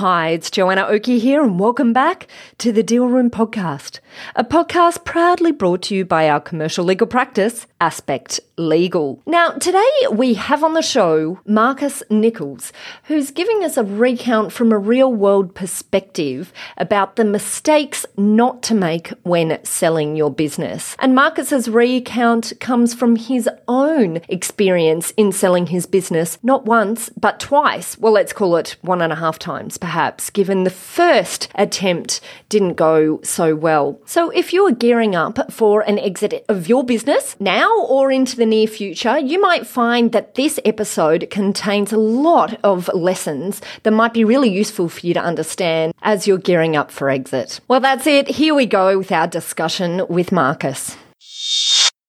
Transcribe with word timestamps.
Hi, 0.00 0.30
it's 0.30 0.50
Joanna 0.50 0.86
Oakey 0.86 1.18
here, 1.18 1.42
and 1.42 1.60
welcome 1.60 1.92
back 1.92 2.26
to 2.56 2.72
the 2.72 2.82
Deal 2.82 3.06
Room 3.06 3.28
Podcast, 3.28 4.00
a 4.34 4.42
podcast 4.42 5.04
proudly 5.04 5.52
brought 5.52 5.82
to 5.82 5.94
you 5.94 6.06
by 6.06 6.26
our 6.26 6.40
commercial 6.40 6.86
legal 6.86 7.06
practice, 7.06 7.66
Aspect 7.82 8.40
Legal. 8.56 9.22
Now, 9.26 9.50
today 9.50 9.86
we 10.10 10.34
have 10.34 10.64
on 10.64 10.72
the 10.72 10.80
show 10.80 11.40
Marcus 11.46 12.02
Nicholls, 12.08 12.72
who's 13.04 13.30
giving 13.30 13.62
us 13.62 13.76
a 13.76 13.84
recount 13.84 14.52
from 14.52 14.72
a 14.72 14.78
real 14.78 15.12
world 15.12 15.54
perspective 15.54 16.50
about 16.78 17.16
the 17.16 17.24
mistakes 17.24 18.06
not 18.16 18.62
to 18.64 18.74
make 18.74 19.08
when 19.22 19.62
selling 19.64 20.16
your 20.16 20.30
business. 20.30 20.96
And 20.98 21.14
Marcus's 21.14 21.68
recount 21.68 22.54
comes 22.58 22.94
from 22.94 23.16
his 23.16 23.50
own 23.68 24.20
experience 24.28 25.10
in 25.18 25.30
selling 25.30 25.66
his 25.66 25.84
business 25.84 26.38
not 26.42 26.64
once, 26.64 27.10
but 27.20 27.38
twice. 27.38 27.98
Well, 27.98 28.14
let's 28.14 28.32
call 28.32 28.56
it 28.56 28.76
one 28.80 29.02
and 29.02 29.12
a 29.12 29.16
half 29.16 29.38
times, 29.38 29.76
perhaps, 29.76 29.89
given 30.30 30.64
the 30.64 30.70
first 30.70 31.48
attempt 31.54 32.20
didn't 32.48 32.74
go 32.74 33.20
so 33.22 33.54
well. 33.54 34.00
So 34.06 34.30
if 34.30 34.52
you're 34.52 34.72
gearing 34.72 35.14
up 35.14 35.52
for 35.52 35.82
an 35.82 35.98
exit 35.98 36.44
of 36.48 36.68
your 36.68 36.84
business 36.84 37.36
now 37.38 37.70
or 37.82 38.10
into 38.10 38.36
the 38.36 38.46
near 38.46 38.66
future, 38.66 39.18
you 39.18 39.40
might 39.40 39.66
find 39.66 40.12
that 40.12 40.34
this 40.34 40.58
episode 40.64 41.28
contains 41.30 41.92
a 41.92 41.98
lot 41.98 42.58
of 42.64 42.88
lessons 42.94 43.60
that 43.82 43.92
might 43.92 44.14
be 44.14 44.24
really 44.24 44.50
useful 44.50 44.88
for 44.88 45.06
you 45.06 45.14
to 45.14 45.20
understand 45.20 45.94
as 46.02 46.26
you're 46.26 46.38
gearing 46.38 46.76
up 46.76 46.90
for 46.90 47.10
exit. 47.10 47.60
Well, 47.68 47.80
that's 47.80 48.06
it. 48.06 48.28
Here 48.28 48.54
we 48.54 48.66
go 48.66 48.98
with 48.98 49.12
our 49.12 49.26
discussion 49.26 50.06
with 50.08 50.32
Marcus. 50.32 50.96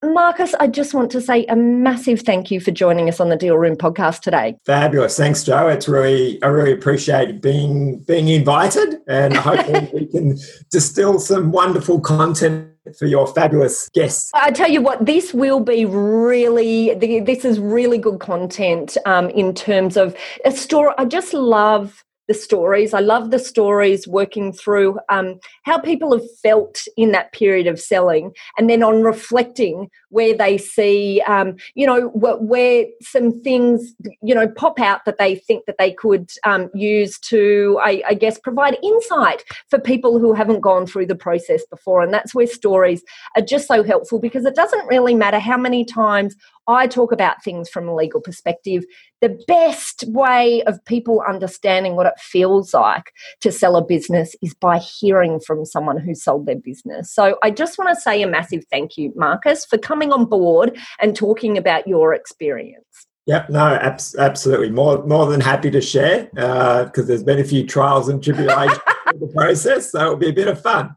Marcus, 0.04 0.56
I 0.60 0.66
just 0.66 0.96
want 0.96 1.12
to 1.12 1.22
say 1.22 1.46
a 1.46 1.56
massive 1.56 2.22
thank 2.22 2.50
you 2.50 2.60
for 2.60 2.72
joining 2.72 3.08
us 3.08 3.20
on 3.20 3.30
the 3.30 3.36
Deal 3.36 3.56
Room 3.56 3.76
podcast 3.76 4.22
today. 4.22 4.58
Fabulous. 4.66 5.16
Thanks, 5.16 5.44
Joe. 5.44 5.68
It's 5.68 5.88
really, 5.88 6.42
I 6.42 6.48
really 6.48 6.74
appreciate 6.74 7.40
being 7.40 8.00
being 8.00 8.28
invited, 8.28 9.00
and 9.08 9.36
hopefully 9.36 9.90
we 9.94 10.08
can 10.08 10.40
distill 10.72 11.20
some 11.20 11.52
wonderful 11.52 12.00
content 12.00 12.72
for 12.98 13.06
your 13.06 13.28
fabulous 13.28 13.90
guests. 13.90 14.32
I 14.34 14.50
tell 14.52 14.70
you 14.70 14.82
what, 14.82 15.06
this 15.06 15.36
will 15.36 15.60
be 15.60 15.86
really, 15.86 16.96
this 16.96 17.46
is 17.46 17.60
really 17.60 18.00
good 18.00 18.20
content 18.20 18.98
um, 19.06 19.30
in 19.30 19.54
terms 19.54 19.98
of 19.98 20.16
a 20.46 20.52
story. 20.52 20.94
I 20.98 21.06
just 21.06 21.34
love 21.34 22.04
the 22.28 22.34
stories. 22.34 22.94
I 22.94 23.00
love 23.00 23.32
the 23.32 23.40
stories 23.40 24.08
working 24.08 24.54
through 24.54 25.00
um, 25.10 25.40
how 25.64 25.80
people 25.80 26.12
have 26.14 26.26
felt 26.42 26.82
in 26.96 27.12
that 27.12 27.32
period 27.34 27.68
of 27.68 27.80
selling, 27.80 28.32
and 28.58 28.70
then 28.70 28.84
on 28.84 29.04
reflecting 29.04 29.90
where 30.10 30.36
they 30.36 30.58
see, 30.58 31.22
um, 31.28 31.56
you 31.74 31.88
know, 31.88 32.10
wh- 32.10 32.42
where 32.42 32.86
some 33.02 33.42
things, 33.42 33.94
you 34.22 34.36
know, 34.36 34.48
pop 34.48 34.80
out 34.80 35.06
that 35.06 35.18
they 35.18 35.36
think 35.36 35.66
that 35.66 35.78
they 35.80 35.92
could 35.92 36.30
um, 36.46 36.70
use 36.74 37.18
to, 37.20 37.80
I, 37.82 38.04
I 38.08 38.14
guess, 38.14 38.38
provide 38.38 38.78
insight 38.84 39.44
for 39.70 39.80
people 39.80 40.20
who 40.20 40.34
haven't 40.34 40.62
gone 40.62 40.86
through 40.86 41.08
the 41.08 41.16
process 41.16 41.64
before. 41.70 42.02
And 42.02 42.14
that's 42.14 42.36
where 42.36 42.48
stories 42.48 43.04
are 43.36 43.42
just 43.42 43.68
so 43.68 43.84
helpful 43.84 44.20
because 44.20 44.46
it 44.46 44.56
doesn't 44.56 44.88
really 44.88 45.16
matter 45.16 45.40
how 45.40 45.58
many 45.58 45.86
times 45.86 46.36
I 46.72 46.88
talk 46.88 47.12
about 47.12 47.44
things 47.44 47.70
from 47.70 47.88
a 47.88 47.96
legal 47.96 48.22
perspective. 48.22 48.84
The 49.22 49.40
best 49.48 50.06
way 50.08 50.64
of 50.64 50.84
people 50.86 51.24
understanding 51.28 51.96
what 51.96 52.08
it 52.08 52.20
feels 52.20 52.74
like 52.74 53.12
to 53.42 53.52
sell 53.52 53.76
a 53.76 53.86
business 53.86 54.36
is 54.42 54.54
by 54.54 54.80
hearing 54.80 55.40
from 55.40 55.66
someone 55.66 55.98
who 55.98 56.16
sold 56.16 56.46
their 56.46 56.56
business. 56.56 57.14
So 57.14 57.38
I 57.44 57.52
just 57.52 57.78
want 57.78 57.96
to 57.96 58.02
say 58.02 58.22
a 58.22 58.28
massive 58.28 58.64
thank 58.72 58.98
you, 58.98 59.14
Marcus, 59.16 59.66
for 59.66 59.78
coming 59.78 60.12
on 60.12 60.26
board 60.26 60.78
and 61.00 61.16
talking 61.16 61.58
about 61.58 61.88
your 61.88 62.14
experience. 62.14 63.08
Yep, 63.28 63.50
no, 63.52 63.76
abs- 63.76 64.16
absolutely. 64.16 64.72
More 64.72 65.06
more 65.06 65.28
than 65.28 65.42
happy 65.42 65.70
to 65.72 65.82
share 65.82 66.26
because 66.34 67.00
uh, 67.00 67.04
there's 67.04 67.24
been 67.24 67.40
a 67.40 67.44
few 67.44 67.66
trials 67.66 68.10
and 68.10 68.24
tribulations 68.24 68.80
in 69.14 69.20
the 69.20 69.28
process, 69.28 69.92
so 69.92 70.02
it'll 70.02 70.16
be 70.16 70.30
a 70.30 70.34
bit 70.34 70.48
of 70.48 70.60
fun. 70.62 70.96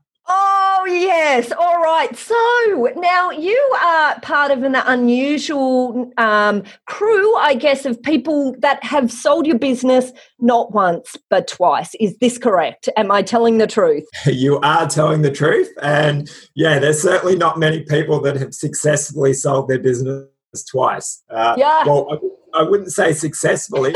Oh, 0.86 0.92
yes. 0.92 1.50
All 1.50 1.80
right. 1.80 2.14
So 2.14 2.92
now 2.96 3.30
you 3.30 3.56
are 3.80 4.20
part 4.20 4.50
of 4.50 4.64
an 4.64 4.74
unusual 4.74 6.12
um, 6.18 6.62
crew, 6.86 7.34
I 7.36 7.54
guess, 7.54 7.86
of 7.86 8.02
people 8.02 8.54
that 8.58 8.84
have 8.84 9.10
sold 9.10 9.46
your 9.46 9.58
business 9.58 10.12
not 10.40 10.74
once, 10.74 11.16
but 11.30 11.48
twice. 11.48 11.94
Is 12.00 12.18
this 12.18 12.36
correct? 12.36 12.90
Am 12.98 13.10
I 13.10 13.22
telling 13.22 13.56
the 13.56 13.66
truth? 13.66 14.04
you 14.26 14.60
are 14.60 14.86
telling 14.86 15.22
the 15.22 15.30
truth. 15.30 15.70
And 15.80 16.30
yeah, 16.54 16.78
there's 16.78 17.00
certainly 17.00 17.36
not 17.36 17.58
many 17.58 17.80
people 17.80 18.20
that 18.20 18.36
have 18.36 18.52
successfully 18.52 19.32
sold 19.32 19.68
their 19.68 19.78
business 19.78 20.26
twice. 20.70 21.22
Uh, 21.30 21.54
yeah. 21.56 21.84
Well, 21.86 22.08
I, 22.54 22.60
I 22.60 22.62
wouldn't 22.62 22.92
say 22.92 23.14
successfully. 23.14 23.94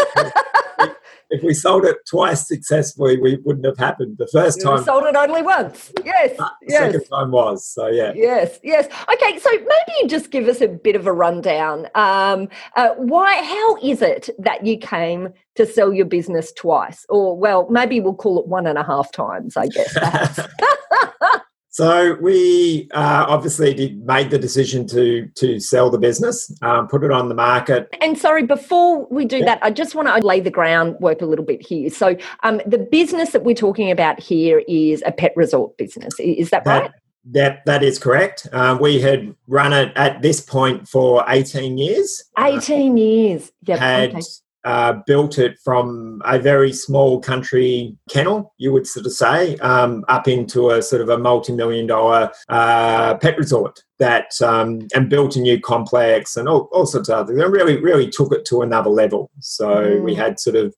If 1.30 1.42
we 1.42 1.54
sold 1.54 1.84
it 1.84 1.96
twice 2.08 2.46
successfully, 2.46 3.18
we 3.20 3.38
wouldn't 3.44 3.66
have 3.66 3.78
happened. 3.78 4.16
The 4.18 4.28
first 4.28 4.60
time 4.60 4.78
we 4.78 4.84
sold 4.84 5.04
it 5.04 5.16
only 5.16 5.42
once. 5.42 5.92
Yes. 6.04 6.36
The 6.36 6.50
yes. 6.68 6.92
second 6.92 7.04
time 7.04 7.30
was. 7.30 7.66
So 7.66 7.88
yeah. 7.88 8.12
Yes. 8.14 8.58
Yes. 8.62 8.86
Okay. 9.12 9.38
So 9.38 9.50
maybe 9.50 9.92
you 10.00 10.08
just 10.08 10.30
give 10.30 10.48
us 10.48 10.60
a 10.60 10.68
bit 10.68 10.96
of 10.96 11.06
a 11.06 11.12
rundown. 11.12 11.86
Um, 11.94 12.48
uh, 12.76 12.90
why? 12.96 13.42
How 13.42 13.76
is 13.76 14.02
it 14.02 14.30
that 14.38 14.64
you 14.64 14.78
came 14.78 15.32
to 15.56 15.66
sell 15.66 15.92
your 15.92 16.06
business 16.06 16.52
twice, 16.52 17.04
or 17.08 17.36
well, 17.36 17.68
maybe 17.68 18.00
we'll 18.00 18.14
call 18.14 18.38
it 18.40 18.46
one 18.46 18.66
and 18.66 18.78
a 18.78 18.84
half 18.84 19.10
times, 19.12 19.56
I 19.56 19.66
guess. 19.66 19.98
So 21.70 22.16
we 22.20 22.88
uh, 22.92 23.26
obviously 23.28 23.74
did, 23.74 24.04
made 24.04 24.30
the 24.30 24.38
decision 24.38 24.86
to 24.88 25.28
to 25.36 25.60
sell 25.60 25.90
the 25.90 25.98
business, 25.98 26.52
um, 26.62 26.88
put 26.88 27.04
it 27.04 27.12
on 27.12 27.28
the 27.28 27.34
market. 27.34 27.88
And 28.00 28.18
sorry, 28.18 28.44
before 28.46 29.06
we 29.10 29.24
do 29.24 29.38
yeah. 29.38 29.44
that, 29.44 29.58
I 29.62 29.70
just 29.70 29.94
want 29.94 30.08
to 30.08 30.26
lay 30.26 30.40
the 30.40 30.50
groundwork 30.50 31.20
a 31.20 31.26
little 31.26 31.44
bit 31.44 31.64
here. 31.64 31.90
So 31.90 32.16
um, 32.42 32.60
the 32.66 32.78
business 32.78 33.30
that 33.30 33.44
we're 33.44 33.54
talking 33.54 33.90
about 33.90 34.18
here 34.18 34.62
is 34.66 35.02
a 35.06 35.12
pet 35.12 35.32
resort 35.36 35.76
business. 35.76 36.14
Is 36.18 36.50
that, 36.50 36.64
that 36.64 36.82
right? 36.82 36.90
That 37.30 37.64
that 37.66 37.82
is 37.82 37.98
correct. 37.98 38.48
Um, 38.52 38.78
we 38.80 39.00
had 39.00 39.34
run 39.46 39.72
it 39.72 39.92
at 39.94 40.22
this 40.22 40.40
point 40.40 40.88
for 40.88 41.22
eighteen 41.28 41.76
years. 41.76 42.24
Eighteen 42.38 42.96
years. 42.96 43.52
Yep. 43.66 43.78
Had 43.78 44.10
okay 44.10 44.20
uh, 44.68 45.00
built 45.06 45.38
it 45.38 45.58
from 45.64 46.20
a 46.26 46.38
very 46.38 46.74
small 46.74 47.18
country 47.20 47.96
kennel, 48.10 48.52
you 48.58 48.70
would 48.70 48.86
sort 48.86 49.06
of 49.06 49.12
say, 49.12 49.56
um, 49.58 50.04
up 50.08 50.28
into 50.28 50.68
a 50.68 50.82
sort 50.82 51.00
of 51.00 51.08
a 51.08 51.16
multi-million 51.16 51.86
dollar 51.86 52.30
uh, 52.50 53.14
pet 53.14 53.38
resort 53.38 53.82
that 53.98 54.30
um, 54.42 54.86
and 54.94 55.08
built 55.08 55.36
a 55.36 55.40
new 55.40 55.58
complex 55.58 56.36
and 56.36 56.50
all, 56.50 56.68
all 56.70 56.84
sorts 56.84 57.08
of 57.08 57.14
other 57.14 57.28
things. 57.28 57.42
And 57.42 57.50
really, 57.50 57.80
really 57.80 58.10
took 58.10 58.30
it 58.30 58.44
to 58.44 58.60
another 58.60 58.90
level. 58.90 59.30
So 59.40 59.68
mm. 59.68 60.02
we 60.02 60.14
had 60.14 60.38
sort 60.38 60.56
of, 60.56 60.74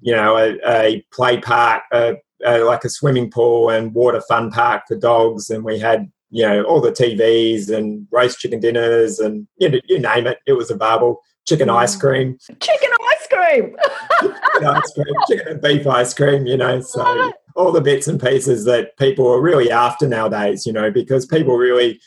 you 0.00 0.14
know, 0.14 0.36
a, 0.36 0.56
a 0.64 1.04
play 1.12 1.40
park, 1.40 1.82
a, 1.92 2.14
a, 2.44 2.60
like 2.60 2.84
a 2.84 2.88
swimming 2.88 3.28
pool 3.28 3.70
and 3.70 3.92
water 3.92 4.22
fun 4.28 4.52
park 4.52 4.84
for 4.86 4.94
dogs, 4.96 5.50
and 5.50 5.64
we 5.64 5.80
had 5.80 6.08
you 6.30 6.46
know 6.46 6.62
all 6.62 6.80
the 6.80 6.92
TVs 6.92 7.68
and 7.68 8.06
roast 8.12 8.38
chicken 8.38 8.60
dinners 8.60 9.18
and 9.18 9.48
you, 9.58 9.68
know, 9.68 9.80
you 9.88 9.98
name 9.98 10.28
it, 10.28 10.38
it 10.46 10.52
was 10.52 10.70
a 10.70 10.74
available. 10.74 11.20
Chicken 11.44 11.68
mm. 11.68 11.76
ice 11.76 11.96
cream. 11.96 12.38
Chicken 12.60 12.90
cream. 13.32 13.76
ice 14.64 14.92
cream, 14.92 15.14
chicken 15.28 15.48
and 15.48 15.60
beef 15.60 15.86
ice 15.86 16.14
cream. 16.14 16.46
You 16.46 16.56
know, 16.56 16.80
so 16.80 17.32
all 17.56 17.72
the 17.72 17.80
bits 17.80 18.08
and 18.08 18.20
pieces 18.20 18.64
that 18.66 18.96
people 18.98 19.26
are 19.26 19.40
really 19.40 19.70
after 19.70 20.06
nowadays. 20.06 20.66
You 20.66 20.72
know, 20.72 20.90
because 20.90 21.26
people 21.26 21.56
really 21.56 22.00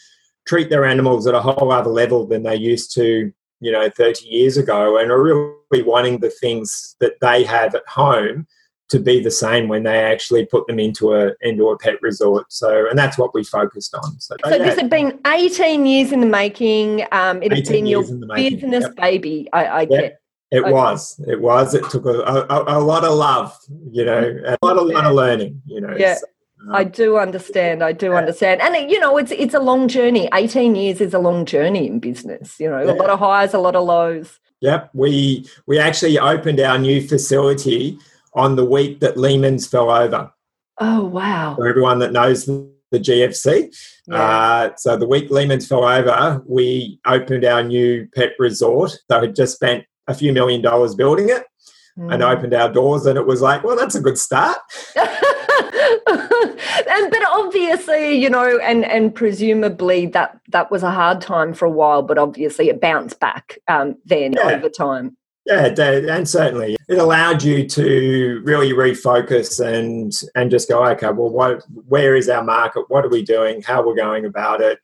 treat 0.45 0.69
their 0.69 0.85
animals 0.85 1.27
at 1.27 1.33
a 1.33 1.41
whole 1.41 1.71
other 1.71 1.89
level 1.89 2.25
than 2.27 2.43
they 2.43 2.55
used 2.55 2.93
to. 2.95 3.31
You 3.61 3.71
know, 3.71 3.89
thirty 3.89 4.27
years 4.27 4.57
ago, 4.57 4.97
and 4.97 5.09
are 5.09 5.23
really 5.71 5.83
wanting 5.83 6.19
the 6.19 6.29
things 6.29 6.95
that 6.99 7.13
they 7.21 7.43
have 7.43 7.73
at 7.73 7.87
home 7.87 8.45
to 8.89 8.99
be 8.99 9.23
the 9.23 9.31
same 9.31 9.67
when 9.67 9.83
they 9.83 10.03
actually 10.03 10.45
put 10.45 10.67
them 10.67 10.79
into 10.79 11.13
a 11.13 11.31
into 11.41 11.69
a 11.69 11.77
pet 11.77 11.95
resort. 12.01 12.51
So, 12.51 12.87
and 12.89 12.97
that's 12.97 13.17
what 13.17 13.33
we 13.33 13.43
focused 13.43 13.95
on. 13.95 14.19
So, 14.19 14.35
so 14.43 14.57
this 14.57 14.75
had 14.75 14.89
been 14.89 15.19
eighteen 15.25 15.85
years 15.85 16.11
in 16.11 16.19
the 16.19 16.27
making. 16.27 17.05
Um, 17.11 17.41
it 17.41 17.51
had 17.51 17.65
been 17.65 17.85
your 17.85 18.03
business 18.03 18.83
yep. 18.83 18.95
baby. 18.95 19.49
I, 19.53 19.65
I 19.65 19.81
yep. 19.81 19.89
get. 19.89 20.21
It 20.55 20.63
okay. 20.63 20.71
was. 20.71 21.19
It 21.27 21.41
was. 21.41 21.73
It 21.73 21.89
took 21.89 22.05
a, 22.05 22.21
a, 22.21 22.77
a, 22.77 22.79
lot 22.79 23.03
of 23.03 23.13
love, 23.13 23.53
you 23.91 24.05
know, 24.05 24.21
a 24.45 24.57
lot 24.65 24.77
of, 24.77 24.87
lot 24.87 25.05
of 25.05 25.13
learning, 25.13 25.61
you 25.65 25.81
know. 25.81 25.93
Yeah. 25.97 26.15
So, 26.15 26.27
um, 26.61 26.75
I 26.75 26.85
do 26.85 27.17
understand. 27.17 27.83
I 27.83 27.91
do 27.91 28.11
yeah. 28.11 28.15
understand, 28.15 28.61
and 28.61 28.89
you 28.89 28.97
know, 28.97 29.17
it's 29.17 29.31
it's 29.31 29.53
a 29.53 29.59
long 29.59 29.89
journey. 29.89 30.29
Eighteen 30.33 30.75
years 30.75 31.01
is 31.01 31.13
a 31.13 31.19
long 31.19 31.45
journey 31.45 31.87
in 31.87 31.99
business. 31.99 32.57
You 32.57 32.69
know, 32.69 32.81
yeah. 32.81 32.93
a 32.93 32.95
lot 32.95 33.09
of 33.09 33.19
highs, 33.19 33.53
a 33.53 33.59
lot 33.59 33.75
of 33.75 33.83
lows. 33.83 34.39
Yep. 34.61 34.91
We 34.93 35.45
we 35.67 35.77
actually 35.77 36.17
opened 36.17 36.61
our 36.61 36.79
new 36.79 37.05
facility 37.05 37.99
on 38.33 38.55
the 38.55 38.65
week 38.65 39.01
that 39.01 39.17
Lehman's 39.17 39.67
fell 39.67 39.91
over. 39.91 40.31
Oh 40.79 41.03
wow! 41.03 41.55
For 41.55 41.67
everyone 41.67 41.99
that 41.99 42.13
knows 42.13 42.45
the 42.45 42.73
the 42.91 42.99
GFC. 42.99 43.75
Yeah. 44.07 44.15
Uh, 44.15 44.75
so 44.77 44.97
the 44.97 45.07
week 45.07 45.29
Lehman's 45.29 45.67
fell 45.67 45.83
over, 45.83 46.41
we 46.47 46.99
opened 47.05 47.45
our 47.45 47.63
new 47.63 48.07
pet 48.15 48.33
resort. 48.39 48.97
So 49.09 49.21
had 49.21 49.35
just 49.35 49.55
spent 49.55 49.85
a 50.07 50.13
few 50.13 50.33
million 50.33 50.61
dollars 50.61 50.95
building 50.95 51.29
it 51.29 51.45
mm. 51.97 52.13
and 52.13 52.23
opened 52.23 52.53
our 52.53 52.71
doors, 52.71 53.05
and 53.05 53.17
it 53.17 53.25
was 53.25 53.41
like, 53.41 53.63
well, 53.63 53.75
that's 53.75 53.95
a 53.95 54.01
good 54.01 54.17
start. 54.17 54.57
and 54.95 55.11
but 57.11 57.25
obviously, 57.27 58.15
you 58.15 58.29
know, 58.29 58.59
and 58.59 58.85
and 58.85 59.13
presumably 59.13 60.05
that 60.07 60.39
that 60.49 60.71
was 60.71 60.83
a 60.83 60.91
hard 60.91 61.21
time 61.21 61.53
for 61.53 61.65
a 61.65 61.71
while, 61.71 62.01
but 62.01 62.17
obviously 62.17 62.69
it 62.69 62.81
bounced 62.81 63.19
back 63.19 63.57
um, 63.67 63.95
then 64.05 64.33
yeah. 64.33 64.51
over 64.51 64.69
time. 64.69 65.17
Yeah, 65.45 65.67
and 65.77 66.27
certainly 66.27 66.75
it 66.89 66.97
allowed 66.97 67.43
you 67.43 67.67
to 67.69 68.41
really 68.43 68.73
refocus 68.73 69.63
and 69.63 70.11
and 70.33 70.49
just 70.49 70.67
go, 70.67 70.83
okay, 70.87 71.11
well, 71.11 71.29
what, 71.29 71.63
where 71.87 72.15
is 72.15 72.29
our 72.29 72.43
market? 72.43 72.85
What 72.87 73.05
are 73.05 73.09
we 73.09 73.21
doing? 73.21 73.61
How 73.61 73.85
we're 73.85 73.95
going 73.95 74.25
about 74.25 74.61
it? 74.61 74.79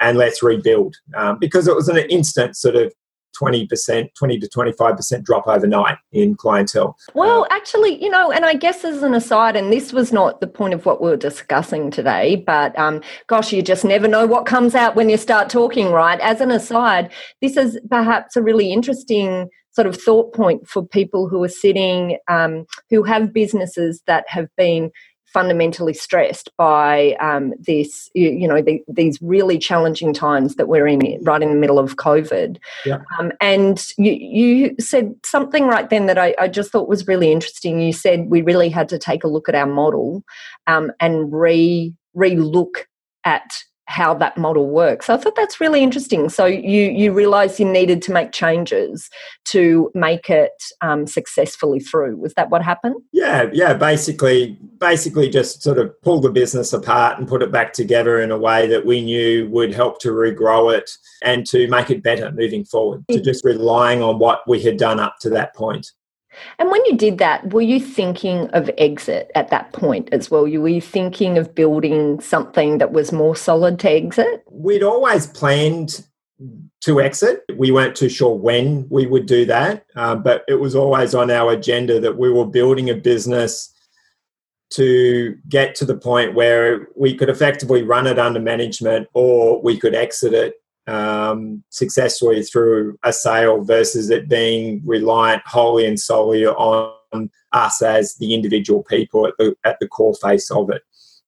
And 0.00 0.16
let's 0.16 0.42
rebuild 0.42 0.96
um, 1.14 1.38
because 1.38 1.68
it 1.68 1.74
was 1.74 1.88
an 1.88 1.98
instant 1.98 2.56
sort 2.56 2.76
of 2.76 2.94
20%, 3.40 4.14
20 4.14 4.38
to 4.38 4.48
25% 4.48 5.22
drop 5.22 5.46
overnight 5.46 5.98
in 6.12 6.34
clientele. 6.34 6.96
Well, 7.14 7.44
uh, 7.44 7.48
actually, 7.50 8.02
you 8.02 8.10
know, 8.10 8.30
and 8.30 8.44
I 8.44 8.54
guess 8.54 8.84
as 8.84 9.02
an 9.02 9.14
aside, 9.14 9.56
and 9.56 9.72
this 9.72 9.92
was 9.92 10.12
not 10.12 10.40
the 10.40 10.46
point 10.46 10.74
of 10.74 10.86
what 10.86 11.02
we 11.02 11.10
are 11.10 11.16
discussing 11.16 11.90
today, 11.90 12.36
but 12.36 12.76
um, 12.78 13.02
gosh, 13.26 13.52
you 13.52 13.62
just 13.62 13.84
never 13.84 14.08
know 14.08 14.26
what 14.26 14.46
comes 14.46 14.74
out 14.74 14.96
when 14.96 15.08
you 15.08 15.16
start 15.16 15.50
talking, 15.50 15.90
right? 15.90 16.20
As 16.20 16.40
an 16.40 16.50
aside, 16.50 17.10
this 17.40 17.56
is 17.56 17.78
perhaps 17.90 18.36
a 18.36 18.42
really 18.42 18.72
interesting 18.72 19.48
sort 19.76 19.86
of 19.86 19.96
thought 20.00 20.32
point 20.32 20.66
for 20.66 20.86
people 20.86 21.28
who 21.28 21.42
are 21.44 21.48
sitting, 21.48 22.16
um, 22.28 22.64
who 22.88 23.02
have 23.02 23.32
businesses 23.32 24.02
that 24.06 24.24
have 24.28 24.48
been 24.56 24.90
fundamentally 25.26 25.92
stressed 25.92 26.48
by 26.56 27.16
um, 27.20 27.52
this, 27.58 28.10
you, 28.14 28.30
you 28.30 28.48
know, 28.48 28.62
the, 28.62 28.82
these 28.88 29.20
really 29.20 29.58
challenging 29.58 30.12
times 30.12 30.54
that 30.56 30.68
we're 30.68 30.86
in, 30.86 31.00
right 31.22 31.42
in 31.42 31.50
the 31.50 31.56
middle 31.56 31.78
of 31.78 31.96
COVID. 31.96 32.58
Yeah. 32.84 32.98
Um, 33.18 33.32
and 33.40 33.84
you, 33.98 34.12
you 34.12 34.74
said 34.78 35.14
something 35.24 35.66
right 35.66 35.90
then 35.90 36.06
that 36.06 36.18
I, 36.18 36.34
I, 36.38 36.48
just 36.48 36.70
thought 36.70 36.88
was 36.88 37.06
really 37.06 37.32
interesting. 37.32 37.80
You 37.80 37.92
said 37.92 38.28
we 38.28 38.42
really 38.42 38.68
had 38.68 38.88
to 38.90 38.98
take 38.98 39.24
a 39.24 39.28
look 39.28 39.48
at 39.48 39.54
our 39.54 39.66
model 39.66 40.22
um, 40.66 40.92
and 41.00 41.32
re 41.32 41.94
re 42.14 42.36
look 42.36 42.88
at 43.24 43.58
how 43.86 44.12
that 44.14 44.36
model 44.36 44.68
works. 44.68 45.08
I 45.08 45.16
thought 45.16 45.36
that's 45.36 45.60
really 45.60 45.82
interesting. 45.82 46.28
So 46.28 46.44
you 46.44 46.82
you 46.90 47.12
realised 47.12 47.58
you 47.58 47.66
needed 47.66 48.02
to 48.02 48.12
make 48.12 48.32
changes 48.32 49.08
to 49.46 49.90
make 49.94 50.28
it 50.28 50.52
um, 50.80 51.06
successfully 51.06 51.80
through. 51.80 52.16
Was 52.16 52.34
that 52.34 52.50
what 52.50 52.62
happened? 52.62 52.96
Yeah, 53.12 53.48
yeah. 53.52 53.74
Basically, 53.74 54.58
basically 54.78 55.30
just 55.30 55.62
sort 55.62 55.78
of 55.78 55.90
pull 56.02 56.20
the 56.20 56.30
business 56.30 56.72
apart 56.72 57.18
and 57.18 57.28
put 57.28 57.42
it 57.42 57.52
back 57.52 57.72
together 57.72 58.20
in 58.20 58.30
a 58.30 58.38
way 58.38 58.66
that 58.66 58.84
we 58.84 59.02
knew 59.02 59.48
would 59.50 59.72
help 59.72 60.00
to 60.00 60.08
regrow 60.08 60.76
it 60.76 60.90
and 61.22 61.46
to 61.46 61.68
make 61.68 61.90
it 61.90 62.02
better 62.02 62.32
moving 62.32 62.64
forward. 62.64 63.04
To 63.10 63.20
just 63.20 63.44
relying 63.44 64.02
on 64.02 64.18
what 64.18 64.40
we 64.48 64.60
had 64.60 64.76
done 64.76 64.98
up 64.98 65.16
to 65.20 65.30
that 65.30 65.54
point. 65.54 65.92
And 66.58 66.70
when 66.70 66.84
you 66.86 66.96
did 66.96 67.18
that, 67.18 67.52
were 67.52 67.62
you 67.62 67.80
thinking 67.80 68.48
of 68.48 68.70
exit 68.78 69.30
at 69.34 69.50
that 69.50 69.72
point 69.72 70.08
as 70.12 70.30
well? 70.30 70.42
Were 70.42 70.68
you 70.68 70.80
thinking 70.80 71.38
of 71.38 71.54
building 71.54 72.20
something 72.20 72.78
that 72.78 72.92
was 72.92 73.12
more 73.12 73.36
solid 73.36 73.78
to 73.80 73.90
exit? 73.90 74.44
We'd 74.50 74.82
always 74.82 75.26
planned 75.26 76.06
to 76.82 77.00
exit. 77.00 77.44
We 77.56 77.70
weren't 77.70 77.96
too 77.96 78.08
sure 78.08 78.34
when 78.34 78.86
we 78.90 79.06
would 79.06 79.26
do 79.26 79.44
that, 79.46 79.86
uh, 79.96 80.16
but 80.16 80.44
it 80.48 80.56
was 80.56 80.74
always 80.74 81.14
on 81.14 81.30
our 81.30 81.52
agenda 81.52 82.00
that 82.00 82.18
we 82.18 82.30
were 82.30 82.46
building 82.46 82.90
a 82.90 82.94
business 82.94 83.72
to 84.70 85.36
get 85.48 85.74
to 85.76 85.84
the 85.84 85.96
point 85.96 86.34
where 86.34 86.88
we 86.96 87.14
could 87.14 87.28
effectively 87.28 87.82
run 87.82 88.06
it 88.06 88.18
under 88.18 88.40
management 88.40 89.08
or 89.14 89.62
we 89.62 89.78
could 89.78 89.94
exit 89.94 90.34
it 90.34 90.54
um, 90.86 91.62
successfully 91.70 92.42
through 92.42 92.98
a 93.02 93.12
sale 93.12 93.62
versus 93.64 94.10
it 94.10 94.28
being 94.28 94.82
reliant 94.84 95.42
wholly 95.46 95.86
and 95.86 95.98
solely 95.98 96.46
on 96.46 97.30
us 97.52 97.82
as 97.82 98.14
the 98.16 98.34
individual 98.34 98.82
people 98.84 99.26
at 99.26 99.34
the 99.38 99.56
at 99.64 99.78
the 99.80 99.88
core 99.88 100.14
face 100.14 100.50
of 100.50 100.70
it. 100.70 100.82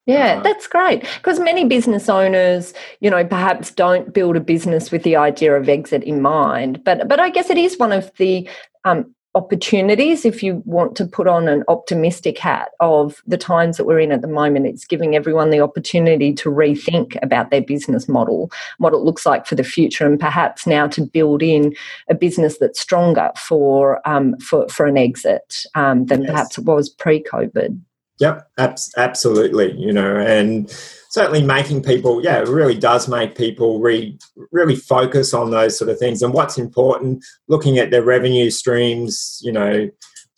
Yeah, 0.06 0.38
uh, 0.38 0.42
that's 0.42 0.66
great. 0.66 1.00
Because 1.16 1.38
many 1.38 1.66
business 1.66 2.08
owners, 2.08 2.72
you 3.00 3.10
know, 3.10 3.24
perhaps 3.24 3.70
don't 3.70 4.14
build 4.14 4.36
a 4.36 4.40
business 4.40 4.90
with 4.90 5.02
the 5.02 5.16
idea 5.16 5.54
of 5.54 5.68
exit 5.68 6.02
in 6.02 6.22
mind. 6.22 6.82
But 6.84 7.08
but 7.08 7.20
I 7.20 7.30
guess 7.30 7.50
it 7.50 7.58
is 7.58 7.78
one 7.78 7.92
of 7.92 8.10
the 8.16 8.48
um, 8.84 9.14
opportunities 9.38 10.24
if 10.24 10.42
you 10.42 10.60
want 10.64 10.96
to 10.96 11.06
put 11.06 11.28
on 11.28 11.46
an 11.46 11.62
optimistic 11.68 12.36
hat 12.38 12.70
of 12.80 13.22
the 13.24 13.38
times 13.38 13.76
that 13.76 13.84
we're 13.84 14.00
in 14.00 14.10
at 14.10 14.20
the 14.20 14.26
moment 14.26 14.66
it's 14.66 14.84
giving 14.84 15.14
everyone 15.14 15.50
the 15.50 15.60
opportunity 15.60 16.32
to 16.34 16.50
rethink 16.50 17.16
about 17.22 17.50
their 17.50 17.62
business 17.62 18.08
model 18.08 18.50
what 18.78 18.92
it 18.92 18.98
looks 18.98 19.24
like 19.24 19.46
for 19.46 19.54
the 19.54 19.62
future 19.62 20.04
and 20.04 20.18
perhaps 20.18 20.66
now 20.66 20.88
to 20.88 21.02
build 21.02 21.40
in 21.40 21.72
a 22.08 22.16
business 22.16 22.58
that's 22.58 22.80
stronger 22.80 23.30
for 23.36 24.06
um, 24.08 24.36
for, 24.38 24.68
for 24.68 24.86
an 24.86 24.98
exit 24.98 25.62
um, 25.76 26.06
than 26.06 26.22
yes. 26.22 26.30
perhaps 26.30 26.58
it 26.58 26.64
was 26.64 26.88
pre-covid 26.88 27.80
Yep, 28.20 28.50
abs- 28.58 28.92
absolutely. 28.96 29.72
You 29.72 29.92
know, 29.92 30.16
and 30.16 30.70
certainly 31.10 31.42
making 31.42 31.82
people, 31.82 32.22
yeah, 32.22 32.40
it 32.40 32.48
really 32.48 32.76
does 32.76 33.08
make 33.08 33.36
people 33.36 33.80
re- 33.80 34.18
really 34.50 34.76
focus 34.76 35.32
on 35.32 35.50
those 35.50 35.78
sort 35.78 35.90
of 35.90 35.98
things 35.98 36.22
and 36.22 36.34
what's 36.34 36.58
important. 36.58 37.24
Looking 37.48 37.78
at 37.78 37.90
their 37.90 38.02
revenue 38.02 38.50
streams, 38.50 39.40
you 39.42 39.52
know, 39.52 39.88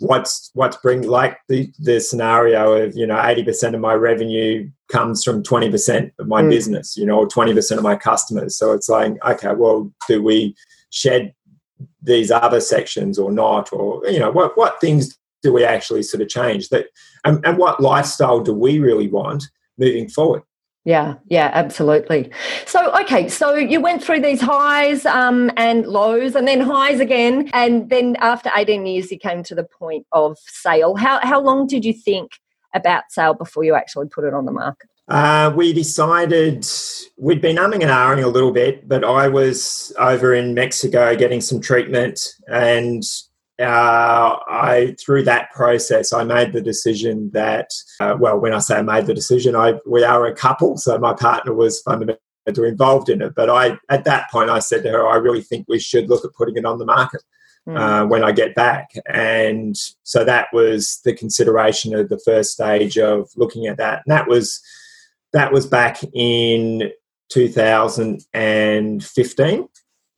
what's 0.00 0.50
what's 0.54 0.76
bring 0.78 1.02
like 1.02 1.38
the 1.48 1.70
the 1.78 2.00
scenario 2.00 2.72
of 2.72 2.96
you 2.96 3.06
know 3.06 3.20
eighty 3.22 3.44
percent 3.44 3.74
of 3.74 3.80
my 3.80 3.94
revenue 3.94 4.68
comes 4.88 5.22
from 5.22 5.42
twenty 5.42 5.70
percent 5.70 6.12
of 6.18 6.26
my 6.26 6.42
mm. 6.42 6.50
business, 6.50 6.96
you 6.96 7.06
know, 7.06 7.18
or 7.18 7.26
twenty 7.26 7.54
percent 7.54 7.78
of 7.78 7.84
my 7.84 7.96
customers. 7.96 8.56
So 8.56 8.72
it's 8.72 8.88
like, 8.88 9.14
okay, 9.24 9.54
well, 9.54 9.92
do 10.08 10.22
we 10.22 10.54
shed 10.90 11.34
these 12.02 12.30
other 12.30 12.60
sections 12.60 13.18
or 13.18 13.30
not, 13.30 13.72
or 13.72 14.06
you 14.06 14.18
know, 14.18 14.30
what 14.30 14.56
what 14.56 14.80
things 14.80 15.18
do 15.42 15.52
we 15.52 15.64
actually 15.64 16.02
sort 16.02 16.22
of 16.22 16.28
change 16.28 16.68
that 16.68 16.86
and, 17.24 17.44
and 17.44 17.58
what 17.58 17.80
lifestyle 17.80 18.40
do 18.40 18.52
we 18.52 18.78
really 18.78 19.08
want 19.08 19.44
moving 19.78 20.08
forward 20.08 20.42
yeah, 20.84 21.16
yeah, 21.28 21.50
absolutely. 21.52 22.30
So, 22.64 22.90
okay, 23.02 23.28
so 23.28 23.54
you 23.54 23.82
went 23.82 24.02
through 24.02 24.22
these 24.22 24.40
highs 24.40 25.04
um, 25.04 25.50
and 25.56 25.86
lows, 25.86 26.34
and 26.34 26.48
then 26.48 26.60
highs 26.60 27.00
again, 27.00 27.50
and 27.52 27.90
then 27.90 28.16
after 28.20 28.50
eighteen 28.56 28.86
years, 28.86 29.10
you 29.12 29.18
came 29.18 29.42
to 29.44 29.54
the 29.54 29.64
point 29.64 30.06
of 30.12 30.38
sale. 30.46 30.96
How 30.96 31.20
how 31.22 31.38
long 31.40 31.66
did 31.66 31.84
you 31.84 31.92
think 31.92 32.32
about 32.74 33.04
sale 33.10 33.34
before 33.34 33.62
you 33.62 33.74
actually 33.74 34.08
put 34.08 34.24
it 34.24 34.32
on 34.32 34.46
the 34.46 34.52
market? 34.52 34.88
Uh, 35.08 35.52
we 35.54 35.74
decided 35.74 36.66
we'd 37.18 37.42
been 37.42 37.56
umming 37.56 37.82
and 37.82 37.90
ahhing 37.90 38.24
a 38.24 38.28
little 38.28 38.52
bit, 38.52 38.88
but 38.88 39.04
I 39.04 39.28
was 39.28 39.92
over 39.98 40.32
in 40.32 40.54
Mexico 40.54 41.14
getting 41.14 41.42
some 41.42 41.60
treatment, 41.60 42.36
and 42.48 43.02
uh, 43.60 44.38
I 44.48 44.96
through 44.98 45.24
that 45.24 45.50
process, 45.52 46.12
I 46.12 46.24
made 46.24 46.52
the 46.52 46.60
decision 46.60 47.30
that, 47.32 47.70
uh, 48.00 48.16
well, 48.18 48.38
when 48.38 48.54
I 48.54 48.58
say 48.58 48.76
I 48.76 48.82
made 48.82 49.06
the 49.06 49.14
decision, 49.14 49.54
I 49.54 49.74
we 49.86 50.04
are 50.04 50.26
a 50.26 50.34
couple, 50.34 50.76
so 50.76 50.98
my 50.98 51.14
partner 51.14 51.52
was 51.52 51.82
fundamentally 51.82 52.18
involved 52.46 53.08
in 53.08 53.22
it. 53.22 53.34
But 53.34 53.50
I, 53.50 53.78
at 53.88 54.04
that 54.04 54.30
point, 54.30 54.50
I 54.50 54.60
said 54.60 54.82
to 54.84 54.90
her, 54.90 55.06
I 55.06 55.16
really 55.16 55.42
think 55.42 55.66
we 55.68 55.78
should 55.78 56.08
look 56.08 56.24
at 56.24 56.34
putting 56.34 56.56
it 56.56 56.64
on 56.64 56.78
the 56.78 56.86
market. 56.86 57.22
Mm. 57.68 57.78
Uh, 57.78 58.06
when 58.06 58.24
I 58.24 58.32
get 58.32 58.54
back. 58.54 58.88
And 59.06 59.76
so 60.02 60.24
that 60.24 60.48
was 60.50 60.98
the 61.04 61.12
consideration 61.12 61.94
of 61.94 62.08
the 62.08 62.18
first 62.24 62.52
stage 62.52 62.96
of 62.96 63.28
looking 63.36 63.66
at 63.66 63.76
that. 63.76 64.00
And 64.06 64.16
that 64.16 64.26
was 64.26 64.62
that 65.34 65.52
was 65.52 65.66
back 65.66 66.00
in 66.14 66.90
2015. 67.28 69.68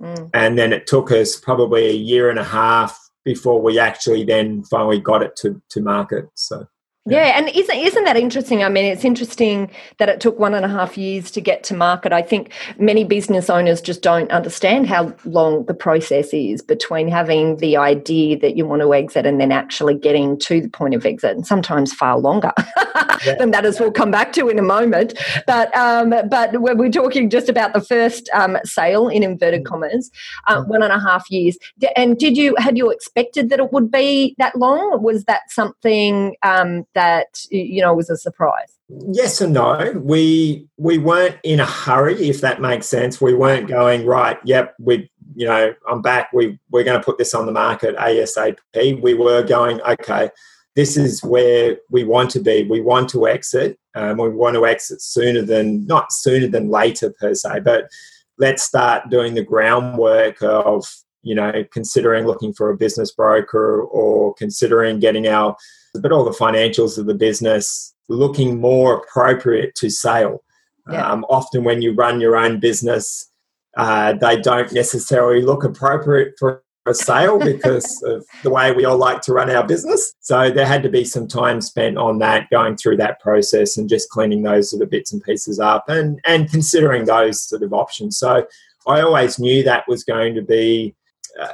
Mm. 0.00 0.30
And 0.32 0.56
then 0.56 0.72
it 0.72 0.86
took 0.86 1.10
us 1.10 1.34
probably 1.36 1.86
a 1.86 1.94
year 1.94 2.30
and 2.30 2.38
a 2.38 2.44
half 2.44 3.01
before 3.24 3.60
we 3.60 3.78
actually 3.78 4.24
then 4.24 4.62
finally 4.64 5.00
got 5.00 5.22
it 5.22 5.36
to, 5.36 5.62
to 5.70 5.80
market. 5.80 6.28
So 6.34 6.66
yeah, 7.06 7.36
and 7.36 7.48
isn't 7.48 7.76
isn't 7.76 8.04
that 8.04 8.16
interesting? 8.16 8.62
I 8.62 8.68
mean, 8.68 8.84
it's 8.84 9.04
interesting 9.04 9.68
that 9.98 10.08
it 10.08 10.20
took 10.20 10.38
one 10.38 10.54
and 10.54 10.64
a 10.64 10.68
half 10.68 10.96
years 10.96 11.32
to 11.32 11.40
get 11.40 11.64
to 11.64 11.74
market. 11.74 12.12
I 12.12 12.22
think 12.22 12.52
many 12.78 13.02
business 13.02 13.50
owners 13.50 13.80
just 13.80 14.02
don't 14.02 14.30
understand 14.30 14.86
how 14.86 15.12
long 15.24 15.64
the 15.64 15.74
process 15.74 16.32
is 16.32 16.62
between 16.62 17.08
having 17.08 17.56
the 17.56 17.76
idea 17.76 18.38
that 18.38 18.56
you 18.56 18.66
want 18.66 18.82
to 18.82 18.94
exit 18.94 19.26
and 19.26 19.40
then 19.40 19.50
actually 19.50 19.94
getting 19.94 20.38
to 20.40 20.60
the 20.60 20.68
point 20.68 20.94
of 20.94 21.04
exit, 21.04 21.32
and 21.34 21.44
sometimes 21.44 21.92
far 21.92 22.20
longer 22.20 22.52
yeah. 23.24 23.34
than 23.34 23.50
that, 23.50 23.64
as 23.64 23.80
we'll 23.80 23.90
come 23.90 24.12
back 24.12 24.32
to 24.34 24.48
in 24.48 24.60
a 24.60 24.62
moment. 24.62 25.18
But 25.44 25.76
um, 25.76 26.10
but 26.30 26.60
when 26.60 26.78
we're 26.78 26.88
talking 26.88 27.30
just 27.30 27.48
about 27.48 27.72
the 27.72 27.80
first 27.80 28.30
um, 28.32 28.56
sale 28.64 29.08
in 29.08 29.24
inverted 29.24 29.62
mm. 29.62 29.66
commas, 29.66 30.08
uh, 30.46 30.62
one 30.64 30.84
and 30.84 30.92
a 30.92 31.00
half 31.00 31.28
years. 31.32 31.58
And 31.96 32.16
did 32.16 32.36
you 32.36 32.54
had 32.58 32.78
you 32.78 32.90
expected 32.90 33.50
that 33.50 33.58
it 33.58 33.72
would 33.72 33.90
be 33.90 34.36
that 34.38 34.54
long? 34.54 35.02
Was 35.02 35.24
that 35.24 35.50
something? 35.50 36.36
Um, 36.44 36.84
that 36.94 37.44
you 37.50 37.80
know 37.80 37.94
was 37.94 38.10
a 38.10 38.16
surprise? 38.16 38.78
Yes 38.88 39.40
and 39.40 39.54
no. 39.54 39.92
We 40.02 40.66
we 40.76 40.98
weren't 40.98 41.36
in 41.42 41.60
a 41.60 41.66
hurry, 41.66 42.28
if 42.28 42.40
that 42.40 42.60
makes 42.60 42.86
sense. 42.86 43.20
We 43.20 43.34
weren't 43.34 43.68
going 43.68 44.06
right. 44.06 44.38
Yep, 44.44 44.74
we 44.78 45.10
you 45.34 45.46
know 45.46 45.74
I'm 45.88 46.02
back. 46.02 46.32
We 46.32 46.58
we're 46.70 46.84
going 46.84 47.00
to 47.00 47.04
put 47.04 47.18
this 47.18 47.34
on 47.34 47.46
the 47.46 47.52
market 47.52 47.96
ASAP. 47.96 48.58
We 49.02 49.14
were 49.14 49.42
going 49.42 49.80
okay. 49.82 50.30
this 50.74 50.96
is 50.96 51.22
where 51.22 51.76
we 51.90 52.04
want 52.04 52.30
to 52.30 52.40
be. 52.40 52.64
We 52.64 52.80
want 52.80 53.08
to 53.10 53.28
exit. 53.28 53.78
Um, 53.94 54.18
we 54.18 54.30
want 54.30 54.54
to 54.54 54.66
exit 54.66 55.02
sooner 55.02 55.42
than, 55.42 55.86
not 55.86 56.12
sooner 56.12 56.46
than 56.46 56.70
later 56.70 57.10
per 57.10 57.34
se, 57.34 57.60
but 57.60 57.90
let's 58.38 58.62
start 58.62 59.10
doing 59.10 59.34
the 59.34 59.44
groundwork 59.44 60.42
of, 60.42 60.86
you 61.22 61.34
know, 61.34 61.64
considering 61.72 62.26
looking 62.26 62.52
for 62.52 62.70
a 62.70 62.76
business 62.76 63.12
broker 63.12 63.82
or 63.82 64.34
considering 64.34 64.98
getting 64.98 65.26
our, 65.28 65.56
but 65.94 66.12
all 66.12 66.24
the 66.24 66.30
financials 66.30 66.98
of 66.98 67.06
the 67.06 67.14
business 67.14 67.94
looking 68.08 68.60
more 68.60 68.96
appropriate 68.96 69.74
to 69.76 69.88
sale. 69.88 70.42
Yeah. 70.90 71.10
Um, 71.10 71.24
often 71.28 71.64
when 71.64 71.80
you 71.80 71.94
run 71.94 72.20
your 72.20 72.36
own 72.36 72.58
business, 72.58 73.30
uh, 73.76 74.14
they 74.14 74.40
don't 74.40 74.72
necessarily 74.72 75.42
look 75.42 75.64
appropriate 75.64 76.34
for 76.38 76.62
a 76.86 76.94
sale 76.94 77.38
because 77.44 78.02
of 78.02 78.24
the 78.42 78.50
way 78.50 78.72
we 78.72 78.84
all 78.84 78.98
like 78.98 79.20
to 79.22 79.32
run 79.32 79.50
our 79.50 79.66
business. 79.66 80.14
So 80.20 80.50
there 80.50 80.66
had 80.66 80.82
to 80.82 80.88
be 80.88 81.04
some 81.04 81.28
time 81.28 81.60
spent 81.60 81.96
on 81.96 82.18
that, 82.18 82.50
going 82.50 82.76
through 82.76 82.96
that 82.98 83.20
process 83.20 83.76
and 83.76 83.88
just 83.88 84.10
cleaning 84.10 84.42
those 84.42 84.70
sort 84.70 84.82
of 84.82 84.90
bits 84.90 85.12
and 85.12 85.22
pieces 85.22 85.60
up 85.60 85.88
and, 85.88 86.20
and 86.24 86.50
considering 86.50 87.04
those 87.04 87.42
sort 87.42 87.62
of 87.62 87.72
options. 87.72 88.18
So 88.18 88.46
I 88.86 89.00
always 89.00 89.38
knew 89.38 89.62
that 89.62 89.86
was 89.86 90.02
going 90.04 90.34
to 90.34 90.42
be 90.42 90.94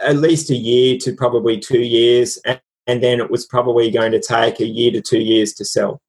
at 0.03 0.17
least 0.17 0.51
a 0.51 0.57
year 0.57 0.97
to 0.99 1.13
probably 1.13 1.59
two 1.59 1.81
years. 1.81 2.39
And, 2.45 2.61
and 2.87 3.03
then 3.03 3.21
it 3.21 3.31
was 3.31 3.47
probably 3.47 3.91
going 3.91 4.13
to 4.13 4.21
take 4.21 4.61
a 4.61 4.67
year 4.67 4.91
to 4.93 5.03
two 5.03 5.21
years 5.21 5.53
to 5.55 5.65
sell. 5.65 6.01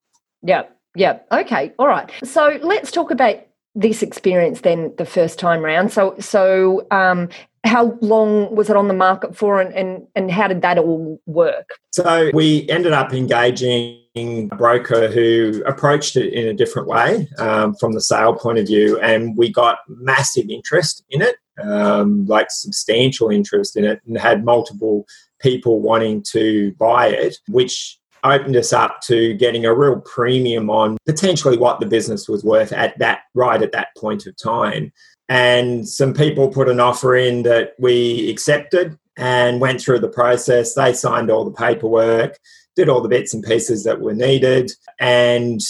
Yeah. 0.41 0.63
Yeah. 0.95 1.19
Okay. 1.31 1.73
All 1.77 1.87
right. 1.87 2.11
So 2.23 2.57
let's 2.61 2.91
talk 2.91 3.11
about 3.11 3.45
this 3.75 4.01
experience 4.01 4.61
then 4.61 4.93
the 4.97 5.05
first 5.05 5.37
time 5.37 5.63
round. 5.63 5.91
So 5.91 6.15
so 6.19 6.87
um, 6.89 7.29
how 7.65 7.97
long 8.01 8.55
was 8.55 8.69
it 8.69 8.75
on 8.75 8.87
the 8.87 8.93
market 8.93 9.35
for 9.35 9.61
and, 9.61 9.73
and, 9.73 10.07
and 10.15 10.31
how 10.31 10.47
did 10.47 10.61
that 10.61 10.77
all 10.77 11.21
work? 11.25 11.69
So 11.91 12.31
we 12.33 12.67
ended 12.69 12.93
up 12.93 13.13
engaging 13.13 13.99
a 14.15 14.55
broker 14.55 15.07
who 15.09 15.61
approached 15.65 16.15
it 16.15 16.33
in 16.33 16.47
a 16.47 16.53
different 16.53 16.87
way 16.87 17.27
um, 17.37 17.75
from 17.75 17.93
the 17.93 18.01
sale 18.01 18.33
point 18.33 18.57
of 18.57 18.67
view, 18.67 18.99
and 18.99 19.37
we 19.37 19.51
got 19.51 19.79
massive 19.87 20.49
interest 20.49 21.03
in 21.09 21.21
it, 21.21 21.35
um, 21.63 22.25
like 22.25 22.47
substantial 22.49 23.29
interest 23.29 23.77
in 23.77 23.83
it, 23.85 24.01
and 24.05 24.17
had 24.17 24.45
multiple 24.45 25.05
people 25.39 25.79
wanting 25.81 26.23
to 26.31 26.73
buy 26.73 27.07
it, 27.07 27.37
which 27.47 27.97
opened 28.23 28.55
us 28.55 28.73
up 28.73 28.99
to 29.01 29.33
getting 29.35 29.65
a 29.65 29.73
real 29.73 30.01
premium 30.01 30.69
on 30.69 30.97
potentially 31.05 31.57
what 31.57 31.79
the 31.79 31.85
business 31.85 32.27
was 32.27 32.43
worth 32.43 32.73
at 32.73 32.97
that 32.99 33.21
right 33.33 33.61
at 33.61 33.71
that 33.71 33.87
point 33.95 34.25
of 34.27 34.35
time 34.35 34.91
and 35.29 35.87
some 35.87 36.13
people 36.13 36.49
put 36.49 36.67
an 36.67 36.79
offer 36.79 37.15
in 37.15 37.43
that 37.43 37.73
we 37.77 38.29
accepted 38.31 38.97
and 39.15 39.61
went 39.61 39.79
through 39.79 39.99
the 39.99 40.09
process. 40.09 40.73
They 40.73 40.93
signed 40.93 41.29
all 41.29 41.45
the 41.45 41.51
paperwork, 41.51 42.39
did 42.75 42.89
all 42.89 42.99
the 42.99 43.09
bits 43.09 43.33
and 43.33 43.43
pieces 43.43 43.83
that 43.83 44.01
were 44.01 44.15
needed, 44.15 44.71
and 44.99 45.61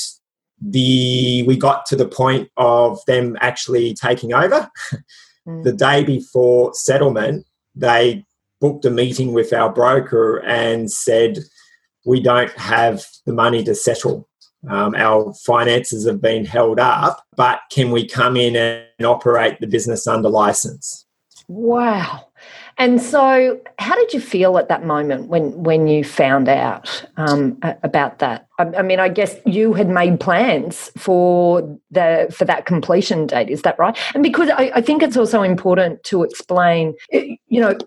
the 0.61 1.43
we 1.43 1.57
got 1.57 1.85
to 1.87 1.95
the 1.95 2.07
point 2.07 2.49
of 2.55 2.99
them 3.05 3.37
actually 3.41 3.93
taking 3.93 4.33
over. 4.33 4.69
Mm. 5.47 5.63
the 5.63 5.73
day 5.73 6.03
before 6.03 6.73
settlement, 6.73 7.45
they 7.75 8.25
booked 8.59 8.85
a 8.85 8.91
meeting 8.91 9.33
with 9.33 9.53
our 9.53 9.71
broker 9.71 10.43
and 10.45 10.91
said, 10.91 11.39
"We 12.05 12.21
don't 12.21 12.51
have 12.51 13.05
the 13.25 13.33
money 13.33 13.63
to 13.63 13.75
settle." 13.75 14.27
Um, 14.69 14.93
our 14.95 15.33
finances 15.45 16.05
have 16.05 16.21
been 16.21 16.43
held 16.43 16.79
up, 16.79 17.23
but 17.37 17.61
can 17.71 17.91
we 17.91 18.05
come 18.05 18.35
in 18.35 18.57
and 18.57 19.07
operate 19.07 19.59
the 19.61 19.67
business 19.67 20.05
under 20.05 20.27
license? 20.27 21.05
Wow. 21.47 22.28
And 22.79 23.01
so, 23.01 23.59
how 23.77 23.93
did 23.95 24.13
you 24.13 24.21
feel 24.21 24.57
at 24.57 24.69
that 24.69 24.85
moment 24.85 25.27
when 25.27 25.51
when 25.63 25.85
you 25.85 26.05
found 26.05 26.47
out 26.47 27.05
um, 27.17 27.57
about 27.61 28.19
that? 28.19 28.47
I, 28.57 28.63
I, 28.77 28.81
mean, 28.81 29.01
I 29.01 29.09
guess 29.09 29.35
you 29.45 29.73
had 29.73 29.89
made 29.89 30.21
plans 30.21 30.89
for 30.97 31.77
the 31.91 32.33
for 32.35 32.45
that 32.45 32.65
completion 32.65 33.27
date. 33.27 33.49
Is 33.49 33.63
that 33.63 33.77
right? 33.77 33.97
And 34.13 34.23
because 34.23 34.49
I, 34.49 34.71
I 34.75 34.81
think 34.81 35.03
it's 35.03 35.17
also 35.17 35.43
important 35.43 36.03
to 36.05 36.23
explain, 36.23 36.95
you 37.11 37.59
know, 37.61 37.77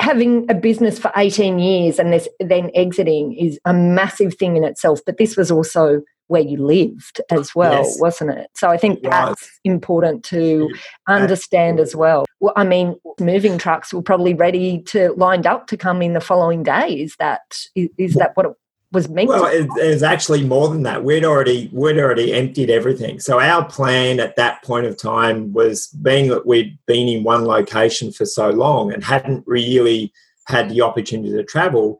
having 0.00 0.50
a 0.50 0.54
business 0.54 0.98
for 0.98 1.12
18 1.16 1.60
years 1.60 2.00
and 2.00 2.12
this, 2.12 2.28
then 2.40 2.72
exiting 2.74 3.34
is 3.34 3.58
a 3.64 3.72
massive 3.72 4.34
thing 4.34 4.56
in 4.56 4.64
itself. 4.64 5.00
But 5.06 5.18
this 5.18 5.36
was 5.36 5.52
also 5.52 6.02
where 6.26 6.42
you 6.42 6.56
lived 6.56 7.20
as 7.30 7.54
well, 7.54 7.84
yes. 7.84 8.00
wasn't 8.00 8.30
it? 8.30 8.50
So 8.54 8.68
I 8.68 8.76
think 8.76 9.02
that's 9.02 9.60
important 9.62 10.24
to 10.26 10.70
understand 11.06 11.80
as 11.80 11.94
well. 11.94 12.24
I 12.56 12.64
mean, 12.64 12.96
moving 13.20 13.58
trucks 13.58 13.92
were 13.92 14.02
probably 14.02 14.34
ready 14.34 14.80
to 14.82 15.12
lined 15.16 15.46
up 15.46 15.66
to 15.68 15.76
come 15.76 16.02
in 16.02 16.12
the 16.12 16.20
following 16.20 16.62
day. 16.62 17.00
Is 17.00 17.16
that 17.16 17.66
is, 17.74 17.88
is 17.98 18.14
that 18.14 18.36
what 18.36 18.46
it 18.46 18.52
was 18.92 19.08
meant 19.08 19.28
well 19.28 19.46
it, 19.46 19.66
it 19.76 19.88
was 19.88 20.04
actually 20.04 20.44
more 20.44 20.68
than 20.68 20.84
that. 20.84 21.02
We'd 21.02 21.24
already 21.24 21.68
we'd 21.72 21.98
already 21.98 22.32
emptied 22.32 22.70
everything. 22.70 23.20
So 23.20 23.40
our 23.40 23.64
plan 23.64 24.20
at 24.20 24.36
that 24.36 24.62
point 24.62 24.86
of 24.86 24.96
time 24.96 25.52
was 25.52 25.88
being 25.88 26.28
that 26.28 26.46
we'd 26.46 26.78
been 26.86 27.08
in 27.08 27.24
one 27.24 27.44
location 27.44 28.12
for 28.12 28.24
so 28.24 28.50
long 28.50 28.92
and 28.92 29.02
hadn't 29.02 29.44
really 29.46 30.12
had 30.46 30.68
the 30.68 30.82
opportunity 30.82 31.32
to 31.32 31.42
travel 31.42 31.98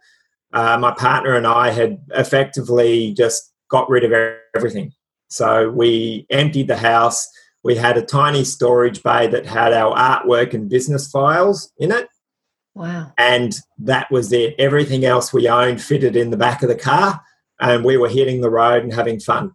uh, 0.52 0.78
my 0.78 0.92
partner 0.92 1.34
and 1.34 1.46
i 1.46 1.70
had 1.70 1.98
effectively 2.10 3.12
just 3.14 3.54
got 3.74 3.90
rid 3.90 4.04
of 4.04 4.12
everything. 4.54 4.92
So 5.28 5.70
we 5.70 6.26
emptied 6.30 6.68
the 6.68 6.76
house 6.76 7.28
we 7.64 7.74
had 7.74 7.96
a 7.96 8.02
tiny 8.02 8.44
storage 8.44 9.02
bay 9.02 9.26
that 9.26 9.46
had 9.46 9.72
our 9.72 9.96
artwork 9.96 10.54
and 10.54 10.68
business 10.68 11.10
files 11.10 11.72
in 11.78 11.90
it 11.90 12.08
Wow. 12.74 13.12
And 13.18 13.54
that 13.78 14.10
was 14.10 14.32
it. 14.32 14.54
Everything 14.58 15.04
else 15.04 15.32
we 15.32 15.48
owned 15.48 15.80
fitted 15.80 16.16
in 16.16 16.30
the 16.30 16.36
back 16.36 16.62
of 16.62 16.68
the 16.68 16.74
car, 16.74 17.20
and 17.60 17.84
we 17.84 17.96
were 17.96 18.08
hitting 18.08 18.40
the 18.40 18.50
road 18.50 18.82
and 18.82 18.92
having 18.92 19.20
fun. 19.20 19.52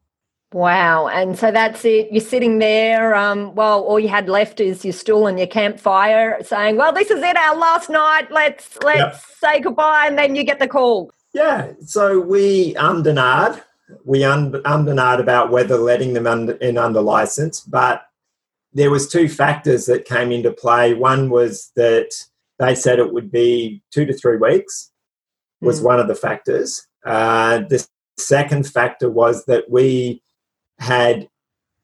Wow. 0.51 1.07
And 1.09 1.37
so 1.37 1.51
that's 1.51 1.85
it. 1.85 2.11
You're 2.11 2.21
sitting 2.21 2.57
there. 2.57 3.13
Um, 3.13 3.53
well, 3.53 3.81
all 3.81 3.99
you 3.99 4.07
had 4.07 4.29
left 4.29 4.59
is 4.59 4.83
your 4.83 4.93
stool 4.93 5.27
and 5.27 5.37
your 5.37 5.47
campfire 5.47 6.39
saying, 6.41 6.77
Well, 6.77 6.91
this 6.91 7.11
is 7.11 7.21
it, 7.21 7.37
our 7.37 7.55
last 7.55 7.89
night. 7.89 8.31
Let's 8.31 8.77
let's 8.81 8.99
yep. 8.99 9.23
say 9.39 9.59
goodbye. 9.59 10.05
And 10.07 10.17
then 10.17 10.35
you 10.35 10.43
get 10.43 10.57
the 10.57 10.67
call. 10.67 11.11
Yeah. 11.33 11.73
So 11.85 12.19
we 12.19 12.73
umdenard. 12.75 13.61
We 14.05 14.19
umdenard 14.21 15.19
about 15.19 15.51
whether 15.51 15.77
letting 15.77 16.13
them 16.13 16.27
under, 16.27 16.53
in 16.53 16.77
under 16.77 17.01
license, 17.01 17.61
but 17.61 18.03
there 18.73 18.91
was 18.91 19.09
two 19.09 19.27
factors 19.27 19.85
that 19.87 20.05
came 20.05 20.31
into 20.31 20.51
play. 20.51 20.93
One 20.93 21.29
was 21.29 21.71
that 21.75 22.11
they 22.59 22.75
said 22.75 22.99
it 22.99 23.13
would 23.13 23.31
be 23.31 23.81
two 23.91 24.05
to 24.05 24.13
three 24.13 24.37
weeks 24.37 24.91
was 25.61 25.81
mm. 25.81 25.85
one 25.85 25.99
of 25.99 26.07
the 26.07 26.15
factors. 26.15 26.87
Uh, 27.05 27.59
the 27.69 27.85
second 28.17 28.67
factor 28.67 29.09
was 29.09 29.45
that 29.45 29.69
we 29.69 30.21
had 30.79 31.29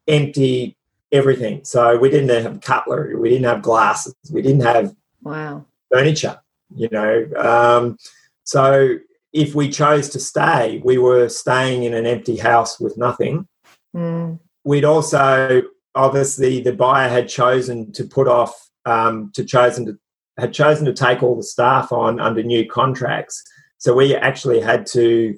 empty 0.08 0.78
everything. 1.12 1.64
So 1.64 1.98
we 1.98 2.10
didn't 2.10 2.44
have 2.44 2.62
cutlery, 2.62 3.16
we 3.16 3.30
didn't 3.30 3.46
have 3.46 3.62
glasses, 3.62 4.16
we 4.32 4.42
didn't 4.42 4.62
have 4.62 4.96
wow 5.24 5.66
furniture. 5.92 6.40
You 6.76 6.90
know, 6.92 7.28
um, 7.38 7.98
so 8.44 8.98
if 9.36 9.54
we 9.54 9.70
chose 9.70 10.08
to 10.10 10.20
stay, 10.20 10.82
we 10.86 10.98
were 10.98 11.28
staying 11.28 11.84
in 11.84 11.94
an 11.94 12.06
empty 12.06 12.38
house 12.38 12.80
with 12.80 12.98
nothing. 12.98 13.46
Mm. 13.94 14.40
We'd 14.64 14.86
also 14.86 15.62
obviously 15.94 16.62
the 16.62 16.74
buyer 16.74 17.10
had 17.10 17.28
chosen 17.28 17.92
to 17.92 18.06
put 18.06 18.30
off 18.30 18.70
um, 18.86 19.32
to 19.36 19.44
chosen 19.44 19.86
to 19.88 20.00
had 20.38 20.54
chosen 20.54 20.86
to 20.86 20.94
take 20.94 21.22
all 21.22 21.36
the 21.36 21.44
staff 21.44 21.92
on 21.92 22.20
under 22.20 22.44
new 22.44 22.68
contracts. 22.68 23.44
So 23.78 23.94
we 23.94 24.16
actually 24.16 24.62
had 24.62 24.86
to 24.88 25.38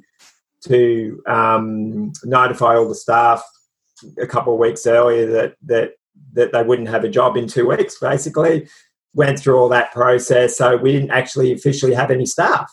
to 0.68 1.24
um, 1.28 2.14
notify 2.24 2.76
all 2.76 2.88
the 2.88 2.96
staff 2.96 3.44
a 4.22 4.28
couple 4.28 4.54
of 4.54 4.60
weeks 4.60 4.86
earlier 4.86 5.26
that 5.26 5.56
that 5.66 5.94
that 6.34 6.52
they 6.52 6.62
wouldn't 6.62 6.90
have 6.90 7.04
a 7.04 7.10
job 7.10 7.36
in 7.36 7.48
two 7.48 7.68
weeks. 7.68 7.98
Basically, 8.00 8.68
went 9.16 9.40
through 9.40 9.58
all 9.58 9.70
that 9.70 9.92
process, 9.92 10.56
so 10.56 10.78
we 10.78 10.92
didn't 10.92 11.12
actually 11.12 11.52
officially 11.52 11.96
have 11.96 12.12
any 12.12 12.28
staff. 12.28 12.72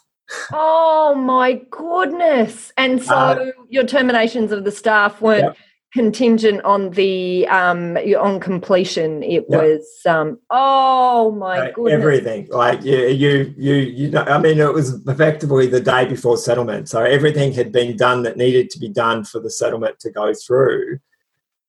Oh 0.52 1.14
my 1.14 1.60
goodness! 1.70 2.72
And 2.76 3.02
so 3.02 3.14
uh, 3.14 3.50
your 3.68 3.84
terminations 3.84 4.52
of 4.52 4.64
the 4.64 4.72
staff 4.72 5.20
weren't. 5.20 5.44
Yep 5.44 5.56
contingent 5.94 6.60
on 6.64 6.90
the 6.90 7.46
um 7.46 7.96
on 7.96 8.40
completion. 8.40 9.22
It 9.22 9.46
yep. 9.48 9.62
was 9.62 9.88
um 10.06 10.38
oh 10.50 11.30
my 11.30 11.70
goodness. 11.70 11.94
Everything. 11.94 12.48
Like 12.50 12.82
you 12.82 13.06
you 13.06 13.54
you 13.56 13.74
you 13.74 14.10
know 14.10 14.22
i 14.22 14.38
mean 14.38 14.58
it 14.58 14.74
was 14.74 15.06
effectively 15.06 15.68
the 15.68 15.80
day 15.80 16.04
before 16.04 16.36
settlement. 16.36 16.88
So 16.88 17.04
everything 17.04 17.52
had 17.52 17.70
been 17.70 17.96
done 17.96 18.24
that 18.24 18.36
needed 18.36 18.70
to 18.70 18.80
be 18.80 18.88
done 18.88 19.22
for 19.24 19.38
the 19.38 19.50
settlement 19.50 20.00
to 20.00 20.10
go 20.10 20.34
through 20.34 20.98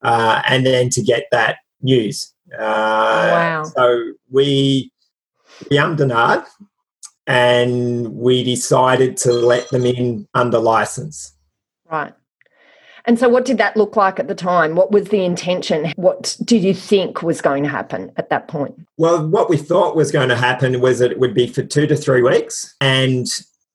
uh 0.01 0.41
and 0.47 0.65
then 0.65 0.89
to 0.89 1.03
get 1.03 1.25
that 1.31 1.57
news. 1.81 2.33
Uh 2.51 3.29
wow. 3.31 3.63
so 3.63 4.13
we 4.31 4.91
we 5.69 5.77
and 5.77 6.01
we 7.27 8.43
decided 8.43 9.17
to 9.17 9.33
let 9.33 9.69
them 9.69 9.85
in 9.85 10.27
under 10.33 10.59
license 10.59 11.33
right 11.89 12.13
and 13.07 13.19
so, 13.19 13.29
what 13.29 13.45
did 13.45 13.57
that 13.59 13.77
look 13.77 13.95
like 13.95 14.19
at 14.19 14.27
the 14.27 14.35
time? 14.35 14.75
What 14.75 14.91
was 14.91 15.09
the 15.09 15.23
intention? 15.23 15.93
What 15.95 16.35
did 16.43 16.63
you 16.63 16.73
think 16.73 17.21
was 17.21 17.39
going 17.39 17.63
to 17.63 17.69
happen 17.69 18.11
at 18.17 18.29
that 18.29 18.47
point? 18.47 18.75
Well, 18.97 19.27
what 19.27 19.49
we 19.49 19.57
thought 19.57 19.95
was 19.95 20.11
going 20.11 20.29
to 20.29 20.35
happen 20.35 20.81
was 20.81 20.99
that 20.99 21.11
it 21.11 21.19
would 21.19 21.33
be 21.33 21.47
for 21.47 21.61
two 21.61 21.85
to 21.87 21.95
three 21.95 22.23
weeks, 22.23 22.75
and 22.81 23.27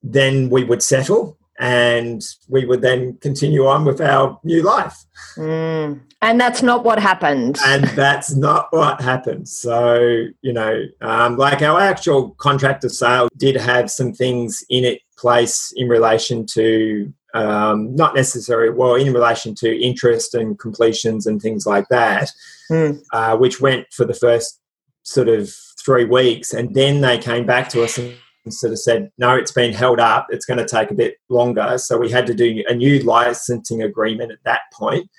then 0.02 0.50
we 0.50 0.64
would 0.64 0.82
settle. 0.82 1.38
And 1.60 2.22
we 2.48 2.64
would 2.64 2.80
then 2.80 3.18
continue 3.20 3.66
on 3.66 3.84
with 3.84 4.00
our 4.00 4.40
new 4.42 4.62
life. 4.62 5.04
Mm. 5.36 6.00
And 6.22 6.40
that's 6.40 6.62
not 6.62 6.84
what 6.84 6.98
happened. 6.98 7.58
And 7.66 7.84
that's 7.88 8.34
not 8.34 8.68
what 8.70 9.00
happened. 9.00 9.48
So, 9.48 10.26
you 10.40 10.52
know, 10.52 10.84
um, 11.02 11.36
like 11.36 11.62
our 11.62 11.80
actual 11.80 12.30
contract 12.30 12.84
of 12.84 12.92
sale 12.92 13.28
did 13.36 13.56
have 13.56 13.90
some 13.90 14.12
things 14.12 14.64
in 14.70 14.84
it 14.84 15.02
place 15.18 15.72
in 15.76 15.88
relation 15.88 16.46
to 16.46 17.12
um, 17.34 17.94
not 17.94 18.14
necessarily 18.14 18.70
well 18.70 18.94
in 18.94 19.12
relation 19.12 19.54
to 19.56 19.80
interest 19.80 20.34
and 20.34 20.58
completions 20.58 21.26
and 21.26 21.40
things 21.40 21.66
like 21.66 21.86
that, 21.88 22.30
mm. 22.70 23.00
uh, 23.12 23.36
which 23.36 23.60
went 23.60 23.86
for 23.92 24.04
the 24.04 24.14
first 24.14 24.58
sort 25.02 25.28
of 25.28 25.54
three 25.84 26.04
weeks, 26.04 26.52
and 26.52 26.74
then 26.74 27.00
they 27.00 27.18
came 27.18 27.46
back 27.46 27.68
to 27.68 27.82
us 27.82 27.98
and 27.98 28.14
sort 28.48 28.72
of 28.72 28.78
said, 28.78 29.10
no, 29.18 29.36
it's 29.36 29.52
been 29.52 29.72
held 29.72 30.00
up. 30.00 30.26
It's 30.30 30.46
going 30.46 30.58
to 30.58 30.66
take 30.66 30.90
a 30.90 30.94
bit 30.94 31.16
longer. 31.28 31.76
So 31.78 31.98
we 31.98 32.10
had 32.10 32.26
to 32.26 32.34
do 32.34 32.64
a 32.68 32.74
new 32.74 33.00
licensing 33.00 33.82
agreement 33.82 34.32
at 34.32 34.38
that 34.44 34.62
point, 34.72 35.10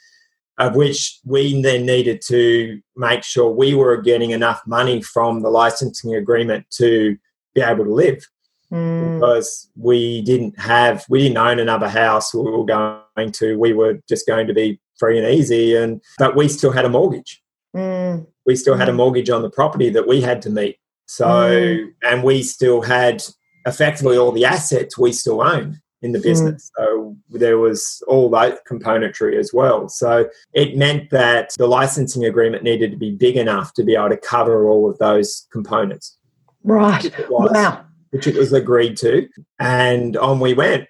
of 0.58 0.76
which 0.76 1.20
we 1.26 1.62
then 1.62 1.86
needed 1.86 2.22
to 2.28 2.82
make 2.96 3.24
sure 3.24 3.52
we 3.52 3.76
were 3.76 4.02
getting 4.02 4.32
enough 4.32 4.62
money 4.66 5.02
from 5.02 5.42
the 5.42 5.50
licensing 5.50 6.16
agreement 6.16 6.66
to 6.78 7.18
be 7.54 7.62
able 7.62 7.86
to 7.86 7.94
live. 7.94 8.26
Mm. 8.72 9.20
Because 9.20 9.70
we 9.76 10.22
didn't 10.22 10.58
have, 10.58 11.06
we 11.10 11.24
didn't 11.24 11.38
own 11.38 11.60
another 11.60 11.90
house. 11.90 12.34
We 12.34 12.50
were 12.50 12.64
going 12.64 13.32
to, 13.34 13.60
we 13.60 13.74
were 13.74 14.00
just 14.08 14.26
going 14.26 14.48
to 14.48 14.54
be 14.54 14.80
free 14.98 15.18
and 15.20 15.28
easy. 15.28 15.76
And 15.76 16.02
but 16.18 16.36
we 16.36 16.48
still 16.48 16.72
had 16.72 16.86
a 16.86 16.90
mortgage. 16.90 17.44
Mm. 17.76 18.28
We 18.46 18.56
still 18.56 18.76
had 18.76 18.90
a 18.90 18.94
mm. 18.94 18.98
mortgage 18.98 19.30
on 19.30 19.42
the 19.42 19.50
property 19.50 19.90
that 19.90 20.08
we 20.08 20.22
had 20.22 20.42
to 20.44 20.50
meet. 20.50 20.78
So, 21.12 21.26
mm. 21.26 21.94
and 22.04 22.24
we 22.24 22.42
still 22.42 22.82
had 22.82 23.22
effectively 23.66 24.18
all 24.18 24.32
the 24.32 24.46
assets 24.46 24.98
we 24.98 25.12
still 25.12 25.42
owned 25.42 25.78
in 26.02 26.14
the 26.14 26.20
mm. 26.20 26.24
business. 26.24 26.72
Mm. 26.80 26.86
So 26.86 27.18
there 27.32 27.58
was 27.58 28.02
all 28.08 28.30
that 28.30 28.66
componentry 28.66 29.38
as 29.38 29.52
well. 29.54 29.90
So 29.90 30.30
it 30.54 30.78
meant 30.78 31.10
that 31.10 31.54
the 31.58 31.68
licensing 31.68 32.24
agreement 32.24 32.64
needed 32.64 32.92
to 32.92 32.98
be 32.98 33.12
big 33.12 33.36
enough 33.36 33.74
to 33.74 33.84
be 33.84 33.96
able 33.96 34.08
to 34.08 34.16
cover 34.16 34.70
all 34.70 34.90
of 34.90 34.98
those 35.00 35.48
components. 35.52 36.18
Right. 36.64 37.12
Was, 37.30 37.52
wow. 37.52 37.84
Which 38.12 38.26
it 38.26 38.38
was 38.38 38.54
agreed 38.54 38.96
to. 38.98 39.28
And 39.60 40.16
on 40.16 40.40
we 40.40 40.54
went 40.54 40.88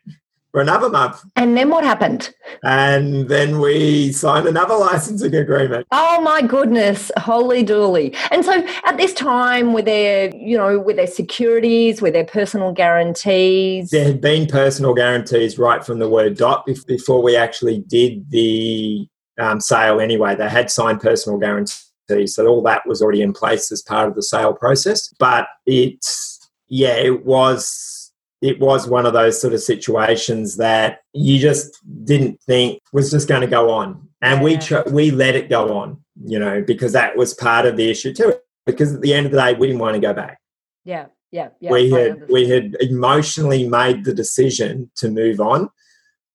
for 0.51 0.61
another 0.61 0.89
month. 0.89 1.23
And 1.35 1.55
then 1.55 1.69
what 1.69 1.83
happened? 1.83 2.33
And 2.63 3.29
then 3.29 3.59
we 3.59 4.11
signed 4.11 4.47
another 4.47 4.75
licensing 4.75 5.33
agreement. 5.33 5.87
Oh 5.91 6.21
my 6.21 6.41
goodness, 6.41 7.11
holy 7.17 7.63
dooly. 7.63 8.15
And 8.31 8.43
so 8.43 8.65
at 8.85 8.97
this 8.97 9.13
time, 9.13 9.73
were 9.73 9.81
there, 9.81 10.35
you 10.35 10.57
know, 10.57 10.79
were 10.79 10.93
there 10.93 11.07
securities, 11.07 12.01
were 12.01 12.11
there 12.11 12.25
personal 12.25 12.73
guarantees? 12.73 13.89
There 13.89 14.05
had 14.05 14.21
been 14.21 14.47
personal 14.47 14.93
guarantees 14.93 15.57
right 15.57 15.83
from 15.85 15.99
the 15.99 16.09
word 16.09 16.37
dot 16.37 16.65
before 16.87 17.21
we 17.21 17.35
actually 17.35 17.79
did 17.87 18.29
the 18.29 19.07
um, 19.39 19.59
sale 19.61 19.99
anyway. 19.99 20.35
They 20.35 20.49
had 20.49 20.69
signed 20.69 20.99
personal 20.99 21.39
guarantees. 21.39 21.87
So 22.25 22.45
all 22.45 22.61
that 22.63 22.85
was 22.85 23.01
already 23.01 23.21
in 23.21 23.31
place 23.31 23.71
as 23.71 23.81
part 23.81 24.09
of 24.09 24.15
the 24.15 24.23
sale 24.23 24.53
process. 24.53 25.13
But 25.17 25.47
it, 25.65 26.05
yeah, 26.67 26.95
it 26.95 27.25
was 27.25 28.00
it 28.41 28.59
was 28.59 28.87
one 28.87 29.05
of 29.05 29.13
those 29.13 29.39
sort 29.39 29.53
of 29.53 29.61
situations 29.61 30.57
that 30.57 31.01
you 31.13 31.39
just 31.39 31.77
didn't 32.05 32.41
think 32.41 32.81
was 32.91 33.11
just 33.11 33.27
going 33.27 33.41
to 33.41 33.47
go 33.47 33.69
on. 33.71 34.07
And 34.21 34.43
we 34.43 34.57
ch- 34.57 34.85
we 34.91 35.11
let 35.11 35.35
it 35.35 35.49
go 35.49 35.77
on 35.77 35.97
you 36.23 36.37
know 36.37 36.61
because 36.61 36.93
that 36.93 37.17
was 37.17 37.33
part 37.33 37.65
of 37.65 37.77
the 37.77 37.89
issue 37.89 38.13
too. 38.13 38.33
Because 38.65 38.93
at 38.93 39.01
the 39.01 39.13
end 39.13 39.25
of 39.25 39.31
the 39.31 39.39
day 39.39 39.53
we 39.53 39.67
didn't 39.67 39.81
want 39.81 39.95
to 39.95 40.01
go 40.01 40.13
back. 40.13 40.39
Yeah 40.85 41.07
yeah, 41.31 41.49
yeah 41.59 41.71
we 41.71 41.89
had 41.89 42.29
we 42.29 42.47
had 42.47 42.75
emotionally 42.81 43.67
made 43.67 44.03
the 44.03 44.13
decision 44.13 44.91
to 44.97 45.09
move 45.09 45.39
on 45.39 45.69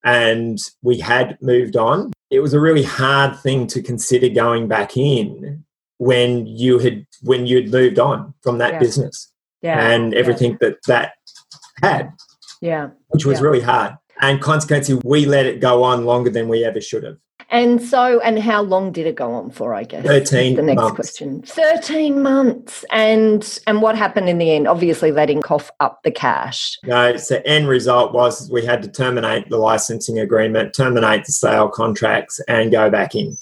and 0.05 0.59
we 0.83 0.99
had 0.99 1.39
moved 1.41 1.77
on. 1.77 2.13
It 2.31 2.41
was 2.41 2.55
a 2.55 2.61
really 2.61 2.83
hard 2.83 3.39
thing 3.39 3.67
to 3.69 3.83
consider 3.83 4.29
going 4.29 4.69
back 4.69 4.97
in 4.97 5.65
when 5.99 6.47
you 6.47 6.79
had 6.79 7.07
when 7.23 7.47
you'd 7.47 7.71
moved 7.71 7.99
on 7.99 8.35
from 8.43 8.59
that 8.59 8.75
yeah. 8.75 8.79
business. 8.79 9.33
Yeah. 9.63 9.81
and 9.81 10.15
everything 10.15 10.59
that 10.61 10.77
that 10.87 11.15
had. 11.83 12.13
Yeah. 12.61 12.91
Which 13.09 13.27
was 13.27 13.39
yeah. 13.39 13.45
really 13.45 13.61
hard. 13.61 13.97
And 14.21 14.41
consequently, 14.41 14.99
we 15.05 15.27
let 15.27 15.47
it 15.47 15.61
go 15.61 15.83
on 15.83 16.05
longer 16.05 16.31
than 16.31 16.49
we 16.49 16.65
ever 16.65 16.81
should 16.81 17.05
have. 17.05 17.19
And 17.51 17.81
so, 17.81 18.19
and 18.21 18.41
how 18.41 18.63
long 18.63 18.91
did 18.91 19.07
it 19.07 19.15
go 19.15 19.31
on 19.31 19.51
for? 19.51 19.73
I 19.73 19.85
guess 19.85 20.05
thirteen. 20.05 20.57
The 20.57 20.63
next 20.63 20.83
months. 20.83 20.95
question. 20.97 21.43
Thirteen 21.43 22.21
months, 22.21 22.85
and 22.91 23.61
and 23.69 23.83
what 23.83 23.97
happened 23.97 24.29
in 24.29 24.39
the 24.39 24.51
end? 24.51 24.67
Obviously, 24.67 25.13
letting 25.13 25.43
cough 25.43 25.71
up 25.79 26.01
the 26.03 26.11
cash. 26.11 26.77
No, 26.83 27.17
so 27.17 27.41
end 27.45 27.69
result 27.69 28.13
was 28.13 28.51
we 28.51 28.65
had 28.65 28.83
to 28.83 28.91
terminate 28.91 29.49
the 29.49 29.59
licensing 29.59 30.19
agreement, 30.19 30.75
terminate 30.75 31.25
the 31.25 31.33
sale 31.33 31.69
contracts, 31.69 32.41
and 32.49 32.73
go 32.73 32.91
back 32.91 33.15
in. 33.15 33.37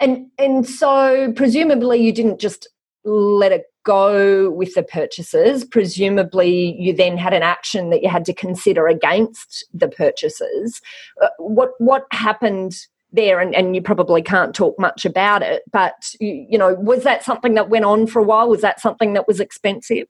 And 0.00 0.28
and 0.38 0.66
so 0.66 1.32
presumably 1.36 2.00
you 2.00 2.12
didn't 2.12 2.40
just 2.40 2.68
let 3.04 3.52
it 3.52 3.64
go 3.84 4.50
with 4.50 4.74
the 4.74 4.82
purchases, 4.82 5.64
presumably 5.64 6.76
you 6.78 6.94
then 6.94 7.16
had 7.16 7.34
an 7.34 7.42
action 7.42 7.90
that 7.90 8.02
you 8.02 8.08
had 8.08 8.24
to 8.24 8.32
consider 8.32 8.86
against 8.86 9.64
the 9.74 9.88
purchases. 9.88 10.80
Uh, 11.20 11.28
what 11.38 11.70
what 11.78 12.04
happened 12.12 12.76
there? 13.12 13.40
And, 13.40 13.54
and 13.54 13.74
you 13.74 13.82
probably 13.82 14.22
can't 14.22 14.54
talk 14.54 14.78
much 14.78 15.04
about 15.04 15.42
it, 15.42 15.62
but 15.70 16.14
you, 16.20 16.46
you 16.50 16.58
know, 16.58 16.74
was 16.74 17.02
that 17.02 17.24
something 17.24 17.54
that 17.54 17.68
went 17.68 17.84
on 17.84 18.06
for 18.06 18.20
a 18.20 18.24
while? 18.24 18.48
Was 18.48 18.62
that 18.62 18.80
something 18.80 19.12
that 19.14 19.26
was 19.26 19.40
expensive? 19.40 20.06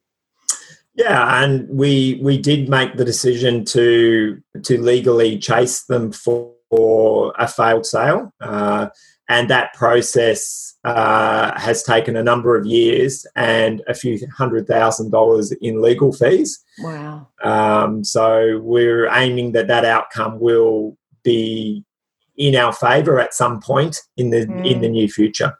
Yeah, 0.94 1.42
and 1.42 1.68
we 1.70 2.20
we 2.22 2.36
did 2.36 2.68
make 2.68 2.96
the 2.96 3.04
decision 3.04 3.64
to 3.66 4.42
to 4.62 4.80
legally 4.80 5.38
chase 5.38 5.84
them 5.84 6.12
for, 6.12 6.52
a 7.38 7.46
failed 7.48 7.84
sale, 7.84 8.32
uh, 8.40 8.88
and 9.28 9.48
that 9.50 9.72
process 9.74 10.74
uh, 10.84 11.58
has 11.58 11.82
taken 11.82 12.16
a 12.16 12.22
number 12.22 12.56
of 12.56 12.66
years 12.66 13.24
and 13.36 13.82
a 13.86 13.94
few 13.94 14.18
hundred 14.36 14.66
thousand 14.66 15.10
dollars 15.10 15.52
in 15.60 15.80
legal 15.80 16.12
fees. 16.12 16.62
Wow. 16.80 17.28
Um, 17.44 18.02
so 18.04 18.58
we're 18.62 19.08
aiming 19.08 19.52
that 19.52 19.68
that 19.68 19.84
outcome 19.84 20.40
will 20.40 20.96
be 21.22 21.84
in 22.36 22.56
our 22.56 22.72
favour 22.72 23.20
at 23.20 23.34
some 23.34 23.60
point 23.60 24.00
in 24.16 24.30
the 24.30 24.46
mm. 24.46 24.68
in 24.68 24.80
the 24.80 24.88
near 24.88 25.08
future. 25.08 25.54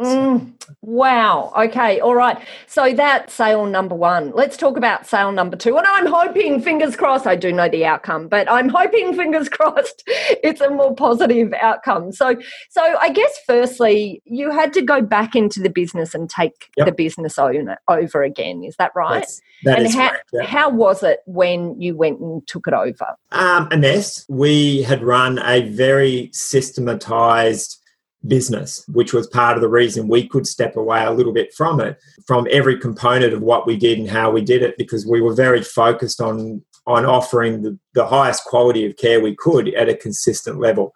Mm, 0.00 0.52
wow. 0.80 1.52
Okay. 1.56 1.98
All 1.98 2.14
right. 2.14 2.38
So 2.68 2.94
that's 2.94 3.34
sale 3.34 3.66
number 3.66 3.96
one. 3.96 4.30
Let's 4.32 4.56
talk 4.56 4.76
about 4.76 5.06
sale 5.06 5.32
number 5.32 5.56
two. 5.56 5.76
And 5.76 5.86
I'm 5.86 6.06
hoping, 6.06 6.60
fingers 6.62 6.94
crossed, 6.94 7.26
I 7.26 7.34
do 7.34 7.52
know 7.52 7.68
the 7.68 7.84
outcome, 7.84 8.28
but 8.28 8.48
I'm 8.50 8.68
hoping, 8.74 9.14
fingers 9.14 9.48
crossed, 9.48 10.04
it's 10.06 10.60
a 10.60 10.70
more 10.70 10.94
positive 10.94 11.52
outcome. 11.60 12.12
So, 12.12 12.36
so 12.70 12.82
I 13.00 13.10
guess 13.10 13.40
firstly, 13.44 14.22
you 14.24 14.52
had 14.52 14.72
to 14.74 14.82
go 14.82 15.02
back 15.02 15.34
into 15.34 15.60
the 15.60 15.70
business 15.70 16.14
and 16.14 16.30
take 16.30 16.70
yep. 16.76 16.86
the 16.86 16.92
business 16.92 17.38
owner 17.38 17.78
over 17.88 18.22
again. 18.22 18.62
Is 18.62 18.76
that 18.76 18.92
right? 18.94 19.20
That's, 19.20 19.42
that 19.64 19.80
and 19.80 19.92
how, 19.92 20.08
correct, 20.10 20.30
yeah. 20.32 20.42
how 20.44 20.70
was 20.70 21.02
it 21.02 21.20
when 21.26 21.80
you 21.80 21.96
went 21.96 22.20
and 22.20 22.46
took 22.46 22.68
it 22.68 22.74
over? 22.74 23.16
Um, 23.32 23.68
a 23.72 23.76
mess. 23.76 24.24
We 24.28 24.82
had 24.82 25.02
run 25.02 25.40
a 25.40 25.68
very 25.68 26.30
systematized 26.32 27.77
business, 28.26 28.84
which 28.88 29.12
was 29.12 29.26
part 29.28 29.56
of 29.56 29.62
the 29.62 29.68
reason 29.68 30.08
we 30.08 30.26
could 30.26 30.46
step 30.46 30.76
away 30.76 31.04
a 31.04 31.12
little 31.12 31.32
bit 31.32 31.54
from 31.54 31.80
it, 31.80 31.98
from 32.26 32.46
every 32.50 32.78
component 32.78 33.32
of 33.32 33.42
what 33.42 33.66
we 33.66 33.76
did 33.76 33.98
and 33.98 34.10
how 34.10 34.30
we 34.30 34.42
did 34.42 34.62
it, 34.62 34.76
because 34.76 35.06
we 35.06 35.20
were 35.20 35.34
very 35.34 35.62
focused 35.62 36.20
on 36.20 36.62
on 36.86 37.04
offering 37.04 37.60
the, 37.60 37.78
the 37.92 38.06
highest 38.06 38.44
quality 38.44 38.86
of 38.86 38.96
care 38.96 39.20
we 39.20 39.36
could 39.36 39.74
at 39.74 39.90
a 39.90 39.94
consistent 39.94 40.58
level. 40.58 40.94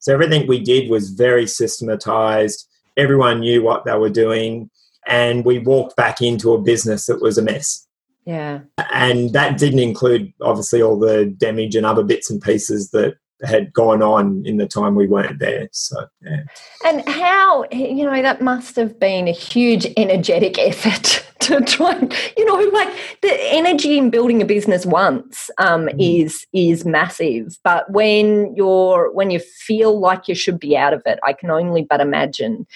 So 0.00 0.12
everything 0.12 0.48
we 0.48 0.58
did 0.60 0.90
was 0.90 1.10
very 1.10 1.46
systematized. 1.46 2.66
Everyone 2.96 3.38
knew 3.38 3.62
what 3.62 3.84
they 3.84 3.96
were 3.96 4.10
doing, 4.10 4.70
and 5.06 5.44
we 5.44 5.60
walked 5.60 5.94
back 5.94 6.20
into 6.20 6.52
a 6.52 6.60
business 6.60 7.06
that 7.06 7.22
was 7.22 7.38
a 7.38 7.42
mess. 7.42 7.86
Yeah. 8.26 8.60
And 8.92 9.32
that 9.32 9.56
didn't 9.56 9.78
include 9.78 10.32
obviously 10.42 10.82
all 10.82 10.98
the 10.98 11.26
damage 11.26 11.76
and 11.76 11.86
other 11.86 12.02
bits 12.02 12.30
and 12.30 12.42
pieces 12.42 12.90
that 12.90 13.14
had 13.42 13.72
gone 13.72 14.02
on 14.02 14.42
in 14.44 14.56
the 14.56 14.66
time 14.66 14.94
we 14.94 15.06
weren't 15.06 15.38
there. 15.38 15.68
So, 15.72 16.06
yeah. 16.22 16.42
And 16.84 17.06
how, 17.08 17.64
you 17.72 18.04
know, 18.04 18.22
that 18.22 18.42
must 18.42 18.76
have 18.76 18.98
been 18.98 19.28
a 19.28 19.32
huge 19.32 19.86
energetic 19.96 20.58
effort 20.58 21.24
to 21.40 21.60
try 21.62 21.92
and, 21.92 22.14
you 22.36 22.44
know, 22.44 22.70
like 22.70 22.88
the 23.22 23.32
energy 23.52 23.96
in 23.98 24.10
building 24.10 24.42
a 24.42 24.44
business 24.44 24.84
once 24.84 25.50
um, 25.58 25.86
mm. 25.86 26.22
is 26.22 26.46
is 26.52 26.84
massive. 26.84 27.58
But 27.64 27.90
when 27.90 28.54
you're 28.54 29.12
when 29.12 29.30
you 29.30 29.40
feel 29.40 29.98
like 29.98 30.28
you 30.28 30.34
should 30.34 30.60
be 30.60 30.76
out 30.76 30.92
of 30.92 31.02
it, 31.06 31.18
I 31.24 31.32
can 31.32 31.50
only 31.50 31.84
but 31.84 32.00
imagine 32.00 32.66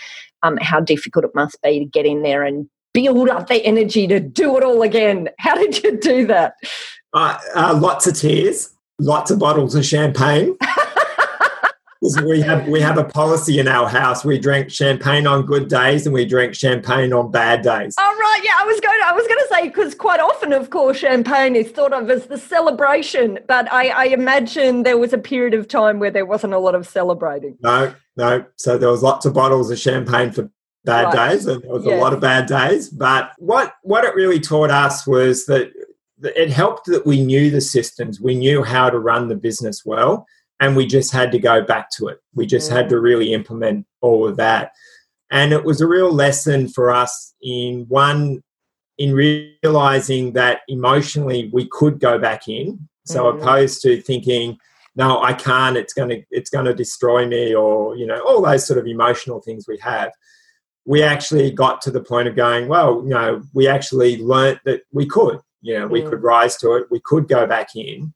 um, 0.42 0.59
how 0.61 0.81
difficult 0.81 1.24
it 1.24 1.35
must 1.35 1.61
be 1.62 1.81
to 1.81 1.85
get 1.85 2.07
in 2.07 2.22
there 2.22 2.42
and 2.42 2.68
build 2.92 3.29
up 3.29 3.48
the 3.48 3.64
energy 3.64 4.07
to 4.07 4.20
do 4.20 4.57
it 4.57 4.64
all 4.64 4.83
again. 4.83 5.29
How 5.38 5.55
did 5.57 5.83
you 5.83 5.98
do 5.98 6.27
that? 6.27 6.55
Uh, 7.12 7.38
uh, 7.55 7.79
lots 7.81 8.07
of 8.07 8.16
tears 8.16 8.73
lots 8.98 9.30
of 9.30 9.38
bottles 9.38 9.74
of 9.74 9.85
champagne. 9.85 10.57
we 12.24 12.40
have 12.40 12.68
we 12.68 12.80
have 12.80 12.98
a 12.98 13.04
policy 13.04 13.59
in 13.59 13.68
our 13.68 13.88
house. 13.88 14.24
We 14.24 14.38
drink 14.38 14.70
champagne 14.70 15.26
on 15.26 15.46
good 15.46 15.68
days 15.68 16.07
and 16.07 16.14
we 16.14 16.24
drink 16.24 16.54
champagne 16.54 17.12
on 17.12 17.30
bad 17.30 17.62
days. 17.62 17.94
Oh 17.98 18.16
right, 18.20 18.40
yeah. 18.44 18.52
I 18.59 18.64
was 18.64 18.80
going. 18.80 19.00
I 19.04 19.12
was 19.12 19.26
going 19.26 19.40
to 19.40 19.48
say 19.50 19.68
because 19.68 19.94
quite 19.94 20.20
often, 20.20 20.52
of 20.52 20.70
course, 20.70 20.98
champagne 20.98 21.57
is 21.57 21.70
thought 21.70 21.92
of 21.92 22.11
as 22.11 22.26
the 22.26 22.38
celebration, 22.38 23.38
but 23.48 23.72
I, 23.72 23.88
I, 23.88 24.04
imagine 24.07 24.83
there 24.83 24.98
was 24.98 25.12
a 25.12 25.18
period 25.18 25.54
of 25.54 25.68
time 25.68 25.98
where 25.98 26.11
there 26.11 26.26
wasn't 26.26 26.52
a 26.52 26.59
lot 26.59 26.74
of 26.74 26.87
celebrating. 26.87 27.57
No, 27.61 27.94
no. 28.16 28.44
So 28.57 28.78
there 28.78 28.90
was 28.90 29.02
lots 29.02 29.24
of 29.26 29.35
bottles 29.35 29.70
of 29.70 29.78
champagne 29.78 30.33
for 30.33 30.50
bad 30.85 31.07
right. 31.07 31.30
days, 31.30 31.46
and 31.46 31.62
there 31.62 31.72
was 31.72 31.85
yes. 31.85 31.98
a 31.98 32.02
lot 32.02 32.12
of 32.12 32.20
bad 32.20 32.46
days. 32.46 32.88
But 32.88 33.33
what 33.38 33.74
what 33.83 34.04
it 34.04 34.14
really 34.14 34.40
taught 34.40 34.70
us 34.70 35.07
was 35.07 35.46
that 35.46 35.72
it 36.22 36.50
helped 36.50 36.87
that 36.87 37.07
we 37.07 37.24
knew 37.24 37.50
the 37.50 37.61
systems, 37.61 38.20
we 38.20 38.35
knew 38.35 38.62
how 38.62 38.90
to 38.90 38.98
run 38.98 39.29
the 39.29 39.37
business 39.37 39.85
well, 39.85 40.27
and 40.61 40.77
we 40.77 40.87
just 40.87 41.12
had 41.12 41.33
to 41.33 41.38
go 41.38 41.62
back 41.62 41.90
to 41.90 42.09
it. 42.09 42.18
We 42.35 42.46
just 42.46 42.70
mm. 42.70 42.77
had 42.77 42.88
to 42.90 43.00
really 43.00 43.33
implement 43.33 43.87
all 44.00 44.27
of 44.27 44.37
that. 44.37 44.72
And 45.31 45.53
it 45.53 45.64
was 45.64 45.81
a 45.81 45.87
real 45.87 46.12
lesson 46.12 46.68
for 46.68 46.92
us 46.92 47.35
in 47.42 47.87
one, 47.88 48.42
in 48.98 49.12
realizing 49.12 50.33
that 50.35 50.61
emotionally 50.68 51.50
we 51.53 51.66
could 51.66 51.98
go 51.98 52.18
back 52.18 52.46
in. 52.48 52.88
So 53.05 53.24
mm. 53.24 53.40
opposed 53.40 53.83
to 53.83 54.00
thinking, 54.00 54.59
no, 54.96 55.20
I 55.22 55.33
can't, 55.33 55.77
it's 55.77 55.92
gonna 55.92 56.18
it's 56.31 56.50
gonna 56.50 56.74
destroy 56.74 57.27
me, 57.27 57.55
or 57.55 57.96
you 57.96 58.07
know, 58.07 58.20
all 58.20 58.40
those 58.40 58.64
sort 58.66 58.79
of 58.79 58.87
emotional 58.87 59.40
things 59.40 59.66
we 59.66 59.79
have. 59.79 60.12
We 60.87 61.03
actually 61.03 61.50
got 61.50 61.83
to 61.83 61.90
the 61.90 62.03
point 62.03 62.29
of 62.29 62.37
going, 62.37 62.68
well, 62.68 63.03
you 63.03 63.11
know, 63.11 63.42
we 63.55 63.66
actually 63.66 64.18
learnt 64.18 64.61
that 64.66 64.83
we 64.92 65.07
could, 65.07 65.40
you 65.64 65.79
know, 65.79 65.87
we 65.87 66.03
could 66.03 66.22
rise 66.22 66.59
to 66.59 66.74
it, 66.74 66.90
we 66.90 67.00
could 67.00 67.27
go 67.27 67.46
back 67.46 67.74
in. 67.74 68.12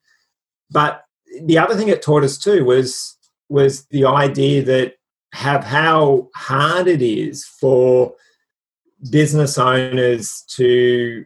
But 0.71 1.03
the 1.43 1.57
other 1.57 1.75
thing 1.75 1.89
it 1.89 2.03
taught 2.03 2.23
us 2.23 2.37
too 2.37 2.65
was 2.65 3.17
was 3.49 3.87
the 3.87 4.05
idea 4.05 4.63
that 4.63 4.95
have 5.33 5.65
how 5.65 6.29
hard 6.35 6.87
it 6.87 7.01
is 7.01 7.45
for 7.45 8.13
business 9.11 9.57
owners 9.57 10.45
to 10.49 11.25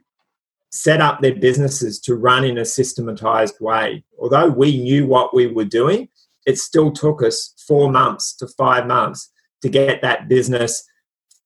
set 0.71 1.01
up 1.01 1.21
their 1.21 1.35
businesses 1.35 1.99
to 2.01 2.15
run 2.15 2.45
in 2.45 2.57
a 2.57 2.65
systematized 2.65 3.57
way. 3.61 4.05
Although 4.19 4.49
we 4.49 4.81
knew 4.81 5.07
what 5.07 5.35
we 5.35 5.49
were 5.49 5.65
doing, 5.65 6.09
it 6.47 6.59
still 6.59 6.93
took 6.93 7.23
us 7.23 7.53
four 7.67 7.91
months 7.91 8.35
to 8.37 8.47
five 8.47 8.87
months 8.87 9.31
to 9.63 9.69
get 9.69 10.03
that 10.03 10.29
business 10.29 10.85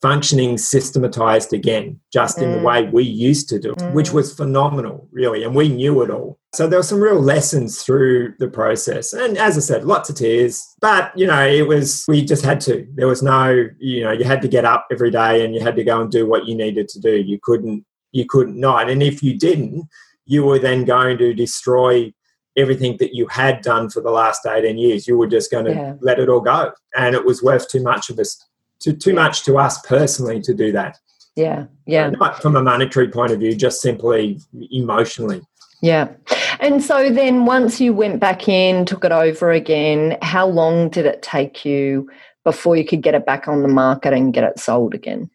functioning 0.02 0.58
systematized 0.58 1.52
again, 1.52 1.98
just 2.12 2.38
mm. 2.38 2.42
in 2.42 2.52
the 2.52 2.58
mm. 2.58 2.64
way 2.64 2.82
we 2.90 3.02
used 3.02 3.48
to 3.48 3.58
do, 3.58 3.74
mm. 3.74 3.92
which 3.92 4.12
was 4.12 4.34
phenomenal, 4.34 5.08
really. 5.10 5.42
And 5.42 5.54
we 5.54 5.68
knew 5.68 6.02
it 6.02 6.10
all. 6.10 6.38
So 6.54 6.66
there 6.66 6.78
were 6.78 6.84
some 6.84 7.00
real 7.00 7.20
lessons 7.20 7.82
through 7.82 8.34
the 8.38 8.48
process. 8.48 9.12
And 9.12 9.36
as 9.38 9.56
I 9.56 9.60
said, 9.60 9.84
lots 9.84 10.08
of 10.10 10.16
tears. 10.16 10.66
But, 10.80 11.16
you 11.16 11.26
know, 11.26 11.46
it 11.46 11.66
was, 11.66 12.04
we 12.08 12.24
just 12.24 12.44
had 12.44 12.60
to. 12.62 12.86
There 12.94 13.06
was 13.06 13.22
no, 13.22 13.68
you 13.78 14.04
know, 14.04 14.12
you 14.12 14.24
had 14.24 14.42
to 14.42 14.48
get 14.48 14.64
up 14.64 14.86
every 14.90 15.10
day 15.10 15.44
and 15.44 15.54
you 15.54 15.60
had 15.60 15.76
to 15.76 15.84
go 15.84 16.00
and 16.00 16.10
do 16.10 16.26
what 16.26 16.46
you 16.46 16.54
needed 16.54 16.88
to 16.90 17.00
do. 17.00 17.16
You 17.16 17.38
couldn't, 17.42 17.84
you 18.12 18.26
couldn't 18.28 18.58
not. 18.58 18.90
And 18.90 19.02
if 19.02 19.22
you 19.22 19.38
didn't, 19.38 19.88
you 20.26 20.44
were 20.44 20.58
then 20.58 20.84
going 20.84 21.18
to 21.18 21.34
destroy 21.34 22.12
everything 22.56 22.96
that 22.98 23.14
you 23.14 23.26
had 23.28 23.60
done 23.60 23.90
for 23.90 24.00
the 24.00 24.10
last 24.10 24.46
18 24.46 24.78
years. 24.78 25.06
You 25.06 25.18
were 25.18 25.26
just 25.26 25.50
going 25.50 25.66
to 25.66 25.72
yeah. 25.72 25.94
let 26.00 26.18
it 26.18 26.28
all 26.28 26.40
go. 26.40 26.72
And 26.96 27.14
it 27.14 27.24
was 27.24 27.42
worth 27.42 27.68
too 27.68 27.82
much 27.82 28.08
of 28.08 28.18
us 28.18 28.42
too, 28.80 28.92
too 28.92 29.14
much 29.14 29.44
to 29.44 29.58
us 29.58 29.80
personally 29.86 30.40
to 30.42 30.54
do 30.54 30.72
that. 30.72 30.98
Yeah, 31.34 31.66
yeah. 31.86 32.10
Not 32.10 32.40
from 32.40 32.56
a 32.56 32.62
monetary 32.62 33.08
point 33.08 33.32
of 33.32 33.40
view, 33.40 33.54
just 33.54 33.82
simply 33.82 34.40
emotionally. 34.70 35.42
Yeah. 35.82 36.08
And 36.60 36.82
so 36.82 37.10
then 37.10 37.44
once 37.44 37.80
you 37.80 37.92
went 37.92 38.20
back 38.20 38.48
in, 38.48 38.86
took 38.86 39.04
it 39.04 39.12
over 39.12 39.50
again, 39.50 40.16
how 40.22 40.46
long 40.46 40.88
did 40.88 41.04
it 41.04 41.20
take 41.20 41.64
you 41.64 42.08
before 42.44 42.76
you 42.76 42.84
could 42.84 43.02
get 43.02 43.14
it 43.14 43.26
back 43.26 43.48
on 43.48 43.62
the 43.62 43.68
market 43.68 44.14
and 44.14 44.32
get 44.32 44.44
it 44.44 44.58
sold 44.58 44.94
again? 44.94 45.30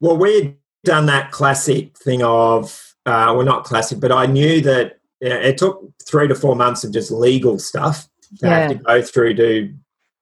Well, 0.00 0.16
we 0.16 0.34
had 0.34 0.56
done 0.84 1.06
that 1.06 1.30
classic 1.30 1.96
thing 1.98 2.22
of, 2.22 2.94
uh, 3.06 3.32
well, 3.36 3.44
not 3.44 3.64
classic, 3.64 4.00
but 4.00 4.10
I 4.10 4.26
knew 4.26 4.60
that 4.62 4.98
it 5.20 5.58
took 5.58 5.84
three 6.04 6.28
to 6.28 6.34
four 6.34 6.56
months 6.56 6.84
of 6.84 6.92
just 6.92 7.10
legal 7.10 7.58
stuff 7.58 8.08
to 8.40 8.46
yeah. 8.46 8.58
have 8.58 8.70
to 8.70 8.74
go 8.76 9.02
through 9.02 9.34
to 9.34 9.74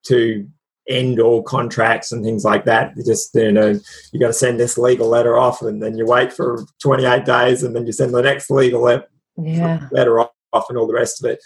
to 0.05 0.49
end 0.89 1.21
all 1.21 1.43
contracts 1.43 2.13
and 2.13 2.25
things 2.25 2.45
like 2.45 2.65
that. 2.65 2.93
You 2.97 3.05
just 3.05 3.35
you 3.35 3.53
know 3.53 3.79
you 4.13 4.21
got 4.21 4.29
to 4.29 4.33
send 4.33 4.61
this 4.61 4.79
legal 4.79 5.09
letter 5.09 5.39
off, 5.39 5.63
and 5.63 5.83
then 5.83 5.97
you 5.97 6.07
wait 6.07 6.33
for 6.33 6.65
28 6.81 7.25
days, 7.25 7.63
and 7.63 7.75
then 7.75 7.87
you 7.87 7.93
send 7.93 8.15
the 8.15 8.23
next 8.23 8.51
legal 8.51 8.83
le- 8.83 9.05
yeah. 9.37 9.89
letter 9.91 10.21
off, 10.21 10.31
and 10.69 10.79
all 10.79 10.87
the 10.87 10.95
rest 10.95 11.23
of 11.23 11.31
it. 11.31 11.41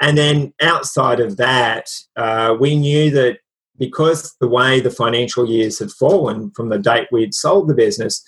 And 0.00 0.16
then 0.16 0.54
outside 0.62 1.20
of 1.20 1.36
that, 1.36 1.90
uh, 2.16 2.56
we 2.58 2.76
knew 2.76 3.10
that 3.10 3.38
because 3.78 4.34
the 4.40 4.48
way 4.48 4.80
the 4.80 4.90
financial 4.90 5.48
years 5.48 5.78
had 5.78 5.90
fallen 5.90 6.50
from 6.52 6.68
the 6.68 6.78
date 6.78 7.08
we'd 7.10 7.34
sold 7.34 7.68
the 7.68 7.74
business, 7.74 8.22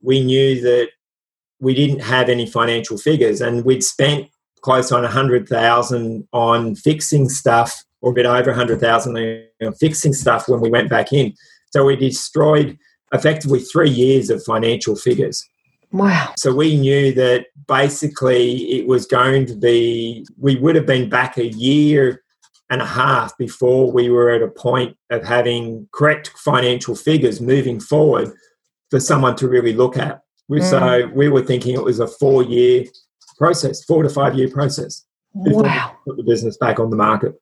we 0.00 0.22
knew 0.22 0.60
that 0.60 0.90
we 1.60 1.74
didn't 1.74 2.00
have 2.00 2.28
any 2.28 2.46
financial 2.46 2.98
figures, 2.98 3.40
and 3.40 3.64
we'd 3.64 3.82
spent 3.82 4.28
close 4.60 4.92
on 4.92 5.04
a 5.04 5.08
hundred 5.08 5.48
thousand 5.48 6.26
on 6.32 6.74
fixing 6.74 7.28
stuff 7.28 7.84
or 8.00 8.12
a 8.12 8.14
bit 8.14 8.26
over 8.26 8.50
100,000 8.50 9.16
you 9.16 9.48
know, 9.60 9.72
fixing 9.72 10.12
stuff 10.12 10.48
when 10.48 10.60
we 10.60 10.70
went 10.70 10.88
back 10.88 11.12
in. 11.12 11.34
So 11.72 11.84
we 11.84 11.96
destroyed 11.96 12.78
effectively 13.12 13.60
three 13.60 13.90
years 13.90 14.30
of 14.30 14.42
financial 14.44 14.96
figures. 14.96 15.44
Wow. 15.90 16.34
So 16.36 16.54
we 16.54 16.76
knew 16.76 17.12
that 17.14 17.46
basically 17.66 18.78
it 18.78 18.86
was 18.86 19.06
going 19.06 19.46
to 19.46 19.54
be, 19.54 20.26
we 20.38 20.56
would 20.56 20.76
have 20.76 20.86
been 20.86 21.08
back 21.08 21.38
a 21.38 21.46
year 21.46 22.22
and 22.70 22.82
a 22.82 22.86
half 22.86 23.36
before 23.38 23.90
we 23.90 24.10
were 24.10 24.30
at 24.30 24.42
a 24.42 24.48
point 24.48 24.96
of 25.10 25.24
having 25.24 25.88
correct 25.92 26.28
financial 26.36 26.94
figures 26.94 27.40
moving 27.40 27.80
forward 27.80 28.30
for 28.90 29.00
someone 29.00 29.36
to 29.36 29.48
really 29.48 29.72
look 29.72 29.96
at. 29.96 30.20
Mm. 30.50 30.62
So 30.62 31.10
we 31.14 31.28
were 31.28 31.42
thinking 31.42 31.74
it 31.74 31.82
was 31.82 32.00
a 32.00 32.06
four 32.06 32.42
year 32.42 32.84
process, 33.38 33.84
four 33.84 34.02
to 34.02 34.10
five 34.10 34.34
year 34.34 34.50
process. 34.50 35.04
Wow. 35.34 35.96
Put 36.06 36.16
the 36.16 36.22
business 36.22 36.56
back 36.56 36.78
on 36.78 36.90
the 36.90 36.96
market. 36.96 37.34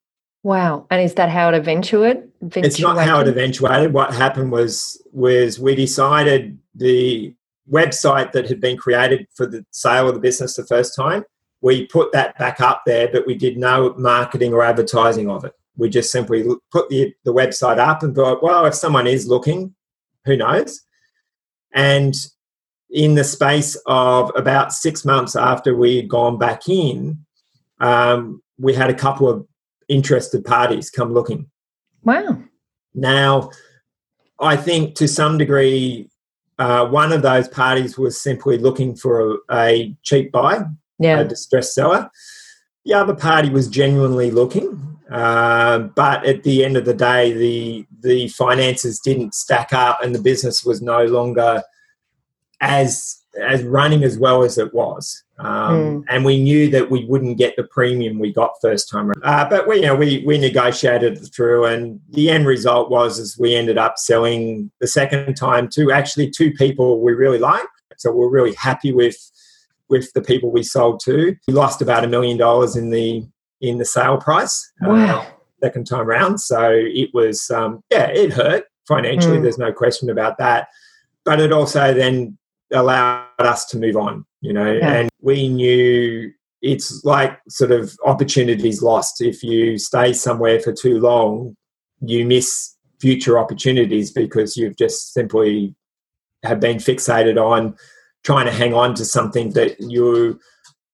Wow. 0.46 0.86
And 0.90 1.02
is 1.02 1.14
that 1.14 1.28
how 1.28 1.48
it 1.48 1.56
eventuated? 1.56 2.30
It's 2.54 2.78
not 2.78 3.04
how 3.04 3.18
it 3.18 3.26
eventuated. 3.26 3.92
What 3.92 4.14
happened 4.14 4.52
was 4.52 5.02
was 5.10 5.58
we 5.58 5.74
decided 5.74 6.56
the 6.72 7.34
website 7.68 8.30
that 8.30 8.46
had 8.46 8.60
been 8.60 8.76
created 8.76 9.26
for 9.34 9.44
the 9.48 9.66
sale 9.72 10.06
of 10.06 10.14
the 10.14 10.20
business 10.20 10.54
the 10.54 10.64
first 10.64 10.94
time, 10.94 11.24
we 11.62 11.88
put 11.88 12.12
that 12.12 12.38
back 12.38 12.60
up 12.60 12.82
there, 12.86 13.08
but 13.08 13.26
we 13.26 13.34
did 13.34 13.56
no 13.56 13.92
marketing 13.98 14.54
or 14.54 14.62
advertising 14.62 15.28
of 15.28 15.44
it. 15.44 15.52
We 15.76 15.88
just 15.88 16.12
simply 16.12 16.44
put 16.70 16.90
the, 16.90 17.12
the 17.24 17.34
website 17.34 17.78
up 17.78 18.04
and 18.04 18.14
thought, 18.14 18.40
well, 18.40 18.66
if 18.66 18.74
someone 18.76 19.08
is 19.08 19.26
looking, 19.26 19.74
who 20.26 20.36
knows? 20.36 20.80
And 21.72 22.14
in 22.88 23.16
the 23.16 23.24
space 23.24 23.76
of 23.86 24.30
about 24.36 24.72
six 24.72 25.04
months 25.04 25.34
after 25.34 25.74
we 25.74 25.96
had 25.96 26.08
gone 26.08 26.38
back 26.38 26.68
in, 26.68 27.26
um, 27.80 28.44
we 28.60 28.74
had 28.74 28.90
a 28.90 28.94
couple 28.94 29.28
of 29.28 29.44
interested 29.88 30.44
parties 30.44 30.90
come 30.90 31.12
looking. 31.12 31.50
Wow. 32.02 32.42
Now, 32.94 33.50
I 34.40 34.56
think 34.56 34.94
to 34.96 35.08
some 35.08 35.38
degree, 35.38 36.08
uh, 36.58 36.86
one 36.86 37.12
of 37.12 37.22
those 37.22 37.48
parties 37.48 37.98
was 37.98 38.20
simply 38.20 38.58
looking 38.58 38.96
for 38.96 39.20
a, 39.20 39.36
a 39.50 39.96
cheap 40.02 40.32
buy, 40.32 40.64
yeah. 40.98 41.20
a 41.20 41.24
distressed 41.24 41.74
seller. 41.74 42.10
The 42.84 42.94
other 42.94 43.14
party 43.14 43.50
was 43.50 43.68
genuinely 43.68 44.30
looking, 44.30 44.98
uh, 45.10 45.78
but 45.78 46.24
at 46.24 46.44
the 46.44 46.64
end 46.64 46.76
of 46.76 46.84
the 46.84 46.94
day, 46.94 47.32
the 47.32 47.86
the 48.00 48.28
finances 48.28 49.00
didn't 49.00 49.34
stack 49.34 49.72
up, 49.72 50.02
and 50.02 50.14
the 50.14 50.22
business 50.22 50.64
was 50.64 50.80
no 50.80 51.04
longer 51.04 51.62
as 52.60 53.20
as 53.40 53.62
running 53.64 54.04
as 54.04 54.18
well 54.18 54.42
as 54.42 54.56
it 54.56 54.72
was. 54.72 55.24
Um, 55.38 55.46
mm. 55.46 56.04
And 56.08 56.24
we 56.24 56.42
knew 56.42 56.70
that 56.70 56.90
we 56.90 57.04
wouldn't 57.04 57.36
get 57.36 57.56
the 57.56 57.64
premium 57.64 58.18
we 58.18 58.32
got 58.32 58.52
first 58.62 58.88
time 58.88 59.10
around. 59.10 59.22
Uh, 59.22 59.48
but 59.48 59.68
we, 59.68 59.76
you 59.76 59.82
know, 59.82 59.94
we, 59.94 60.24
we 60.26 60.38
negotiated 60.38 61.32
through, 61.34 61.66
and 61.66 62.00
the 62.10 62.30
end 62.30 62.46
result 62.46 62.90
was 62.90 63.18
is 63.18 63.38
we 63.38 63.54
ended 63.54 63.78
up 63.78 63.98
selling 63.98 64.70
the 64.80 64.86
second 64.86 65.34
time 65.34 65.68
to 65.70 65.92
actually 65.92 66.30
two 66.30 66.52
people 66.52 67.02
we 67.02 67.12
really 67.12 67.38
liked. 67.38 67.68
So 67.98 68.12
we're 68.12 68.30
really 68.30 68.54
happy 68.54 68.92
with 68.92 69.16
with 69.88 70.12
the 70.14 70.22
people 70.22 70.50
we 70.50 70.62
sold 70.62 71.00
to. 71.00 71.36
We 71.46 71.54
lost 71.54 71.80
about 71.82 72.04
a 72.04 72.08
million 72.08 72.36
dollars 72.36 72.76
in 72.76 72.90
the 72.90 73.26
in 73.60 73.78
the 73.78 73.84
sale 73.84 74.18
price. 74.18 74.72
Uh, 74.84 74.90
wow. 74.90 75.20
Uh, 75.20 75.26
second 75.62 75.86
time 75.86 76.08
around. 76.08 76.38
So 76.38 76.70
it 76.70 77.10
was, 77.14 77.50
um, 77.50 77.82
yeah, 77.90 78.08
it 78.08 78.32
hurt 78.32 78.64
financially. 78.86 79.38
Mm. 79.38 79.42
There's 79.42 79.58
no 79.58 79.72
question 79.72 80.10
about 80.10 80.36
that. 80.38 80.68
But 81.24 81.40
it 81.40 81.52
also 81.52 81.94
then 81.94 82.36
allowed 82.72 83.26
us 83.38 83.64
to 83.66 83.78
move 83.78 83.96
on, 83.96 84.24
you 84.40 84.52
know, 84.52 84.72
yeah. 84.72 84.92
and 84.92 85.10
we 85.20 85.48
knew 85.48 86.32
it's 86.62 87.04
like 87.04 87.38
sort 87.48 87.70
of 87.70 87.96
opportunities 88.04 88.82
lost. 88.82 89.20
If 89.20 89.42
you 89.42 89.78
stay 89.78 90.12
somewhere 90.12 90.60
for 90.60 90.72
too 90.72 90.98
long, 90.98 91.54
you 92.00 92.26
miss 92.26 92.74
future 93.00 93.38
opportunities 93.38 94.10
because 94.10 94.56
you've 94.56 94.76
just 94.76 95.12
simply 95.12 95.74
have 96.44 96.60
been 96.60 96.78
fixated 96.78 97.42
on 97.42 97.76
trying 98.24 98.46
to 98.46 98.52
hang 98.52 98.74
on 98.74 98.94
to 98.94 99.04
something 99.04 99.50
that 99.50 99.76
you 99.80 100.40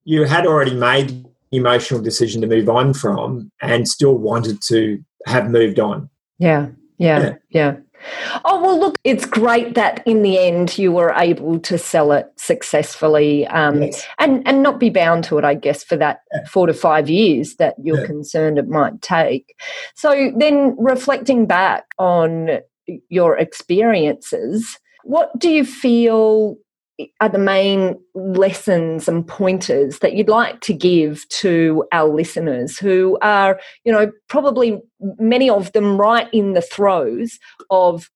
you 0.05 0.25
had 0.25 0.47
already 0.47 0.75
made 0.75 1.25
emotional 1.53 2.01
decision 2.01 2.41
to 2.41 2.47
move 2.47 2.69
on 2.69 2.93
from 2.93 3.51
and 3.61 3.87
still 3.87 4.17
wanted 4.17 4.61
to 4.63 5.03
have 5.27 5.51
moved 5.51 5.79
on. 5.79 6.09
Yeah. 6.39 6.69
Yeah. 6.99 7.21
Yeah. 7.21 7.35
yeah. 7.51 7.77
Oh, 8.45 8.61
well, 8.61 8.79
look, 8.79 8.97
it's 9.05 9.25
great 9.25 9.75
that 9.75 10.03
in 10.07 10.23
the 10.23 10.39
end 10.39 10.79
you 10.79 10.93
were 10.93 11.13
able 11.17 11.59
to 11.61 11.79
sell 11.79 12.13
it 12.13 12.27
successfully 12.37 13.47
um, 13.49 13.83
yes. 13.83 14.07
and, 14.19 14.47
and 14.47 14.63
not 14.63 14.81
be 14.81 14.91
bound 14.91 15.25
to 15.25 15.39
it, 15.39 15.45
I 15.45 15.55
guess, 15.55 15.85
for 15.85 15.97
that 15.97 16.21
yeah. 16.33 16.45
four 16.47 16.67
to 16.67 16.75
five 16.75 17.09
years 17.09 17.57
that 17.57 17.75
you're 17.83 18.01
yeah. 18.01 18.07
concerned 18.07 18.59
it 18.59 18.69
might 18.69 19.01
take. 19.03 19.55
So 19.95 20.33
then 20.37 20.77
reflecting 20.79 21.47
back 21.47 21.85
on 21.99 22.61
your 23.09 23.39
experiences, 23.39 24.79
what 25.05 25.31
do 25.39 25.51
you 25.51 25.65
feel 25.65 26.57
are 27.21 27.29
the 27.29 27.39
main 27.39 27.99
lessons 28.15 29.09
and 29.09 29.27
pointers 29.27 30.01
that 30.01 30.15
you'd 30.15 30.29
like 30.29 30.61
to 30.61 30.75
give 30.75 31.29
to 31.29 31.85
our 31.93 32.09
listeners 32.09 32.79
who 32.79 33.19
are, 33.23 33.61
you 33.85 33.93
know, 33.93 34.11
probably 34.29 34.81
many 35.19 35.49
of 35.49 35.73
them 35.73 35.99
right 35.99 36.29
in 36.33 36.53
the 36.53 36.63
throes 36.63 37.39
of 37.71 38.11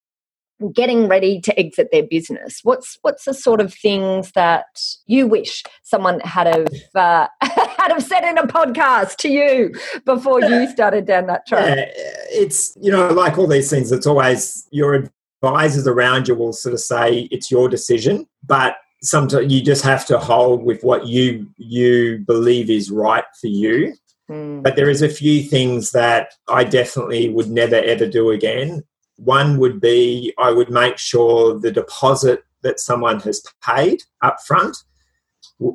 getting 0.72 1.07
ready 1.07 1.40
to 1.40 1.59
exit 1.59 1.88
their 1.92 2.03
business. 2.03 2.61
What's 2.62 2.99
what's 3.03 3.25
the 3.25 3.35
sort 3.35 3.61
of 3.61 3.75
things 3.75 4.33
that 4.33 4.66
you 5.07 5.27
wish 5.27 5.62
someone 5.83 6.20
had 6.20 6.46
have 6.46 6.66
uh, 6.94 7.29
had 7.42 7.92
have 7.92 8.03
said 8.03 8.25
in 8.25 8.38
a 8.38 8.46
podcast 8.46 9.16
to 9.16 9.29
you 9.29 9.75
before 10.05 10.40
you 10.40 10.68
started 10.68 11.07
down 11.07 11.27
that 11.27 11.46
track? 11.46 11.88
It's 12.31 12.77
you 12.81 12.90
know 12.90 13.09
like 13.09 13.38
all 13.38 13.46
these 13.46 13.70
things 13.70 13.92
it's 13.92 14.07
always 14.07 14.66
your 14.70 15.11
advisors 15.42 15.87
around 15.87 16.29
you 16.29 16.35
will 16.35 16.53
sort 16.53 16.75
of 16.75 16.81
say 16.81 17.29
it's 17.31 17.51
your 17.51 17.68
decision, 17.68 18.27
but 18.44 18.77
sometimes 19.03 19.53
you 19.53 19.62
just 19.62 19.85
have 19.85 20.07
to 20.07 20.18
hold 20.18 20.62
with 20.62 20.83
what 20.83 21.07
you 21.07 21.49
you 21.57 22.18
believe 22.27 22.70
is 22.70 22.90
right 22.90 23.25
for 23.40 23.49
you. 23.49 23.94
Mm. 24.31 24.62
But 24.62 24.77
there 24.77 24.90
is 24.90 25.03
a 25.03 25.09
few 25.09 25.42
things 25.42 25.92
that 25.92 26.35
I 26.49 26.64
definitely 26.64 27.29
would 27.29 27.51
never 27.51 27.77
ever 27.77 28.07
do 28.07 28.31
again. 28.31 28.83
One 29.16 29.59
would 29.59 29.81
be 29.81 30.33
I 30.38 30.51
would 30.51 30.70
make 30.70 30.99
sure 30.99 31.59
the 31.59 31.72
deposit 31.72 32.42
that 32.62 32.81
someone 32.81 33.20
has 33.20 33.42
paid 33.62 34.03
up 34.22 34.38
front 34.46 34.77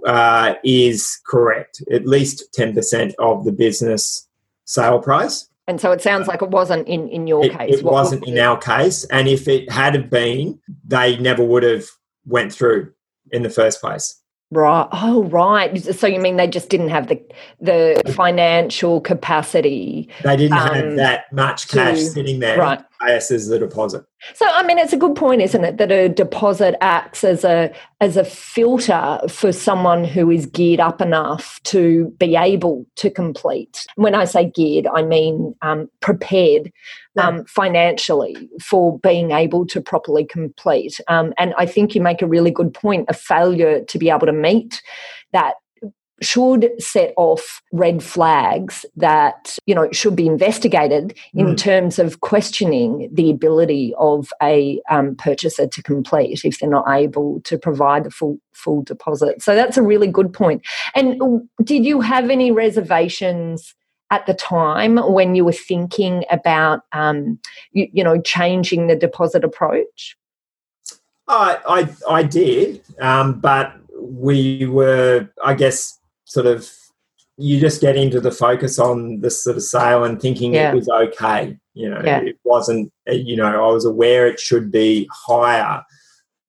uh, 0.06 0.56
is 0.64 1.20
correct, 1.26 1.82
at 1.92 2.06
least 2.06 2.44
10% 2.58 3.14
of 3.20 3.46
the 3.46 3.52
business 3.52 4.28
sale 4.66 5.00
price. 5.00 5.50
And 5.72 5.80
so 5.80 5.94
it 5.94 6.02
sounds 6.02 6.28
like 6.28 6.42
it 6.42 6.50
wasn't 6.50 6.86
in, 6.86 7.08
in 7.08 7.28
your 7.28 7.46
it, 7.46 7.58
case. 7.58 7.78
It 7.78 7.86
what 7.86 7.94
wasn't 7.94 8.28
in 8.28 8.38
our 8.38 8.58
case. 8.58 9.06
And 9.06 9.30
if 9.30 9.48
it 9.48 9.72
had 9.72 10.10
been, 10.10 10.60
they 10.84 11.16
never 11.16 11.46
would 11.46 11.64
have 11.64 11.86
went 12.26 12.52
through 12.52 12.92
in 13.32 13.44
the 13.44 13.50
first 13.50 13.80
place. 13.80 14.22
Right. 14.52 14.86
Oh, 14.92 15.24
right. 15.24 15.82
So 15.82 16.08
you 16.08 16.20
mean 16.20 16.36
they 16.36 16.48
just 16.48 16.68
didn't 16.68 16.90
have 16.90 17.08
the 17.08 17.22
the 17.62 18.04
financial 18.18 19.00
capacity? 19.00 20.10
They 20.26 20.36
didn't 20.36 20.58
um, 20.58 20.76
have 20.76 20.96
that 20.98 21.32
much 21.32 21.70
cash 21.70 22.00
to, 22.00 22.06
sitting 22.06 22.42
there. 22.42 22.58
Right. 22.58 22.84
As 23.08 23.32
is 23.32 23.48
the 23.48 23.58
deposit. 23.58 24.04
So 24.36 24.46
I 24.48 24.64
mean, 24.64 24.78
it's 24.78 24.94
a 24.94 24.98
good 24.98 25.16
point, 25.16 25.42
isn't 25.42 25.64
it, 25.64 25.78
that 25.78 25.92
a 25.92 26.08
deposit 26.10 26.76
acts 26.82 27.24
as 27.24 27.44
a 27.44 27.74
as 28.00 28.18
a 28.18 28.24
filter 28.24 29.20
for 29.28 29.52
someone 29.52 30.04
who 30.04 30.30
is 30.30 30.46
geared 30.46 30.80
up 30.80 31.02
enough 31.02 31.60
to 31.66 32.14
be 32.20 32.36
able 32.36 32.86
to 32.98 33.10
complete. 33.10 33.86
When 33.96 34.14
I 34.14 34.26
say 34.26 34.50
geared, 34.50 34.88
I 34.88 35.02
mean 35.02 35.56
um, 35.62 35.90
prepared 36.00 36.72
um, 37.18 37.46
financially 37.46 38.50
for 38.62 39.00
being 39.00 39.32
able 39.32 39.66
to 39.68 39.82
properly 39.82 40.26
complete. 40.26 41.00
Um, 41.08 41.34
and 41.38 41.54
I 41.58 41.66
think 41.66 41.96
you 41.96 42.02
make 42.02 42.22
a 42.22 42.28
really 42.28 42.52
good 42.52 42.74
point. 42.74 43.06
A 43.10 43.14
failure 43.14 43.84
to 43.84 43.98
be 43.98 44.10
able 44.10 44.28
to 44.28 44.34
meet 44.34 44.82
that 45.34 45.56
should 46.22 46.72
set 46.80 47.14
off 47.18 47.62
red 47.72 48.04
flags 48.04 48.86
that 48.96 49.58
you 49.66 49.74
know 49.74 49.92
should 49.92 50.16
be 50.16 50.28
investigated 50.28 51.18
in 51.34 51.48
mm. 51.48 51.58
terms 51.58 52.00
of 52.00 52.22
questioning 52.22 53.10
the 53.12 53.30
ability 53.30 53.94
of 53.98 54.32
a 54.42 54.82
um, 54.90 55.16
purchaser 55.16 55.68
to 55.68 55.84
complete 55.84 56.46
if 56.46 56.60
they're 56.60 56.70
not 56.70 56.86
able 56.90 57.42
to 57.42 57.58
provide 57.58 58.04
the 58.04 58.12
full 58.12 58.38
full 58.54 58.84
deposit. 58.84 59.42
So 59.42 59.56
that's 59.56 59.78
a 59.78 59.82
really 59.82 60.08
good 60.08 60.32
point. 60.34 60.62
And 60.94 61.48
did 61.64 61.86
you 61.86 62.02
have 62.02 62.30
any 62.30 62.52
reservations? 62.52 63.76
At 64.14 64.26
the 64.26 64.34
time, 64.34 64.98
when 64.98 65.36
you 65.36 65.46
were 65.46 65.54
thinking 65.54 66.26
about, 66.30 66.82
um, 66.92 67.40
you, 67.72 67.88
you 67.94 68.04
know, 68.04 68.20
changing 68.20 68.88
the 68.88 68.96
deposit 68.98 69.46
approach, 69.46 70.18
I 71.30 71.58
I, 71.66 72.16
I 72.16 72.24
did, 72.24 72.82
um, 73.00 73.40
but 73.40 73.74
we 74.02 74.66
were, 74.66 75.30
I 75.44 75.54
guess, 75.54 75.98
sort 76.32 76.46
of 76.46 76.70
you 77.38 77.60
just 77.60 77.82
get 77.82 77.98
into 77.98 78.22
the 78.22 78.32
focus 78.32 78.78
on 78.80 79.22
this 79.22 79.44
sort 79.44 79.58
of 79.58 79.64
sale 79.64 80.04
and 80.04 80.22
thinking 80.22 80.54
yeah. 80.54 80.72
it 80.72 80.76
was 80.76 80.88
okay. 80.88 81.58
You 81.74 81.90
know, 81.90 82.02
yeah. 82.04 82.20
it 82.22 82.38
wasn't. 82.44 82.92
Uh, 83.10 83.14
you 83.14 83.36
know, 83.36 83.46
I 83.46 83.72
was 83.72 83.86
aware 83.86 84.28
it 84.28 84.40
should 84.40 84.72
be 84.72 85.10
higher, 85.12 85.84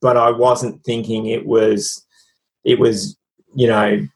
but 0.00 0.16
I 0.16 0.30
wasn't 0.30 0.84
thinking 0.84 1.26
it 1.26 1.46
was. 1.46 2.04
It 2.64 2.78
was, 2.78 3.16
you 3.54 3.66
know, 3.66 4.06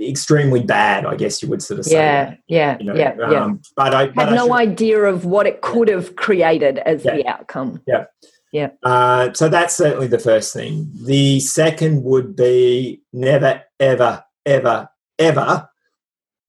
extremely 0.00 0.62
bad. 0.62 1.04
I 1.04 1.16
guess 1.16 1.42
you 1.42 1.48
would 1.48 1.62
sort 1.62 1.80
of 1.80 1.86
say. 1.86 1.94
Yeah, 1.94 2.34
yeah, 2.46 2.76
you 2.78 2.86
know, 2.86 2.94
yeah, 2.94 3.16
um, 3.22 3.32
yeah. 3.32 3.52
But 3.76 3.94
I 3.94 4.06
but 4.08 4.28
had 4.28 4.32
I 4.34 4.36
no 4.36 4.46
should, 4.46 4.52
idea 4.52 5.02
of 5.04 5.24
what 5.24 5.46
it 5.46 5.62
could 5.62 5.88
have 5.88 6.16
created 6.16 6.78
as 6.78 7.04
yeah. 7.04 7.16
the 7.16 7.26
outcome. 7.26 7.82
Yeah. 7.86 8.04
Yeah. 8.52 8.70
Uh, 8.82 9.32
so 9.32 9.48
that's 9.48 9.76
certainly 9.76 10.08
the 10.08 10.18
first 10.18 10.52
thing. 10.52 10.90
The 11.04 11.38
second 11.38 12.02
would 12.02 12.34
be 12.34 13.00
never, 13.12 13.62
ever, 13.78 14.24
ever, 14.46 14.88
ever 15.18 15.68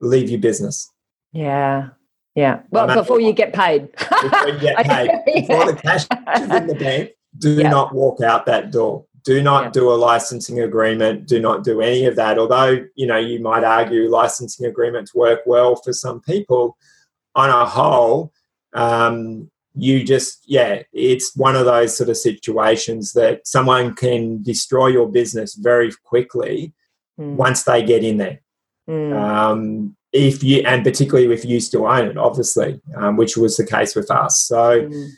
leave 0.00 0.30
your 0.30 0.40
business. 0.40 0.90
Yeah. 1.32 1.90
Yeah. 2.34 2.60
Well, 2.70 2.86
no 2.86 2.94
before 2.94 3.20
you 3.20 3.32
get 3.32 3.52
paid. 3.52 3.92
before 3.92 4.48
you 4.48 4.58
get 4.58 4.76
paid. 4.86 5.10
Before 5.26 5.66
the 5.66 5.76
cash 5.76 6.06
is 6.36 6.50
in 6.50 6.66
the 6.66 6.74
bank, 6.74 7.10
do 7.38 7.54
yeah. 7.54 7.70
not 7.70 7.94
walk 7.94 8.20
out 8.20 8.46
that 8.46 8.70
door. 8.70 9.04
Do 9.24 9.42
not 9.42 9.64
yeah. 9.64 9.70
do 9.70 9.92
a 9.92 9.94
licensing 9.94 10.60
agreement. 10.60 11.28
Do 11.28 11.40
not 11.40 11.62
do 11.62 11.80
any 11.80 12.06
of 12.06 12.16
that. 12.16 12.38
Although, 12.38 12.84
you 12.96 13.06
know, 13.06 13.18
you 13.18 13.40
might 13.40 13.64
argue 13.64 14.08
licensing 14.08 14.66
agreements 14.66 15.14
work 15.14 15.40
well 15.46 15.76
for 15.76 15.92
some 15.92 16.20
people, 16.20 16.76
on 17.34 17.50
a 17.50 17.64
whole, 17.64 18.32
um, 18.72 19.50
you 19.74 20.04
just, 20.04 20.42
yeah, 20.46 20.82
it's 20.92 21.34
one 21.36 21.56
of 21.56 21.64
those 21.64 21.96
sort 21.96 22.10
of 22.10 22.16
situations 22.16 23.12
that 23.12 23.46
someone 23.46 23.94
can 23.94 24.42
destroy 24.42 24.88
your 24.88 25.08
business 25.08 25.54
very 25.54 25.90
quickly 26.04 26.74
mm. 27.22 27.36
once 27.36 27.64
they 27.64 27.82
get 27.82 28.02
in 28.02 28.16
there. 28.16 28.40
Mm. 28.88 29.16
Um, 29.16 29.96
if 30.12 30.42
you 30.42 30.62
and 30.66 30.84
particularly 30.84 31.32
if 31.32 31.44
you 31.44 31.60
still 31.60 31.86
own 31.86 32.08
it, 32.08 32.18
obviously, 32.18 32.80
um, 32.96 33.16
which 33.16 33.36
was 33.36 33.56
the 33.56 33.66
case 33.66 33.94
with 33.94 34.10
us. 34.10 34.38
So 34.38 34.82
mm. 34.82 35.08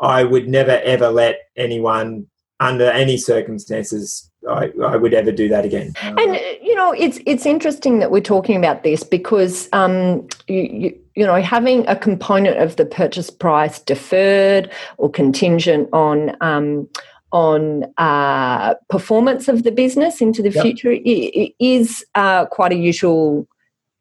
I 0.00 0.24
would 0.24 0.48
never 0.48 0.80
ever 0.84 1.08
let 1.08 1.40
anyone 1.56 2.26
under 2.60 2.90
any 2.90 3.16
circumstances 3.16 4.30
I, 4.48 4.72
I, 4.84 4.96
would 4.96 5.14
ever 5.14 5.32
do 5.32 5.48
that 5.48 5.64
again. 5.64 5.92
And 6.02 6.34
you 6.62 6.74
know, 6.74 6.92
it's 6.92 7.18
it's 7.26 7.46
interesting 7.46 8.00
that 8.00 8.10
we're 8.10 8.20
talking 8.20 8.56
about 8.56 8.82
this 8.82 9.02
because 9.04 9.68
um, 9.72 10.26
you, 10.48 10.62
you, 10.62 11.00
you 11.14 11.26
know 11.26 11.40
having 11.40 11.86
a 11.86 11.96
component 11.96 12.58
of 12.58 12.76
the 12.76 12.84
purchase 12.84 13.30
price 13.30 13.78
deferred 13.78 14.70
or 14.98 15.10
contingent 15.10 15.88
on 15.92 16.36
um, 16.40 16.88
on 17.32 17.84
uh, 17.96 18.74
performance 18.88 19.48
of 19.48 19.62
the 19.62 19.72
business 19.72 20.20
into 20.20 20.42
the 20.42 20.50
yep. 20.50 20.62
future 20.62 20.96
is 21.04 22.04
uh, 22.14 22.46
quite 22.46 22.72
a 22.72 22.76
usual 22.76 23.46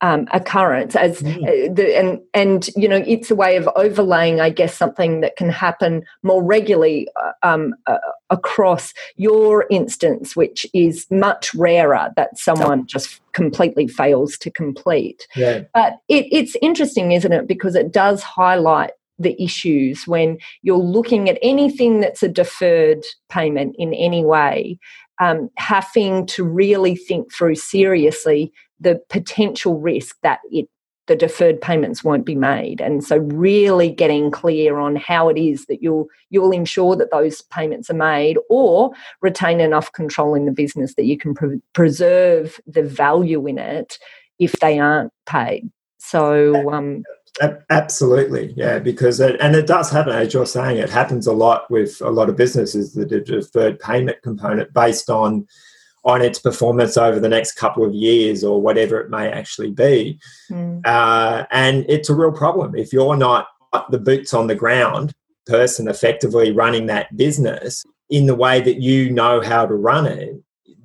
um, 0.01 0.27
occurrence 0.33 0.95
as 0.95 1.21
mm. 1.21 1.37
uh, 1.43 1.73
the, 1.73 1.95
and 1.95 2.19
and 2.33 2.69
you 2.75 2.87
know 2.87 3.03
it's 3.05 3.29
a 3.29 3.35
way 3.35 3.55
of 3.55 3.69
overlaying 3.75 4.41
i 4.41 4.49
guess 4.49 4.75
something 4.75 5.21
that 5.21 5.35
can 5.35 5.49
happen 5.49 6.03
more 6.23 6.43
regularly 6.43 7.07
uh, 7.21 7.31
um, 7.43 7.75
uh, 7.85 7.99
across 8.31 8.95
your 9.15 9.67
instance 9.69 10.35
which 10.35 10.65
is 10.73 11.05
much 11.11 11.53
rarer 11.53 12.09
that 12.15 12.35
someone 12.37 12.85
just 12.87 13.21
completely 13.33 13.87
fails 13.87 14.37
to 14.39 14.49
complete 14.49 15.27
yeah. 15.35 15.61
but 15.73 15.99
it, 16.09 16.25
it's 16.31 16.55
interesting 16.63 17.11
isn't 17.11 17.31
it 17.31 17.47
because 17.47 17.75
it 17.75 17.91
does 17.91 18.23
highlight 18.23 18.91
the 19.21 19.41
issues 19.41 20.07
when 20.07 20.37
you're 20.61 20.77
looking 20.77 21.29
at 21.29 21.39
anything 21.41 21.99
that's 21.99 22.23
a 22.23 22.27
deferred 22.27 23.03
payment 23.29 23.75
in 23.77 23.93
any 23.93 24.25
way, 24.25 24.77
um, 25.19 25.49
having 25.57 26.25
to 26.27 26.43
really 26.43 26.95
think 26.95 27.33
through 27.33 27.55
seriously 27.55 28.51
the 28.79 28.99
potential 29.09 29.79
risk 29.79 30.15
that 30.23 30.39
it 30.51 30.67
the 31.07 31.15
deferred 31.15 31.59
payments 31.59 32.05
won't 32.05 32.25
be 32.25 32.35
made. 32.35 32.79
And 32.79 33.03
so 33.03 33.17
really 33.17 33.89
getting 33.89 34.31
clear 34.31 34.77
on 34.77 34.95
how 34.95 35.27
it 35.29 35.37
is 35.37 35.65
that 35.65 35.81
you'll 35.81 36.07
you'll 36.29 36.51
ensure 36.51 36.95
that 36.95 37.11
those 37.11 37.41
payments 37.41 37.89
are 37.89 37.95
made 37.95 38.37
or 38.49 38.91
retain 39.21 39.59
enough 39.59 39.91
control 39.91 40.35
in 40.35 40.45
the 40.45 40.53
business 40.53 40.95
that 40.95 41.05
you 41.05 41.17
can 41.17 41.33
pre- 41.33 41.59
preserve 41.73 42.59
the 42.65 42.83
value 42.83 43.45
in 43.45 43.57
it 43.57 43.97
if 44.39 44.53
they 44.61 44.79
aren't 44.79 45.11
paid. 45.25 45.69
So 45.97 46.71
um, 46.71 47.03
Absolutely, 47.69 48.53
yeah, 48.57 48.77
because 48.79 49.19
it, 49.19 49.39
and 49.39 49.55
it 49.55 49.65
does 49.65 49.89
happen, 49.89 50.13
as 50.13 50.33
you're 50.33 50.45
saying, 50.45 50.77
it 50.77 50.89
happens 50.89 51.27
a 51.27 51.33
lot 51.33 51.69
with 51.71 52.01
a 52.01 52.09
lot 52.09 52.29
of 52.29 52.35
businesses. 52.35 52.93
that 52.93 53.09
The 53.09 53.21
deferred 53.21 53.79
payment 53.79 54.21
component 54.21 54.73
based 54.73 55.09
on 55.09 55.47
on 56.03 56.21
its 56.21 56.39
performance 56.39 56.97
over 56.97 57.19
the 57.19 57.29
next 57.29 57.53
couple 57.53 57.85
of 57.85 57.93
years 57.93 58.43
or 58.43 58.59
whatever 58.59 58.99
it 58.99 59.09
may 59.09 59.29
actually 59.29 59.71
be, 59.71 60.19
mm. 60.49 60.85
uh, 60.85 61.45
and 61.51 61.85
it's 61.87 62.09
a 62.09 62.15
real 62.15 62.31
problem 62.31 62.75
if 62.75 62.91
you're 62.91 63.15
not 63.15 63.47
the 63.89 63.99
boots 63.99 64.33
on 64.33 64.47
the 64.47 64.55
ground 64.55 65.13
person 65.45 65.87
effectively 65.87 66.51
running 66.51 66.85
that 66.87 67.15
business 67.15 67.85
in 68.09 68.25
the 68.25 68.35
way 68.35 68.59
that 68.61 68.81
you 68.81 69.09
know 69.09 69.41
how 69.41 69.65
to 69.65 69.73
run 69.73 70.05
it, 70.05 70.35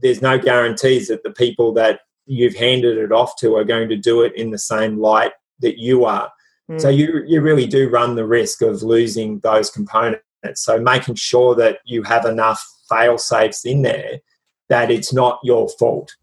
there's 0.01 0.23
no 0.23 0.39
guarantees 0.39 1.09
that 1.09 1.23
the 1.23 1.33
people 1.33 1.73
that 1.73 2.01
you've 2.27 2.55
handed 2.55 2.99
it 2.99 3.13
off 3.13 3.37
to 3.37 3.57
are 3.57 3.65
going 3.65 3.89
to 3.89 3.97
do 3.97 4.23
it 4.23 4.35
in 4.37 4.51
the 4.51 4.59
same 4.59 4.99
light 4.99 5.33
that 5.61 5.79
you 5.79 6.05
are. 6.05 6.31
Mm. 6.71 6.81
So 6.81 6.89
you 6.89 7.23
you 7.27 7.41
really 7.41 7.67
do 7.67 7.89
run 7.89 8.17
the 8.17 8.27
risk 8.27 8.63
of 8.63 8.83
losing 8.83 9.41
those 9.41 9.71
components. 9.71 10.23
So 10.55 10.79
making 10.79 11.17
sure 11.17 11.55
that 11.57 11.79
you 11.85 12.03
have 12.05 12.25
enough 12.25 12.65
fail 12.89 13.19
safes 13.19 13.65
in 13.65 13.83
there 13.83 14.21
that 14.69 14.91
it's 14.91 15.13
not 15.13 15.41
your 15.43 15.69
fault. 15.69 16.15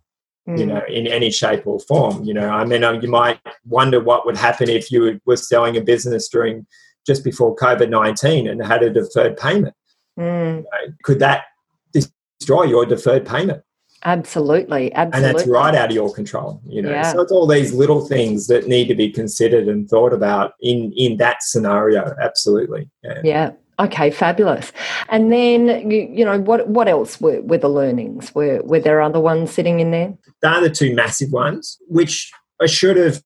Mm. 0.48 0.60
You 0.60 0.66
know, 0.66 0.82
in 0.90 1.08
any 1.08 1.32
shape 1.32 1.66
or 1.66 1.80
form. 1.80 2.26
You 2.26 2.34
know, 2.34 2.50
I 2.50 2.66
mean, 2.66 2.84
um, 2.84 3.00
you 3.02 3.08
might 3.08 3.40
wonder 3.66 4.02
what 4.02 4.26
would 4.26 4.36
happen 4.36 4.68
if 4.70 4.92
you 4.92 5.22
were 5.26 5.38
selling 5.38 5.78
a 5.78 5.82
business 5.82 6.28
during 6.28 6.68
just 7.08 7.24
before 7.24 7.56
COVID 7.56 7.90
nineteen 7.90 8.50
and 8.50 8.62
had 8.62 8.84
a 8.84 8.90
deferred 8.90 9.38
payment. 9.38 9.74
Mm. 10.20 10.58
You 10.58 10.62
know, 10.64 10.94
could 11.04 11.20
that 11.20 11.46
destroy 11.94 12.64
your 12.64 12.86
deferred 12.86 13.26
payment? 13.26 13.64
Absolutely, 14.06 14.94
absolutely. 14.94 15.30
And 15.30 15.38
that's 15.38 15.48
right 15.48 15.74
out 15.74 15.90
of 15.90 15.96
your 15.96 16.14
control, 16.14 16.62
you 16.68 16.82
know. 16.82 16.90
Yeah. 16.90 17.12
So 17.14 17.22
it's 17.22 17.32
all 17.32 17.48
these 17.48 17.74
little 17.74 18.06
things 18.06 18.48
that 18.48 18.68
need 18.68 18.88
to 18.90 18.96
be 18.96 19.10
considered 19.10 19.68
and 19.68 19.90
thought 19.90 20.14
about 20.14 20.54
in 20.62 20.92
in 20.98 21.18
that 21.18 21.42
scenario. 21.42 22.14
Absolutely. 22.22 22.90
Yeah. 23.04 23.22
yeah. 23.24 23.52
Okay, 23.80 24.12
fabulous. 24.12 24.72
And 25.10 25.32
then 25.32 25.90
you, 25.90 26.08
you 26.12 26.26
know 26.26 26.40
what 26.40 26.68
what 26.68 26.88
else 26.88 27.20
were, 27.22 27.42
were 27.42 27.58
the 27.58 27.70
learnings? 27.70 28.34
Were 28.36 28.62
were 28.64 28.80
there 28.80 29.02
other 29.02 29.20
ones 29.20 29.52
sitting 29.52 29.80
in 29.80 29.92
there? 29.92 30.14
They 30.42 30.48
are 30.48 30.62
the 30.62 30.70
two 30.70 30.94
massive 30.94 31.32
ones, 31.32 31.78
which 31.88 32.32
I 32.62 32.66
should 32.66 32.98
have 32.98 33.24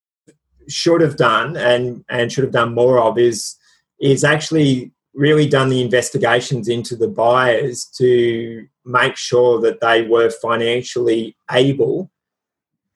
should 0.69 1.01
have 1.01 1.17
done 1.17 1.57
and 1.57 2.03
and 2.09 2.31
should 2.31 2.43
have 2.43 2.53
done 2.53 2.75
more 2.75 2.99
of 2.99 3.17
is 3.17 3.55
is 3.99 4.23
actually 4.23 4.91
really 5.13 5.47
done 5.47 5.69
the 5.69 5.81
investigations 5.81 6.67
into 6.67 6.95
the 6.95 7.07
buyers 7.07 7.85
to 7.97 8.67
make 8.87 9.17
sure 9.17 9.59
that 9.61 9.81
they 9.81 10.03
were 10.03 10.29
financially 10.29 11.35
able 11.51 12.09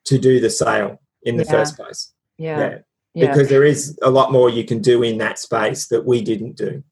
to 0.05 0.17
do 0.17 0.39
the 0.39 0.49
sale 0.49 0.99
in 1.23 1.37
the 1.37 1.43
yeah. 1.43 1.51
first 1.51 1.75
place. 1.75 2.13
Yeah. 2.37 2.59
yeah. 2.59 2.77
yeah. 3.13 3.27
Because 3.27 3.49
there 3.49 3.63
is 3.63 3.97
a 4.01 4.09
lot 4.09 4.31
more 4.31 4.49
you 4.49 4.63
can 4.63 4.81
do 4.81 5.03
in 5.03 5.17
that 5.19 5.37
space 5.37 5.87
that 5.87 6.05
we 6.05 6.21
didn't 6.21 6.55
do. 6.55 6.83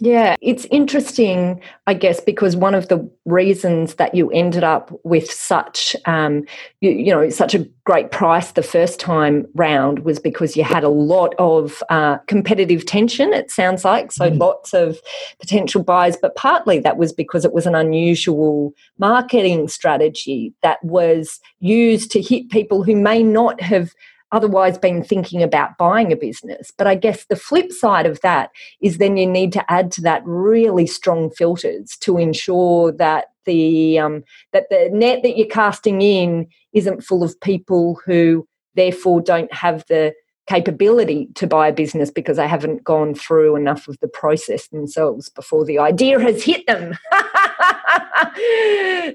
Yeah, 0.00 0.36
it's 0.40 0.64
interesting, 0.66 1.60
I 1.88 1.94
guess, 1.94 2.20
because 2.20 2.54
one 2.54 2.76
of 2.76 2.86
the 2.86 3.10
reasons 3.24 3.96
that 3.96 4.14
you 4.14 4.30
ended 4.30 4.62
up 4.62 4.92
with 5.02 5.28
such, 5.28 5.96
um, 6.04 6.44
you, 6.80 6.90
you, 6.90 7.12
know, 7.12 7.28
such 7.30 7.52
a 7.52 7.68
great 7.84 8.12
price 8.12 8.52
the 8.52 8.62
first 8.62 9.00
time 9.00 9.46
round 9.54 10.00
was 10.00 10.20
because 10.20 10.56
you 10.56 10.62
had 10.62 10.84
a 10.84 10.88
lot 10.88 11.34
of 11.40 11.82
uh, 11.90 12.18
competitive 12.28 12.86
tension. 12.86 13.32
It 13.32 13.50
sounds 13.50 13.84
like 13.84 14.12
so, 14.12 14.30
mm. 14.30 14.38
lots 14.38 14.72
of 14.72 15.00
potential 15.40 15.82
buyers, 15.82 16.16
but 16.20 16.36
partly 16.36 16.78
that 16.78 16.96
was 16.96 17.12
because 17.12 17.44
it 17.44 17.52
was 17.52 17.66
an 17.66 17.74
unusual 17.74 18.74
marketing 18.98 19.66
strategy 19.66 20.54
that 20.62 20.82
was 20.84 21.40
used 21.58 22.12
to 22.12 22.22
hit 22.22 22.50
people 22.50 22.84
who 22.84 22.94
may 22.94 23.24
not 23.24 23.60
have 23.60 23.92
otherwise 24.32 24.78
been 24.78 25.02
thinking 25.02 25.42
about 25.42 25.78
buying 25.78 26.12
a 26.12 26.16
business. 26.16 26.70
But 26.76 26.86
I 26.86 26.94
guess 26.94 27.24
the 27.24 27.36
flip 27.36 27.72
side 27.72 28.06
of 28.06 28.20
that 28.20 28.50
is 28.80 28.98
then 28.98 29.16
you 29.16 29.26
need 29.26 29.52
to 29.54 29.70
add 29.70 29.90
to 29.92 30.00
that 30.02 30.22
really 30.24 30.86
strong 30.86 31.30
filters 31.30 31.96
to 32.00 32.18
ensure 32.18 32.92
that 32.92 33.26
the 33.46 33.98
um, 33.98 34.24
that 34.52 34.66
the 34.70 34.90
net 34.92 35.22
that 35.22 35.36
you're 35.36 35.46
casting 35.48 36.02
in 36.02 36.46
isn't 36.72 37.04
full 37.04 37.24
of 37.24 37.40
people 37.40 37.98
who 38.04 38.46
therefore 38.74 39.20
don't 39.20 39.52
have 39.52 39.84
the 39.88 40.14
capability 40.48 41.28
to 41.34 41.46
buy 41.46 41.68
a 41.68 41.72
business 41.72 42.10
because 42.10 42.38
they 42.38 42.48
haven't 42.48 42.82
gone 42.82 43.14
through 43.14 43.54
enough 43.54 43.86
of 43.86 44.00
the 44.00 44.08
process 44.08 44.68
themselves 44.68 45.28
before 45.28 45.62
the 45.64 45.78
idea 45.78 46.18
has 46.18 46.42
hit 46.42 46.66
them 46.66 46.96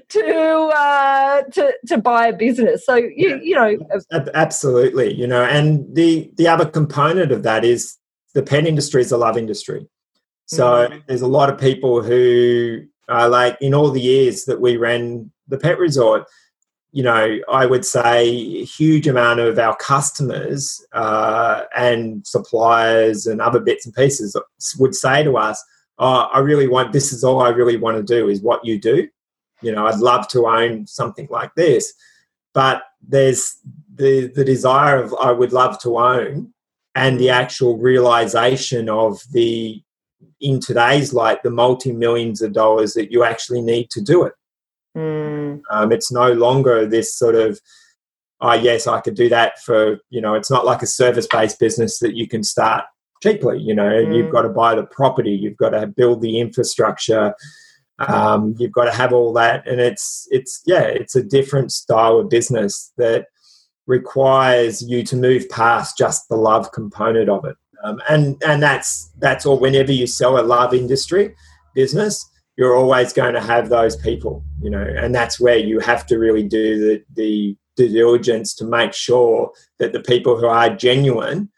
to 0.08 0.70
uh, 0.74 1.42
to 1.42 1.74
to 1.88 1.98
buy 1.98 2.28
a 2.28 2.32
business. 2.32 2.86
So 2.86 2.94
you 2.94 3.40
you 3.42 3.54
know 3.56 3.76
absolutely 4.34 5.12
you 5.12 5.26
know, 5.26 5.42
and 5.42 5.92
the 5.94 6.30
the 6.36 6.46
other 6.46 6.66
component 6.66 7.32
of 7.32 7.42
that 7.42 7.64
is 7.64 7.98
the 8.34 8.42
pet 8.42 8.66
industry 8.66 9.02
is 9.02 9.10
a 9.10 9.16
love 9.16 9.36
industry. 9.36 9.88
So 10.46 10.64
mm-hmm. 10.64 10.98
there's 11.08 11.22
a 11.22 11.26
lot 11.26 11.50
of 11.50 11.58
people 11.58 12.02
who 12.02 12.82
are 13.08 13.28
like 13.28 13.56
in 13.60 13.74
all 13.74 13.90
the 13.90 14.00
years 14.00 14.44
that 14.44 14.60
we 14.60 14.76
ran 14.76 15.32
the 15.48 15.58
pet 15.58 15.78
resort 15.78 16.26
you 16.94 17.02
know, 17.02 17.40
I 17.50 17.66
would 17.66 17.84
say 17.84 18.28
a 18.28 18.64
huge 18.64 19.08
amount 19.08 19.40
of 19.40 19.58
our 19.58 19.74
customers 19.74 20.80
uh, 20.92 21.62
and 21.76 22.24
suppliers 22.24 23.26
and 23.26 23.40
other 23.40 23.58
bits 23.58 23.84
and 23.84 23.92
pieces 23.92 24.36
would 24.78 24.94
say 24.94 25.24
to 25.24 25.36
us, 25.36 25.60
oh, 25.98 26.28
I 26.32 26.38
really 26.38 26.68
want, 26.68 26.92
this 26.92 27.12
is 27.12 27.24
all 27.24 27.42
I 27.42 27.48
really 27.48 27.76
want 27.76 27.96
to 27.96 28.02
do 28.04 28.28
is 28.28 28.42
what 28.42 28.64
you 28.64 28.78
do. 28.78 29.08
You 29.60 29.72
know, 29.72 29.88
I'd 29.88 29.98
love 29.98 30.28
to 30.28 30.46
own 30.46 30.86
something 30.86 31.26
like 31.30 31.52
this. 31.56 31.92
But 32.52 32.84
there's 33.02 33.58
the, 33.92 34.28
the 34.32 34.44
desire 34.44 35.02
of 35.02 35.12
I 35.20 35.32
would 35.32 35.52
love 35.52 35.80
to 35.80 35.98
own 35.98 36.54
and 36.94 37.18
the 37.18 37.30
actual 37.30 37.76
realization 37.76 38.88
of 38.88 39.20
the, 39.32 39.82
in 40.40 40.60
today's 40.60 41.12
light, 41.12 41.42
the 41.42 41.50
multi 41.50 41.90
millions 41.90 42.40
of 42.40 42.52
dollars 42.52 42.94
that 42.94 43.10
you 43.10 43.24
actually 43.24 43.62
need 43.62 43.90
to 43.90 44.00
do 44.00 44.22
it. 44.22 44.34
Mm. 44.96 45.62
Um, 45.70 45.92
it's 45.92 46.12
no 46.12 46.32
longer 46.32 46.86
this 46.86 47.16
sort 47.16 47.34
of, 47.34 47.60
oh, 48.40 48.54
yes, 48.54 48.86
I 48.86 49.00
could 49.00 49.14
do 49.14 49.28
that 49.28 49.60
for, 49.62 49.98
you 50.10 50.20
know, 50.20 50.34
it's 50.34 50.50
not 50.50 50.64
like 50.64 50.82
a 50.82 50.86
service 50.86 51.26
based 51.26 51.58
business 51.58 51.98
that 51.98 52.14
you 52.14 52.28
can 52.28 52.42
start 52.42 52.84
cheaply. 53.22 53.58
You 53.60 53.74
know, 53.74 53.90
mm. 53.90 54.16
you've 54.16 54.32
got 54.32 54.42
to 54.42 54.48
buy 54.48 54.74
the 54.74 54.84
property, 54.86 55.32
you've 55.32 55.56
got 55.56 55.70
to 55.70 55.86
build 55.86 56.20
the 56.20 56.38
infrastructure. 56.40 57.34
Um, 58.00 58.56
you've 58.58 58.72
got 58.72 58.86
to 58.86 58.92
have 58.92 59.12
all 59.12 59.32
that, 59.34 59.68
and 59.68 59.80
it's 59.80 60.26
it's 60.32 60.62
yeah, 60.66 60.82
it's 60.82 61.14
a 61.14 61.22
different 61.22 61.70
style 61.70 62.18
of 62.18 62.28
business 62.28 62.92
that 62.96 63.26
requires 63.86 64.82
you 64.82 65.04
to 65.04 65.16
move 65.16 65.48
past 65.48 65.96
just 65.96 66.28
the 66.28 66.36
love 66.36 66.72
component 66.72 67.28
of 67.28 67.44
it. 67.44 67.56
Um, 67.84 68.02
and 68.08 68.42
and 68.44 68.62
that's 68.62 69.12
that's 69.18 69.46
all. 69.46 69.60
Whenever 69.60 69.92
you 69.92 70.08
sell 70.08 70.40
a 70.40 70.42
love 70.42 70.74
industry 70.74 71.36
business, 71.74 72.28
you're 72.56 72.76
always 72.76 73.12
going 73.12 73.34
to 73.34 73.40
have 73.40 73.68
those 73.68 73.96
people, 73.96 74.44
you 74.60 74.70
know, 74.70 74.82
and 74.82 75.14
that's 75.14 75.40
where 75.40 75.56
you 75.56 75.80
have 75.80 76.06
to 76.06 76.18
really 76.18 76.42
do 76.42 76.78
the, 76.78 77.04
the 77.14 77.56
due 77.76 77.88
diligence 77.88 78.54
to 78.54 78.64
make 78.64 78.92
sure 78.92 79.50
that 79.78 79.92
the 79.92 80.00
people 80.00 80.38
who 80.38 80.46
are 80.46 80.70
genuine 80.70 81.50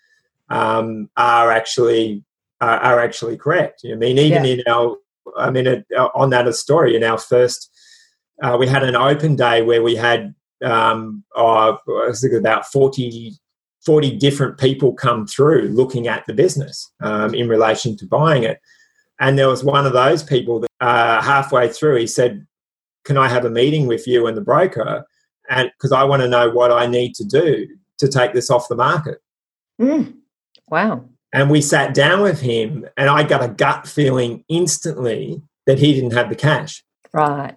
um, 0.49 1.11
are 1.17 1.51
actually 1.51 2.25
are, 2.61 2.79
are, 2.79 3.01
actually 3.01 3.37
correct. 3.37 3.83
I 3.85 3.95
mean, 3.97 4.19
even 4.19 4.45
yeah. 4.45 4.51
in 4.51 4.63
our, 4.67 4.97
I 5.37 5.51
mean, 5.51 5.67
uh, 5.67 6.09
on 6.15 6.31
that 6.31 6.53
story 6.55 6.97
in 6.97 7.05
our 7.05 7.19
first, 7.19 7.71
uh, 8.43 8.57
we 8.59 8.67
had 8.67 8.83
an 8.83 8.97
open 8.97 9.37
day 9.37 9.63
where 9.63 9.83
we 9.83 9.97
had 9.97 10.35
um, 10.65 11.25
oh, 11.35 11.79
I 12.09 12.13
think 12.13 12.33
about 12.33 12.67
40, 12.67 13.33
40 13.85 14.17
different 14.17 14.59
people 14.59 14.95
come 14.95 15.27
through 15.27 15.69
looking 15.69 16.09
at 16.09 16.25
the 16.27 16.35
business 16.35 16.91
um, 17.03 17.35
in 17.35 17.49
relation 17.49 17.97
to 17.99 18.07
buying 18.07 18.45
it. 18.45 18.59
And 19.21 19.39
there 19.39 19.49
was 19.49 19.65
one 19.65 19.87
of 19.87 19.93
those 19.93 20.23
people 20.23 20.61
that 20.61 20.71
uh, 20.81 21.23
halfway 21.23 21.69
through, 21.69 21.97
he 21.97 22.07
said, 22.07 22.47
Can 23.05 23.17
I 23.17 23.29
have 23.29 23.45
a 23.45 23.51
meeting 23.51 23.87
with 23.87 24.07
you 24.07 24.27
and 24.27 24.37
the 24.37 24.43
broker? 24.43 25.05
And 25.49 25.71
because 25.77 25.93
I 25.93 26.05
want 26.05 26.23
to 26.23 26.29
know 26.29 26.51
what 26.51 26.73
I 26.73 26.87
need 26.87 27.15
to 27.15 27.25
do 27.25 27.67
to 27.99 28.09
take 28.09 28.33
this 28.33 28.51
off 28.51 28.69
the 28.69 28.77
market. 28.77 29.19
Mm. 29.81 30.15
Wow. 30.69 31.05
And 31.33 31.51
we 31.51 31.61
sat 31.61 31.95
down 31.95 32.23
with 32.23 32.41
him, 32.41 32.87
and 32.97 33.11
I 33.11 33.23
got 33.23 33.43
a 33.43 33.49
gut 33.49 33.87
feeling 33.87 34.45
instantly 34.49 35.43
that 35.67 35.79
he 35.79 35.93
didn't 35.93 36.13
have 36.13 36.29
the 36.29 36.35
cash. 36.35 36.83
Right. 37.13 37.57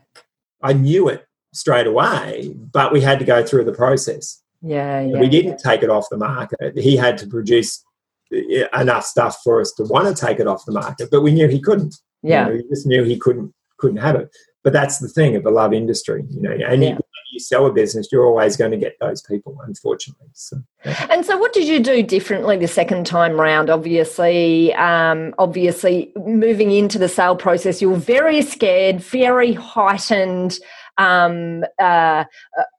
I 0.61 0.73
knew 0.73 1.07
it 1.07 1.25
straight 1.53 1.87
away, 1.87 2.53
but 2.55 2.91
we 2.91 3.01
had 3.01 3.19
to 3.19 3.25
go 3.25 3.43
through 3.43 3.65
the 3.65 3.73
process. 3.73 4.41
Yeah, 4.61 5.01
yeah 5.01 5.19
we 5.19 5.29
didn't 5.29 5.59
take 5.59 5.83
it 5.83 5.89
off 5.89 6.09
the 6.09 6.17
market. 6.17 6.77
He 6.77 6.95
had 6.97 7.17
to 7.19 7.27
produce 7.27 7.83
enough 8.31 9.05
stuff 9.05 9.39
for 9.43 9.61
us 9.61 9.71
to 9.73 9.83
want 9.83 10.15
to 10.15 10.25
take 10.25 10.39
it 10.39 10.47
off 10.47 10.65
the 10.65 10.71
market, 10.71 11.09
but 11.11 11.21
we 11.21 11.31
knew 11.31 11.47
he 11.47 11.59
couldn't. 11.59 11.95
Yeah, 12.21 12.47
you 12.47 12.53
know, 12.53 12.57
we 12.57 12.69
just 12.69 12.87
knew 12.87 13.03
he 13.03 13.17
couldn't 13.17 13.53
couldn't 13.77 13.97
have 13.97 14.15
it. 14.15 14.29
But 14.63 14.73
that's 14.73 14.99
the 14.99 15.07
thing 15.07 15.35
of 15.35 15.43
the 15.43 15.51
love 15.51 15.73
industry, 15.73 16.23
you 16.29 16.41
know. 16.41 16.51
And 16.51 16.83
yeah. 16.83 16.89
you, 16.89 16.99
you 17.31 17.39
sell 17.39 17.65
a 17.65 17.71
business, 17.71 18.09
you're 18.11 18.25
always 18.25 18.57
going 18.57 18.71
to 18.71 18.77
get 18.77 18.97
those 18.99 19.21
people, 19.21 19.57
unfortunately. 19.65 20.27
So, 20.33 20.57
yeah. 20.85 21.07
And 21.09 21.25
so, 21.25 21.37
what 21.37 21.53
did 21.53 21.67
you 21.67 21.79
do 21.79 22.03
differently 22.03 22.57
the 22.57 22.67
second 22.67 23.05
time 23.05 23.39
round? 23.39 23.69
Obviously, 23.69 24.73
um, 24.75 25.33
obviously, 25.37 26.11
moving 26.17 26.71
into 26.71 26.99
the 26.99 27.07
sale 27.07 27.37
process, 27.37 27.81
you 27.81 27.89
were 27.89 27.97
very 27.97 28.41
scared, 28.41 29.01
very 29.01 29.53
heightened. 29.53 30.59
Um, 30.97 31.63
uh, 31.81 32.25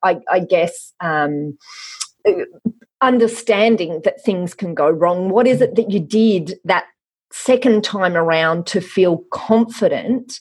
I, 0.02 0.20
I, 0.30 0.40
guess. 0.40 0.92
Um, 1.00 1.56
understanding 3.02 4.00
that 4.04 4.22
things 4.22 4.54
can 4.54 4.74
go 4.74 4.88
wrong. 4.88 5.30
What 5.30 5.46
is 5.46 5.60
it 5.60 5.74
that 5.76 5.90
you 5.90 6.00
did 6.00 6.58
that 6.64 6.84
second 7.32 7.84
time 7.84 8.16
around 8.16 8.66
to 8.66 8.80
feel 8.80 9.24
confident 9.32 10.40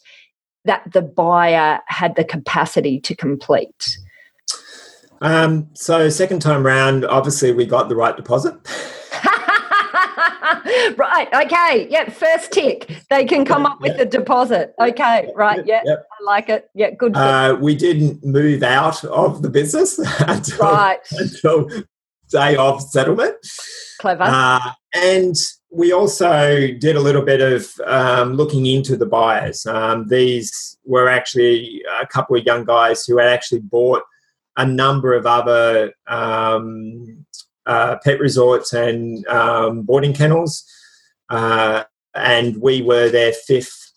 that 0.66 0.92
the 0.92 1.02
buyer 1.02 1.80
had 1.88 2.16
the 2.16 2.24
capacity 2.24 3.00
to 3.02 3.16
complete? 3.16 3.98
Um, 5.22 5.68
so 5.74 6.10
second 6.10 6.42
time 6.42 6.66
round, 6.66 7.06
obviously 7.06 7.52
we 7.52 7.66
got 7.66 7.90
the 7.90 7.96
right 7.96 8.16
deposit. 8.16 8.54
right. 10.98 11.28
Okay. 11.34 11.88
Yep. 11.90 12.14
First 12.14 12.52
tick. 12.52 12.90
They 13.10 13.26
can 13.26 13.46
come 13.46 13.66
up 13.66 13.82
with 13.82 13.98
the 13.98 14.06
deposit. 14.06 14.74
Okay. 14.80 15.32
Right. 15.36 15.66
Yeah. 15.66 15.82
Yep. 15.84 16.08
I 16.12 16.24
like 16.24 16.50
it. 16.50 16.70
Yeah. 16.74 16.92
Good. 16.92 17.16
Uh, 17.16 17.58
we 17.60 17.76
didn't 17.76 18.24
move 18.24 18.64
out 18.64 19.04
of 19.06 19.42
the 19.42 19.50
business 19.50 20.00
until, 20.20 20.60
right. 20.60 21.00
until 21.12 21.70
day 22.30 22.56
of 22.56 22.82
settlement. 22.82 23.36
Clever. 24.00 24.24
Uh, 24.24 24.72
and 24.94 25.36
we 25.72 25.92
also 25.92 26.68
did 26.80 26.96
a 26.96 27.02
little 27.02 27.22
bit 27.22 27.42
of 27.42 27.70
um, 27.86 28.34
looking 28.34 28.66
into 28.66 28.98
the 28.98 29.06
buyers. 29.06 29.66
Um, 29.66 30.08
these 30.08 30.78
were 30.84 31.08
actually 31.08 31.84
a 32.02 32.08
couple 32.08 32.36
of 32.36 32.46
young 32.46 32.66
guys 32.66 33.06
who 33.06 33.18
had 33.18 33.28
actually 33.28 33.62
bought 33.62 34.02
a 34.58 34.66
number 34.66 35.14
of 35.14 35.26
other 35.26 35.94
um, 36.08 37.26
uh, 37.66 37.98
pet 38.04 38.20
resorts 38.20 38.74
and 38.74 39.26
um, 39.28 39.84
boarding 39.84 40.14
kennels, 40.14 40.66
uh, 41.30 41.84
and 42.16 42.58
we 42.58 42.82
were 42.82 43.10
their 43.10 43.32
fifth 43.32 43.94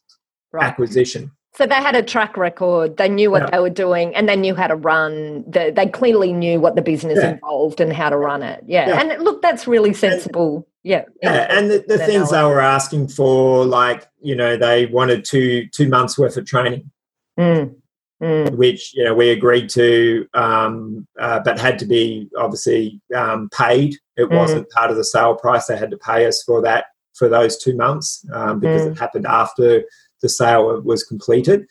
right. 0.52 0.64
acquisition. 0.64 1.30
So 1.54 1.66
they 1.66 1.74
had 1.74 1.94
a 1.94 2.02
track 2.02 2.38
record. 2.38 2.96
They 2.96 3.10
knew 3.10 3.30
what 3.30 3.42
yeah. 3.42 3.50
they 3.50 3.58
were 3.58 3.70
doing, 3.70 4.14
and 4.14 4.26
they 4.26 4.36
knew 4.36 4.54
how 4.54 4.68
to 4.68 4.76
run. 4.76 5.44
The, 5.46 5.70
they 5.74 5.86
clearly 5.86 6.32
knew 6.32 6.60
what 6.60 6.76
the 6.76 6.82
business 6.82 7.18
yeah. 7.20 7.32
involved 7.32 7.78
and 7.80 7.92
how 7.92 8.08
to 8.08 8.16
run 8.16 8.42
it. 8.42 8.64
Yeah, 8.66 8.88
yeah. 8.88 9.00
and 9.00 9.22
look, 9.22 9.42
that's 9.42 9.66
really 9.66 9.92
sensible. 9.92 10.66
Yeah, 10.82 11.04
yeah. 11.22 11.46
and 11.50 11.70
the, 11.70 11.84
the 11.86 11.98
things 11.98 12.30
they 12.30 12.42
were 12.42 12.60
asking 12.60 13.08
for, 13.08 13.66
like 13.66 14.08
you 14.22 14.34
know, 14.34 14.56
they 14.56 14.86
wanted 14.86 15.26
two 15.26 15.68
two 15.68 15.88
months 15.88 16.18
worth 16.18 16.38
of 16.38 16.46
training, 16.46 16.90
mm. 17.38 17.74
Mm. 18.22 18.56
which 18.56 18.94
you 18.94 19.04
know 19.04 19.14
we 19.14 19.28
agreed 19.28 19.68
to, 19.70 20.26
um, 20.32 21.06
uh, 21.20 21.40
but 21.44 21.60
had 21.60 21.78
to 21.80 21.84
be 21.84 22.30
obviously 22.38 22.98
um, 23.14 23.50
paid. 23.50 23.96
It 24.16 24.30
mm. 24.30 24.36
wasn't 24.36 24.70
part 24.70 24.90
of 24.90 24.96
the 24.96 25.04
sale 25.04 25.34
price. 25.34 25.66
They 25.66 25.76
had 25.76 25.90
to 25.90 25.98
pay 25.98 26.26
us 26.26 26.42
for 26.42 26.62
that 26.62 26.86
for 27.14 27.28
those 27.28 27.58
two 27.58 27.76
months 27.76 28.24
um, 28.32 28.58
because 28.58 28.86
it 28.86 28.94
mm. 28.94 28.98
happened 28.98 29.26
after 29.26 29.84
the 30.22 30.28
sale 30.28 30.80
was 30.80 31.04
completed. 31.04 31.66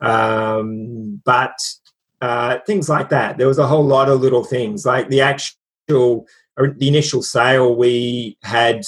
Um, 0.00 1.22
but 1.24 1.56
uh, 2.20 2.58
things 2.66 2.88
like 2.88 3.10
that. 3.10 3.38
There 3.38 3.46
was 3.46 3.58
a 3.58 3.66
whole 3.66 3.84
lot 3.84 4.08
of 4.08 4.20
little 4.20 4.44
things 4.44 4.84
like 4.84 5.08
the 5.08 5.20
actual, 5.20 6.26
the 6.56 6.88
initial 6.88 7.22
sale. 7.22 7.76
We 7.76 8.36
had 8.42 8.84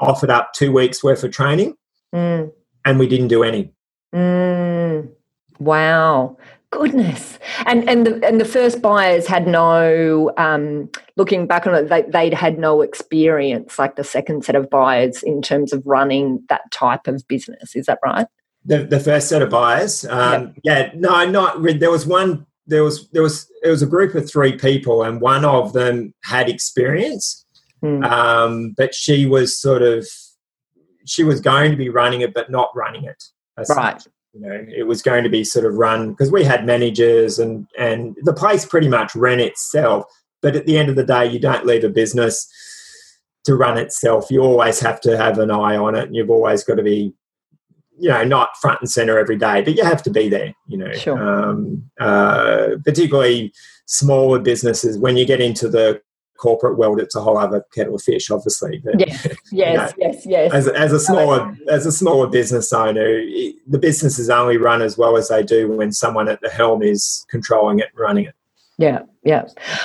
offered 0.00 0.30
up 0.30 0.52
two 0.52 0.72
weeks 0.72 1.04
worth 1.04 1.22
of 1.22 1.30
training, 1.30 1.74
mm. 2.14 2.50
and 2.84 2.98
we 2.98 3.06
didn't 3.06 3.28
do 3.28 3.44
any. 3.44 3.72
Mm. 4.14 5.10
Wow 5.58 6.36
goodness. 6.72 7.38
And 7.66 7.88
and 7.88 8.04
the 8.04 8.26
and 8.26 8.40
the 8.40 8.44
first 8.44 8.82
buyers 8.82 9.28
had 9.28 9.46
no 9.46 10.32
um, 10.36 10.90
looking 11.16 11.46
back 11.46 11.66
on 11.66 11.74
it 11.74 11.88
they, 11.88 12.02
they'd 12.02 12.34
had 12.34 12.58
no 12.58 12.80
experience 12.80 13.78
like 13.78 13.94
the 13.94 14.02
second 14.02 14.44
set 14.44 14.56
of 14.56 14.68
buyers 14.68 15.22
in 15.22 15.40
terms 15.42 15.72
of 15.72 15.86
running 15.86 16.42
that 16.48 16.68
type 16.72 17.06
of 17.06 17.26
business. 17.28 17.76
Is 17.76 17.86
that 17.86 18.00
right? 18.04 18.26
The, 18.64 18.84
the 18.84 19.00
first 19.00 19.28
set 19.28 19.42
of 19.42 19.50
buyers 19.50 20.04
um, 20.06 20.54
yep. 20.62 20.92
yeah 20.94 21.00
no 21.00 21.28
not 21.28 21.62
there 21.80 21.90
was 21.90 22.06
one 22.06 22.46
there 22.66 22.84
was 22.84 23.08
there 23.10 23.22
was 23.22 23.50
it 23.62 23.68
was 23.68 23.82
a 23.82 23.86
group 23.86 24.14
of 24.14 24.30
three 24.30 24.56
people 24.56 25.02
and 25.02 25.20
one 25.20 25.44
of 25.44 25.72
them 25.72 26.14
had 26.24 26.48
experience. 26.48 27.44
Mm. 27.82 28.08
um, 28.08 28.74
but 28.76 28.94
she 28.94 29.26
was 29.26 29.58
sort 29.58 29.82
of 29.82 30.06
she 31.04 31.24
was 31.24 31.40
going 31.40 31.72
to 31.72 31.76
be 31.76 31.88
running 31.88 32.20
it 32.20 32.32
but 32.32 32.48
not 32.48 32.70
running 32.76 33.02
it 33.02 33.24
right 33.68 34.06
you 34.32 34.40
know 34.40 34.66
it 34.74 34.86
was 34.86 35.02
going 35.02 35.24
to 35.24 35.30
be 35.30 35.44
sort 35.44 35.66
of 35.66 35.74
run 35.74 36.10
because 36.10 36.30
we 36.30 36.44
had 36.44 36.64
managers 36.64 37.38
and 37.38 37.66
and 37.78 38.16
the 38.22 38.32
place 38.32 38.64
pretty 38.64 38.88
much 38.88 39.14
ran 39.14 39.40
itself. 39.40 40.04
But 40.40 40.56
at 40.56 40.66
the 40.66 40.76
end 40.78 40.88
of 40.88 40.96
the 40.96 41.04
day 41.04 41.26
you 41.26 41.38
don't 41.38 41.66
leave 41.66 41.84
a 41.84 41.88
business 41.88 42.48
to 43.44 43.54
run 43.54 43.78
itself. 43.78 44.30
You 44.30 44.40
always 44.40 44.80
have 44.80 45.00
to 45.02 45.16
have 45.16 45.38
an 45.38 45.50
eye 45.50 45.76
on 45.76 45.94
it 45.94 46.04
and 46.04 46.16
you've 46.16 46.30
always 46.30 46.64
got 46.64 46.76
to 46.76 46.82
be 46.82 47.12
you 47.98 48.08
know 48.08 48.24
not 48.24 48.56
front 48.60 48.80
and 48.80 48.90
center 48.90 49.18
every 49.18 49.36
day 49.36 49.60
but 49.60 49.76
you 49.76 49.84
have 49.84 50.02
to 50.02 50.10
be 50.10 50.28
there 50.28 50.54
you 50.66 50.78
know. 50.78 50.92
Sure. 50.92 51.22
um, 51.22 51.84
uh, 52.00 52.70
particularly 52.84 53.52
smaller 53.86 54.38
businesses 54.38 54.98
when 54.98 55.16
you 55.16 55.26
get 55.26 55.40
into 55.40 55.68
the 55.68 56.00
corporate 56.42 56.76
world, 56.76 56.98
it's 56.98 57.14
a 57.14 57.20
whole 57.20 57.38
other 57.38 57.64
kettle 57.72 57.94
of 57.94 58.02
fish, 58.02 58.28
obviously. 58.28 58.82
But, 58.84 58.98
yes, 58.98 59.26
yes, 59.52 59.52
you 59.52 59.64
know, 59.64 60.12
yes, 60.12 60.26
yes. 60.26 60.52
As, 60.52 60.66
as 60.66 60.92
a 60.92 60.98
smaller 60.98 61.56
as 61.70 61.86
a 61.86 61.92
smaller 61.92 62.26
business 62.26 62.72
owner, 62.72 63.22
the 63.68 63.78
business 63.78 64.18
is 64.18 64.28
only 64.28 64.56
run 64.56 64.82
as 64.82 64.98
well 64.98 65.16
as 65.16 65.28
they 65.28 65.44
do 65.44 65.70
when 65.70 65.92
someone 65.92 66.28
at 66.28 66.40
the 66.40 66.50
helm 66.50 66.82
is 66.82 67.24
controlling 67.30 67.78
it, 67.78 67.90
and 67.92 67.98
running 67.98 68.24
it. 68.24 68.34
Yeah, 68.82 69.02
yeah. 69.22 69.44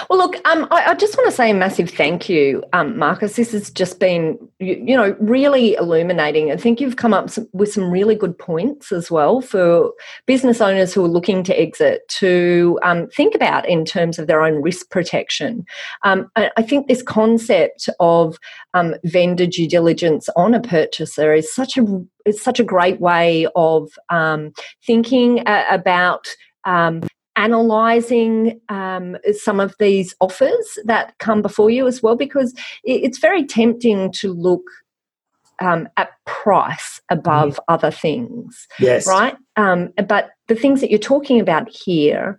Well, 0.09 0.17
look, 0.17 0.37
um, 0.47 0.67
I, 0.71 0.85
I, 0.87 0.93
just 0.95 1.15
want 1.15 1.29
to 1.29 1.35
say 1.35 1.51
a 1.51 1.53
massive 1.53 1.91
thank 1.91 2.27
you, 2.27 2.63
um, 2.73 2.97
Marcus. 2.97 3.35
This 3.35 3.51
has 3.51 3.69
just 3.69 3.99
been, 3.99 4.39
you, 4.57 4.73
you, 4.73 4.97
know, 4.97 5.15
really 5.19 5.75
illuminating. 5.75 6.51
I 6.51 6.57
think 6.57 6.81
you've 6.81 6.95
come 6.95 7.13
up 7.13 7.29
with 7.53 7.71
some 7.71 7.91
really 7.91 8.15
good 8.15 8.35
points 8.39 8.91
as 8.91 9.11
well 9.11 9.39
for 9.41 9.91
business 10.25 10.61
owners 10.61 10.95
who 10.95 11.05
are 11.05 11.09
looking 11.09 11.43
to 11.43 11.53
exit 11.53 12.07
to 12.07 12.79
um, 12.81 13.07
think 13.09 13.35
about 13.35 13.69
in 13.69 13.85
terms 13.85 14.17
of 14.17 14.25
their 14.25 14.41
own 14.41 14.63
risk 14.63 14.89
protection. 14.89 15.63
Um, 16.03 16.31
I, 16.35 16.49
I, 16.57 16.63
think 16.63 16.87
this 16.87 17.03
concept 17.03 17.89
of 17.99 18.39
um, 18.73 18.95
vendor 19.03 19.45
due 19.45 19.67
diligence 19.67 20.27
on 20.35 20.55
a 20.55 20.59
purchaser 20.59 21.35
is 21.35 21.53
such 21.53 21.77
a 21.77 21.85
is 22.25 22.41
such 22.41 22.59
a 22.59 22.63
great 22.63 22.99
way 22.99 23.45
of 23.55 23.91
um, 24.09 24.53
thinking 24.83 25.47
uh, 25.47 25.65
about 25.69 26.35
um, 26.65 27.03
analyzing 27.37 28.59
um, 28.67 29.15
some 29.33 29.59
of 29.59 29.75
these 29.79 30.13
offers 30.19 30.79
that 30.85 31.17
come 31.19 31.41
before 31.41 31.69
you 31.69 31.87
as 31.87 32.03
well 32.03 32.15
because 32.15 32.53
it's 32.83 33.19
very 33.19 33.45
tempting 33.45 34.11
to 34.11 34.33
look 34.33 34.63
um, 35.61 35.87
at 35.97 36.09
price 36.25 36.99
above 37.09 37.55
mm. 37.55 37.63
other 37.67 37.91
things 37.91 38.67
yes 38.79 39.07
right 39.07 39.37
um, 39.55 39.93
but 40.07 40.31
the 40.47 40.55
things 40.55 40.81
that 40.81 40.89
you're 40.89 40.99
talking 40.99 41.39
about 41.39 41.69
here 41.69 42.37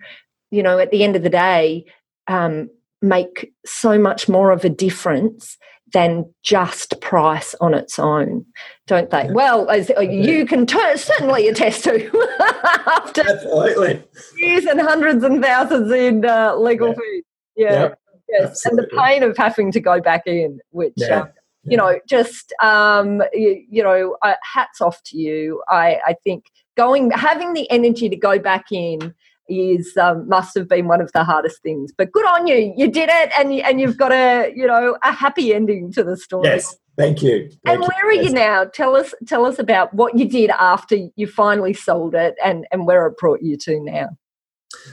you 0.51 0.63
know 0.63 0.79
at 0.79 0.91
the 0.91 1.03
end 1.03 1.17
of 1.17 1.23
the 1.23 1.31
day 1.31 1.85
um, 2.27 2.69
make 3.03 3.53
so 3.65 3.99
much 3.99 4.29
more 4.29 4.51
of 4.51 4.65
a 4.65 4.69
difference 4.69 5.57
than 5.93 6.33
just 6.43 7.01
price 7.01 7.55
on 7.61 7.75
its 7.75 7.99
own, 7.99 8.45
don't 8.87 9.11
they? 9.11 9.25
Yeah. 9.25 9.33
Well, 9.33 9.71
as 9.71 9.91
uh, 9.97 10.01
you 10.01 10.47
can 10.47 10.67
t- 10.67 10.97
certainly 10.97 11.49
attest 11.49 11.85
to 11.85 12.11
after 12.87 13.23
Absolutely. 13.23 14.03
years 14.37 14.67
and 14.67 14.81
hundreds 14.81 15.25
and 15.25 15.43
thousands 15.43 15.91
in 15.93 16.25
uh, 16.25 16.57
legal 16.57 16.89
yeah. 16.89 16.95
fees. 16.95 17.25
Yeah. 17.57 17.89
Yes. 18.29 18.51
Absolutely. 18.51 18.83
And 18.83 18.91
the 18.91 19.03
pain 19.03 19.23
of 19.23 19.37
having 19.37 19.73
to 19.73 19.81
go 19.81 20.01
back 20.01 20.27
in, 20.27 20.61
which, 20.71 20.93
yeah. 20.97 21.23
um, 21.23 21.29
you 21.65 21.77
know, 21.77 21.99
just, 22.07 22.53
um, 22.63 23.23
you, 23.33 23.65
you 23.71 23.83
know, 23.83 24.17
uh, 24.23 24.35
hats 24.43 24.81
off 24.81 25.03
to 25.05 25.17
you. 25.17 25.63
I, 25.69 25.99
I 26.07 26.15
think 26.25 26.45
going, 26.77 27.11
having 27.11 27.55
the 27.55 27.71
energy 27.71 28.09
to 28.09 28.17
go 28.17 28.39
back 28.39 28.67
in 28.71 29.15
is 29.49 29.97
um, 29.97 30.29
must 30.29 30.57
have 30.57 30.69
been 30.69 30.89
one 30.89 31.01
of 31.01 31.11
the 31.13 31.25
hardest 31.25 31.63
things. 31.63 31.93
But 31.97 32.13
good 32.13 32.27
on 32.27 32.47
you, 32.47 32.73
you 32.77 32.91
did 32.91 33.09
it, 33.11 33.33
and 33.39 33.53
and 33.53 33.81
you've 33.81 33.97
got 33.97 34.13
a 34.13 34.53
you 34.55 34.67
know 34.67 34.97
a 35.03 35.13
happy 35.13 35.55
ending 35.55 35.93
to 35.93 36.05
the 36.05 36.17
story. 36.17 36.49
Yes, 36.49 36.77
thank 36.97 37.23
you. 37.23 37.49
Thank 37.49 37.61
and 37.67 37.81
where 37.81 38.07
are 38.07 38.13
you 38.13 38.31
now? 38.31 38.65
Tell 38.65 38.97
us 38.97 39.15
tell 39.27 39.45
us 39.45 39.59
about 39.59 39.93
what 39.95 40.17
you 40.19 40.29
did 40.29 40.51
after 40.51 40.97
you 41.17 41.27
finally 41.27 41.75
sold 41.75 42.15
it, 42.15 42.35
and 42.45 42.67
and 42.73 42.87
where 42.87 43.07
it 43.07 43.17
brought 43.17 43.43
you 43.43 43.57
to 43.59 43.81
now. 43.81 44.09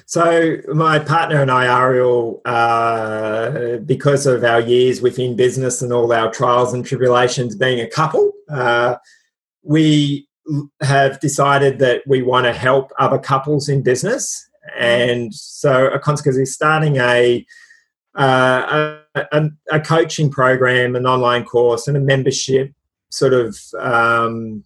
So 0.05 0.57
my 0.69 0.99
partner 0.99 1.41
and 1.41 1.51
I, 1.51 1.65
Ariel, 1.65 2.41
uh, 2.45 3.77
because 3.85 4.25
of 4.25 4.43
our 4.43 4.61
years 4.61 5.01
within 5.01 5.35
business 5.35 5.81
and 5.81 5.91
all 5.91 6.11
our 6.13 6.31
trials 6.31 6.73
and 6.73 6.85
tribulations, 6.85 7.55
being 7.55 7.81
a 7.81 7.87
couple, 7.87 8.31
uh, 8.49 8.95
we 9.63 10.27
have 10.81 11.19
decided 11.19 11.79
that 11.79 12.01
we 12.07 12.21
want 12.21 12.45
to 12.45 12.53
help 12.53 12.91
other 12.99 13.17
couples 13.17 13.69
in 13.69 13.81
business, 13.81 14.47
and 14.77 15.33
so 15.33 15.87
a 15.87 15.99
consequence 15.99 16.37
is 16.37 16.53
starting 16.53 16.97
a, 16.97 17.45
uh, 18.15 18.97
a, 19.15 19.49
a 19.71 19.79
coaching 19.79 20.29
program, 20.29 20.95
an 20.95 21.05
online 21.05 21.45
course, 21.45 21.87
and 21.87 21.97
a 21.97 21.99
membership 21.99 22.73
sort 23.09 23.33
of 23.33 23.57
um, 23.79 24.63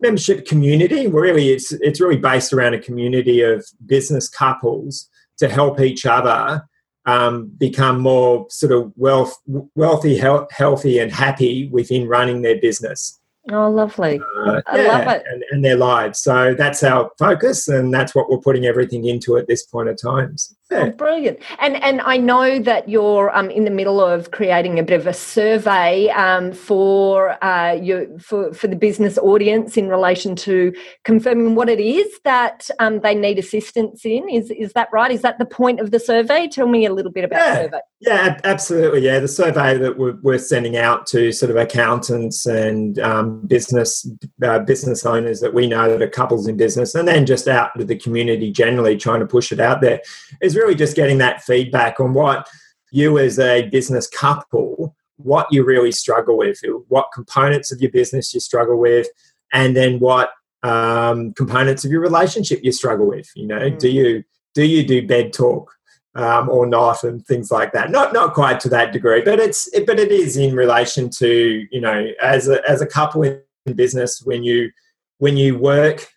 membership 0.00 0.46
community. 0.46 1.06
Really, 1.06 1.50
it's 1.50 1.72
it's 1.72 2.00
really 2.00 2.16
based 2.16 2.52
around 2.52 2.74
a 2.74 2.80
community 2.80 3.42
of 3.42 3.66
business 3.86 4.28
couples 4.28 5.08
to 5.38 5.48
help 5.48 5.80
each 5.80 6.06
other 6.06 6.66
um, 7.06 7.46
become 7.58 8.00
more 8.00 8.46
sort 8.50 8.72
of 8.72 8.92
wealth, 8.96 9.36
wealthy, 9.74 10.16
healthy, 10.16 10.98
and 10.98 11.12
happy 11.12 11.68
within 11.68 12.08
running 12.08 12.42
their 12.42 12.60
business. 12.60 13.20
Oh, 13.52 13.70
lovely. 13.70 14.20
Uh, 14.38 14.60
I 14.66 14.82
yeah, 14.82 14.88
love 14.88 15.08
it. 15.08 15.22
And, 15.30 15.44
and, 15.50 15.64
their 15.64 15.76
lives. 15.76 16.18
So 16.18 16.54
that's 16.54 16.82
our 16.82 17.10
focus, 17.18 17.68
and 17.68 17.94
that's 17.94 18.14
what 18.14 18.28
we're 18.28 18.40
putting 18.40 18.66
everything 18.66 19.04
into 19.04 19.36
at 19.36 19.46
this 19.46 19.64
point 19.64 19.88
of 19.88 20.00
times. 20.00 20.55
Oh, 20.72 20.90
brilliant! 20.90 21.38
And 21.60 21.76
and 21.76 22.00
I 22.00 22.16
know 22.16 22.58
that 22.58 22.88
you're 22.88 23.34
um, 23.36 23.50
in 23.50 23.64
the 23.64 23.70
middle 23.70 24.00
of 24.00 24.32
creating 24.32 24.80
a 24.80 24.82
bit 24.82 24.98
of 24.98 25.06
a 25.06 25.12
survey 25.12 26.08
um, 26.08 26.52
for 26.52 27.42
uh, 27.44 27.74
your 27.74 28.18
for 28.18 28.52
for 28.52 28.66
the 28.66 28.74
business 28.74 29.16
audience 29.16 29.76
in 29.76 29.88
relation 29.88 30.34
to 30.36 30.74
confirming 31.04 31.54
what 31.54 31.68
it 31.68 31.78
is 31.78 32.18
that 32.24 32.68
um, 32.80 32.98
they 32.98 33.14
need 33.14 33.38
assistance 33.38 34.04
in. 34.04 34.28
Is 34.28 34.50
is 34.50 34.72
that 34.72 34.88
right? 34.92 35.12
Is 35.12 35.22
that 35.22 35.38
the 35.38 35.44
point 35.44 35.78
of 35.78 35.92
the 35.92 36.00
survey? 36.00 36.48
Tell 36.48 36.66
me 36.66 36.84
a 36.84 36.92
little 36.92 37.12
bit 37.12 37.22
about 37.22 37.38
yeah. 37.38 37.54
the 37.54 37.62
survey. 37.62 37.80
Yeah, 38.00 38.40
absolutely. 38.42 39.00
Yeah, 39.00 39.20
the 39.20 39.28
survey 39.28 39.78
that 39.78 39.98
we're, 39.98 40.18
we're 40.20 40.38
sending 40.38 40.76
out 40.76 41.06
to 41.08 41.30
sort 41.30 41.50
of 41.50 41.56
accountants 41.56 42.44
and 42.44 42.98
um, 42.98 43.40
business 43.46 44.08
uh, 44.42 44.58
business 44.58 45.06
owners 45.06 45.38
that 45.40 45.54
we 45.54 45.68
know 45.68 45.88
that 45.88 46.02
are 46.02 46.08
couples 46.08 46.48
in 46.48 46.56
business, 46.56 46.96
and 46.96 47.06
then 47.06 47.24
just 47.24 47.46
out 47.46 47.70
to 47.78 47.84
the 47.84 47.96
community 47.96 48.50
generally, 48.50 48.96
trying 48.96 49.20
to 49.20 49.26
push 49.26 49.52
it 49.52 49.60
out 49.60 49.80
there, 49.80 50.00
is 50.42 50.55
really 50.56 50.74
just 50.74 50.96
getting 50.96 51.18
that 51.18 51.42
feedback 51.42 52.00
on 52.00 52.14
what 52.14 52.48
you 52.90 53.18
as 53.18 53.38
a 53.38 53.68
business 53.68 54.08
couple, 54.08 54.96
what 55.16 55.46
you 55.50 55.64
really 55.64 55.92
struggle 55.92 56.36
with, 56.36 56.58
what 56.88 57.08
components 57.12 57.70
of 57.70 57.80
your 57.80 57.90
business 57.90 58.32
you 58.34 58.40
struggle 58.40 58.78
with, 58.78 59.06
and 59.52 59.76
then 59.76 59.98
what 60.00 60.30
um, 60.62 61.32
components 61.34 61.84
of 61.84 61.90
your 61.90 62.00
relationship 62.00 62.60
you 62.62 62.72
struggle 62.72 63.06
with. 63.06 63.30
You 63.36 63.46
know, 63.46 63.70
mm. 63.70 63.78
do 63.78 63.88
you 63.88 64.24
do 64.54 64.64
you 64.64 64.84
do 64.84 65.06
bed 65.06 65.32
talk? 65.32 65.76
um, 66.16 66.48
or 66.48 66.66
not, 66.66 67.04
and 67.04 67.24
things 67.24 67.50
like 67.50 67.72
that. 67.72 67.90
Not 67.90 68.12
not 68.12 68.32
quite 68.32 68.58
to 68.60 68.68
that 68.70 68.92
degree, 68.92 69.20
but 69.20 69.38
it's 69.38 69.68
it, 69.74 69.86
but 69.86 70.00
it 70.00 70.10
is 70.10 70.36
in 70.36 70.56
relation 70.56 71.10
to 71.10 71.66
you 71.70 71.80
know 71.80 72.10
as 72.22 72.48
a 72.48 72.68
as 72.68 72.80
a 72.80 72.86
couple 72.86 73.22
in 73.22 73.42
business 73.74 74.22
when 74.24 74.42
you 74.42 74.70
when 75.18 75.36
you 75.36 75.58
work 75.58 76.08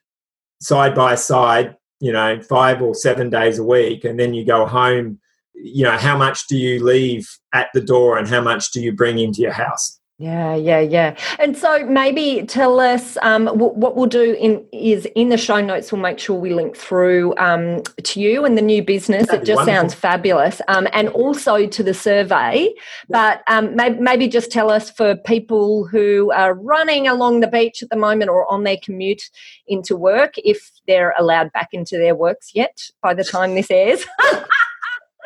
side 0.61 0.95
by 0.95 1.15
side, 1.15 1.75
you 1.99 2.11
know, 2.11 2.41
five 2.41 2.81
or 2.81 2.95
seven 2.95 3.29
days 3.29 3.59
a 3.59 3.63
week, 3.63 4.03
and 4.03 4.19
then 4.19 4.33
you 4.33 4.45
go 4.45 4.65
home. 4.65 5.19
You 5.53 5.83
know, 5.83 5.97
how 5.97 6.17
much 6.17 6.47
do 6.47 6.57
you 6.57 6.83
leave 6.83 7.27
at 7.53 7.67
the 7.73 7.81
door, 7.81 8.17
and 8.17 8.27
how 8.27 8.41
much 8.41 8.71
do 8.71 8.81
you 8.81 8.93
bring 8.93 9.19
into 9.19 9.41
your 9.41 9.51
house? 9.51 9.98
Yeah, 10.21 10.53
yeah, 10.53 10.81
yeah. 10.81 11.15
And 11.39 11.57
so 11.57 11.85
maybe 11.85 12.43
tell 12.45 12.81
us 12.81 13.17
um, 13.21 13.45
w- 13.45 13.71
what 13.71 13.95
we'll 13.95 14.05
do 14.05 14.33
in 14.33 14.65
is 14.73 15.05
in 15.15 15.29
the 15.29 15.37
show 15.37 15.61
notes. 15.61 15.93
We'll 15.93 16.01
make 16.01 16.19
sure 16.19 16.37
we 16.37 16.53
link 16.53 16.75
through 16.75 17.33
um, 17.37 17.83
to 18.03 18.19
you 18.19 18.43
and 18.43 18.57
the 18.57 18.61
new 18.61 18.83
business. 18.83 19.27
That'd 19.27 19.43
it 19.43 19.45
just 19.45 19.59
wonderful. 19.59 19.79
sounds 19.79 19.93
fabulous, 19.93 20.61
um, 20.67 20.89
and 20.91 21.07
also 21.09 21.67
to 21.67 21.83
the 21.83 21.93
survey. 21.93 22.67
Yeah. 22.67 22.73
But 23.07 23.43
um, 23.47 23.77
maybe, 23.77 24.01
maybe 24.01 24.27
just 24.27 24.51
tell 24.51 24.69
us 24.69 24.91
for 24.91 25.15
people 25.15 25.87
who 25.87 26.33
are 26.33 26.53
running 26.53 27.07
along 27.07 27.39
the 27.39 27.47
beach 27.47 27.81
at 27.81 27.89
the 27.89 27.95
moment 27.95 28.29
or 28.29 28.45
on 28.51 28.65
their 28.65 28.77
commute 28.83 29.23
into 29.67 29.95
work, 29.95 30.33
if 30.37 30.69
they're 30.85 31.13
allowed 31.17 31.53
back 31.53 31.69
into 31.71 31.97
their 31.97 32.13
works 32.13 32.51
yet 32.53 32.89
by 33.01 33.13
the 33.13 33.23
time 33.23 33.55
this 33.55 33.71
airs. 33.71 34.03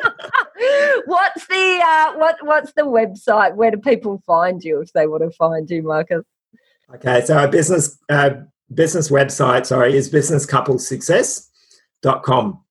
what's 1.06 1.46
the 1.46 1.80
uh, 1.84 2.14
what 2.18 2.36
what's 2.42 2.72
the 2.74 2.82
website? 2.82 3.54
Where 3.54 3.70
do 3.70 3.78
people 3.78 4.22
find 4.26 4.62
you 4.62 4.80
if 4.80 4.92
they 4.92 5.06
want 5.06 5.22
to 5.22 5.30
find 5.30 5.70
you, 5.70 5.82
Marcus? 5.82 6.24
Okay, 6.94 7.24
so 7.24 7.36
our 7.36 7.48
business 7.48 7.98
uh, 8.08 8.30
business 8.72 9.10
website, 9.10 9.66
sorry, 9.66 9.96
is 9.96 10.08
businesscouplesuccess.com. 10.10 12.63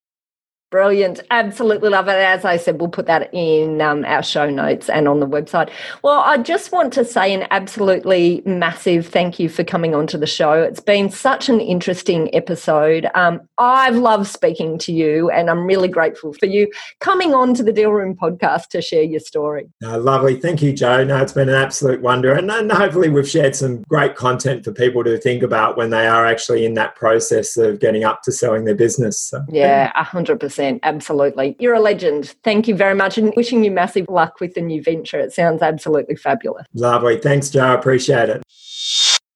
Brilliant. 0.74 1.20
Absolutely 1.30 1.90
love 1.90 2.08
it. 2.08 2.16
As 2.16 2.46
I 2.46 2.58
said, 2.58 2.80
we'll 2.80 2.90
put 2.90 3.06
that 3.06 3.32
in 3.32 3.80
um, 3.80 4.04
our 4.06 4.24
show 4.24 4.50
notes 4.50 4.90
and 4.90 5.08
on 5.08 5.20
the 5.20 5.28
website. 5.28 5.70
Well, 6.04 6.20
I 6.22 6.40
just 6.40 6.72
want 6.72 6.92
to 6.94 7.06
say 7.06 7.32
an 7.32 7.46
absolutely 7.52 8.42
massive 8.44 9.06
thank 9.06 9.38
you 9.38 9.50
for 9.50 9.64
coming 9.64 9.94
onto 9.94 10.18
the 10.18 10.26
show. 10.26 10.54
It's 10.54 10.80
been 10.80 11.12
such 11.12 11.48
an 11.48 11.60
interesting 11.60 12.34
episode. 12.34 13.08
Um, 13.14 13.42
I've 13.60 13.98
loved 13.98 14.26
speaking 14.26 14.80
to 14.80 14.92
you, 14.92 15.30
and 15.30 15.48
I'm 15.48 15.68
really 15.68 15.90
grateful 15.90 16.34
for 16.34 16.48
you 16.48 16.72
coming 17.00 17.36
on 17.36 17.54
to 17.54 17.62
the 17.62 17.72
Deal 17.72 17.92
Room 17.92 18.16
podcast 18.16 18.70
to 18.70 18.82
share 18.82 19.04
your 19.04 19.20
story. 19.20 19.70
Uh, 19.86 20.00
lovely. 20.00 20.40
Thank 20.40 20.64
you, 20.64 20.74
Joe. 20.74 21.04
No, 21.04 21.22
it's 21.22 21.34
been 21.34 21.50
an 21.50 21.56
absolute 21.56 22.02
wonder. 22.02 22.34
And, 22.34 22.50
and 22.50 22.72
hopefully, 22.72 23.10
we've 23.10 23.30
shared 23.30 23.56
some 23.56 23.84
great 23.84 24.16
content 24.16 24.64
for 24.64 24.72
people 24.72 25.04
to 25.04 25.20
think 25.20 25.44
about 25.44 25.78
when 25.78 25.92
they 25.92 26.08
are 26.08 26.26
actually 26.26 26.66
in 26.66 26.74
that 26.74 26.96
process 26.96 27.58
of 27.58 27.80
getting 27.80 28.04
up 28.04 28.24
to 28.24 28.32
selling 28.32 28.66
their 28.66 28.74
business. 28.74 29.20
So, 29.20 29.44
yeah, 29.50 29.94
100%. 30.04 30.63
Absolutely. 30.84 31.56
You're 31.60 31.74
a 31.74 31.80
legend. 31.80 32.36
Thank 32.44 32.68
you 32.68 32.76
very 32.76 32.96
much 32.96 33.18
and 33.18 33.34
wishing 33.36 33.64
you 33.64 33.72
massive 33.72 34.08
luck 34.10 34.40
with 34.40 34.54
the 34.54 34.62
new 34.62 34.82
venture. 34.82 35.20
It 35.20 35.34
sounds 35.34 35.62
absolutely 35.62 36.16
fabulous. 36.16 36.66
Lovely. 36.74 37.18
Thanks, 37.18 37.50
Jo. 37.50 37.74
Appreciate 37.74 38.30
it. 38.30 38.44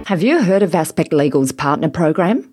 Have 0.06 0.22
you 0.22 0.42
heard 0.42 0.62
of 0.62 0.74
Aspect 0.74 1.12
Legal's 1.12 1.52
partner 1.52 1.88
program? 1.88 2.52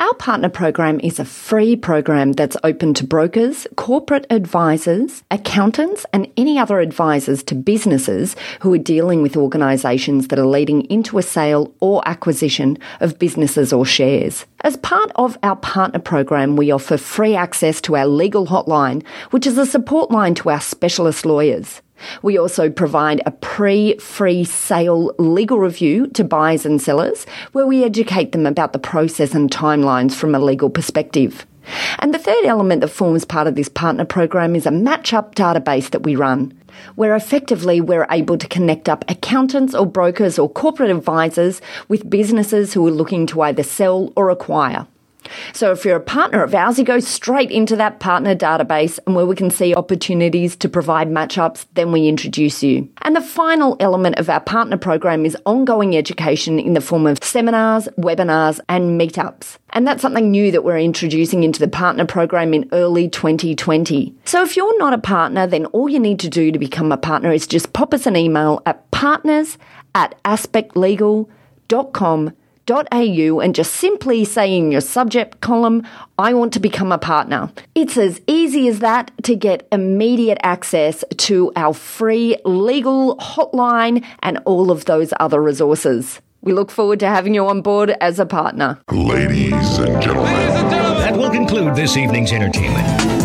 Our 0.00 0.14
partner 0.14 0.48
program 0.48 1.00
is 1.00 1.18
a 1.18 1.24
free 1.24 1.76
program 1.76 2.32
that's 2.32 2.56
open 2.64 2.94
to 2.94 3.06
brokers, 3.06 3.66
corporate 3.76 4.26
advisors, 4.30 5.22
accountants, 5.30 6.06
and 6.12 6.30
any 6.36 6.58
other 6.58 6.80
advisors 6.80 7.42
to 7.44 7.54
businesses 7.54 8.36
who 8.60 8.72
are 8.74 8.78
dealing 8.78 9.22
with 9.22 9.36
organisations 9.36 10.28
that 10.28 10.38
are 10.38 10.46
leading 10.46 10.82
into 10.90 11.18
a 11.18 11.22
sale 11.22 11.74
or 11.80 12.06
acquisition 12.06 12.78
of 13.00 13.18
businesses 13.18 13.72
or 13.72 13.84
shares. 13.84 14.46
As 14.62 14.76
part 14.76 15.10
of 15.16 15.38
our 15.42 15.56
partner 15.56 16.00
program, 16.00 16.56
we 16.56 16.70
offer 16.70 16.96
free 16.96 17.34
access 17.34 17.80
to 17.82 17.96
our 17.96 18.06
legal 18.06 18.46
hotline, 18.46 19.04
which 19.30 19.46
is 19.46 19.58
a 19.58 19.66
support 19.66 20.10
line 20.10 20.34
to 20.36 20.50
our 20.50 20.60
specialist 20.60 21.26
lawyers. 21.26 21.82
We 22.22 22.38
also 22.38 22.70
provide 22.70 23.22
a 23.26 23.30
pre 23.30 23.96
free 23.98 24.44
sale 24.44 25.12
legal 25.18 25.58
review 25.58 26.06
to 26.08 26.24
buyers 26.24 26.66
and 26.66 26.80
sellers 26.80 27.26
where 27.52 27.66
we 27.66 27.84
educate 27.84 28.32
them 28.32 28.46
about 28.46 28.72
the 28.72 28.78
process 28.78 29.34
and 29.34 29.50
timelines 29.50 30.14
from 30.14 30.34
a 30.34 30.38
legal 30.38 30.70
perspective. 30.70 31.46
And 32.00 32.12
the 32.12 32.18
third 32.18 32.44
element 32.44 32.80
that 32.80 32.88
forms 32.88 33.24
part 33.24 33.46
of 33.46 33.54
this 33.54 33.68
partner 33.68 34.04
program 34.04 34.56
is 34.56 34.66
a 34.66 34.70
match 34.70 35.12
up 35.12 35.34
database 35.34 35.90
that 35.90 36.02
we 36.02 36.16
run. 36.16 36.52
where 36.94 37.14
effectively 37.14 37.80
we're 37.80 38.06
able 38.10 38.38
to 38.38 38.48
connect 38.48 38.88
up 38.88 39.04
accountants 39.08 39.74
or 39.74 39.86
brokers 39.86 40.38
or 40.38 40.48
corporate 40.48 40.90
advisors 40.90 41.60
with 41.88 42.08
businesses 42.08 42.72
who 42.72 42.86
are 42.86 42.90
looking 42.90 43.26
to 43.26 43.42
either 43.42 43.62
sell 43.62 44.12
or 44.16 44.30
acquire. 44.30 44.86
So 45.52 45.72
if 45.72 45.84
you're 45.84 45.96
a 45.96 46.00
partner 46.00 46.42
of 46.42 46.54
ours, 46.54 46.78
you 46.78 46.84
go 46.84 47.00
straight 47.00 47.50
into 47.50 47.76
that 47.76 48.00
partner 48.00 48.34
database 48.34 48.98
and 49.06 49.14
where 49.14 49.26
we 49.26 49.36
can 49.36 49.50
see 49.50 49.74
opportunities 49.74 50.56
to 50.56 50.68
provide 50.68 51.08
matchups, 51.08 51.66
then 51.74 51.92
we 51.92 52.08
introduce 52.08 52.62
you. 52.62 52.88
And 53.02 53.16
the 53.16 53.20
final 53.20 53.76
element 53.80 54.18
of 54.18 54.28
our 54.28 54.40
partner 54.40 54.76
program 54.76 55.24
is 55.24 55.36
ongoing 55.46 55.96
education 55.96 56.58
in 56.58 56.74
the 56.74 56.80
form 56.80 57.06
of 57.06 57.22
seminars, 57.22 57.88
webinars, 57.98 58.60
and 58.68 59.00
meetups. 59.00 59.58
And 59.70 59.86
that's 59.86 60.02
something 60.02 60.30
new 60.30 60.50
that 60.50 60.64
we're 60.64 60.78
introducing 60.78 61.44
into 61.44 61.60
the 61.60 61.68
partner 61.68 62.04
program 62.04 62.52
in 62.52 62.68
early 62.72 63.08
2020. 63.08 64.14
So 64.24 64.42
if 64.42 64.56
you're 64.56 64.78
not 64.78 64.92
a 64.92 64.98
partner, 64.98 65.46
then 65.46 65.64
all 65.66 65.88
you 65.88 65.98
need 65.98 66.18
to 66.20 66.28
do 66.28 66.52
to 66.52 66.58
become 66.58 66.92
a 66.92 66.98
partner 66.98 67.32
is 67.32 67.46
just 67.46 67.72
pop 67.72 67.94
us 67.94 68.06
an 68.06 68.16
email 68.16 68.60
at 68.66 68.90
partners 68.90 69.56
at 69.94 70.22
aspectlegal.com 70.24 72.32
au 72.70 73.40
and 73.40 73.54
just 73.54 73.74
simply 73.74 74.24
say 74.24 74.56
in 74.56 74.72
your 74.72 74.80
subject 74.80 75.40
column, 75.40 75.86
I 76.18 76.34
want 76.34 76.52
to 76.54 76.60
become 76.60 76.92
a 76.92 76.98
partner. 76.98 77.50
It's 77.74 77.96
as 77.96 78.20
easy 78.26 78.68
as 78.68 78.78
that 78.80 79.10
to 79.24 79.36
get 79.36 79.66
immediate 79.72 80.38
access 80.42 81.04
to 81.16 81.52
our 81.56 81.74
free 81.74 82.36
legal 82.44 83.16
hotline 83.16 84.04
and 84.20 84.38
all 84.44 84.70
of 84.70 84.84
those 84.84 85.12
other 85.20 85.42
resources. 85.42 86.20
We 86.40 86.52
look 86.52 86.70
forward 86.70 86.98
to 87.00 87.06
having 87.06 87.34
you 87.34 87.46
on 87.46 87.62
board 87.62 87.94
as 88.00 88.18
a 88.18 88.26
partner. 88.26 88.80
Ladies 88.90 89.78
and 89.78 90.02
gentlemen. 90.02 90.32
That 90.32 91.16
will 91.16 91.30
conclude 91.30 91.76
this 91.76 91.96
evening's 91.96 92.32
entertainment. 92.32 93.11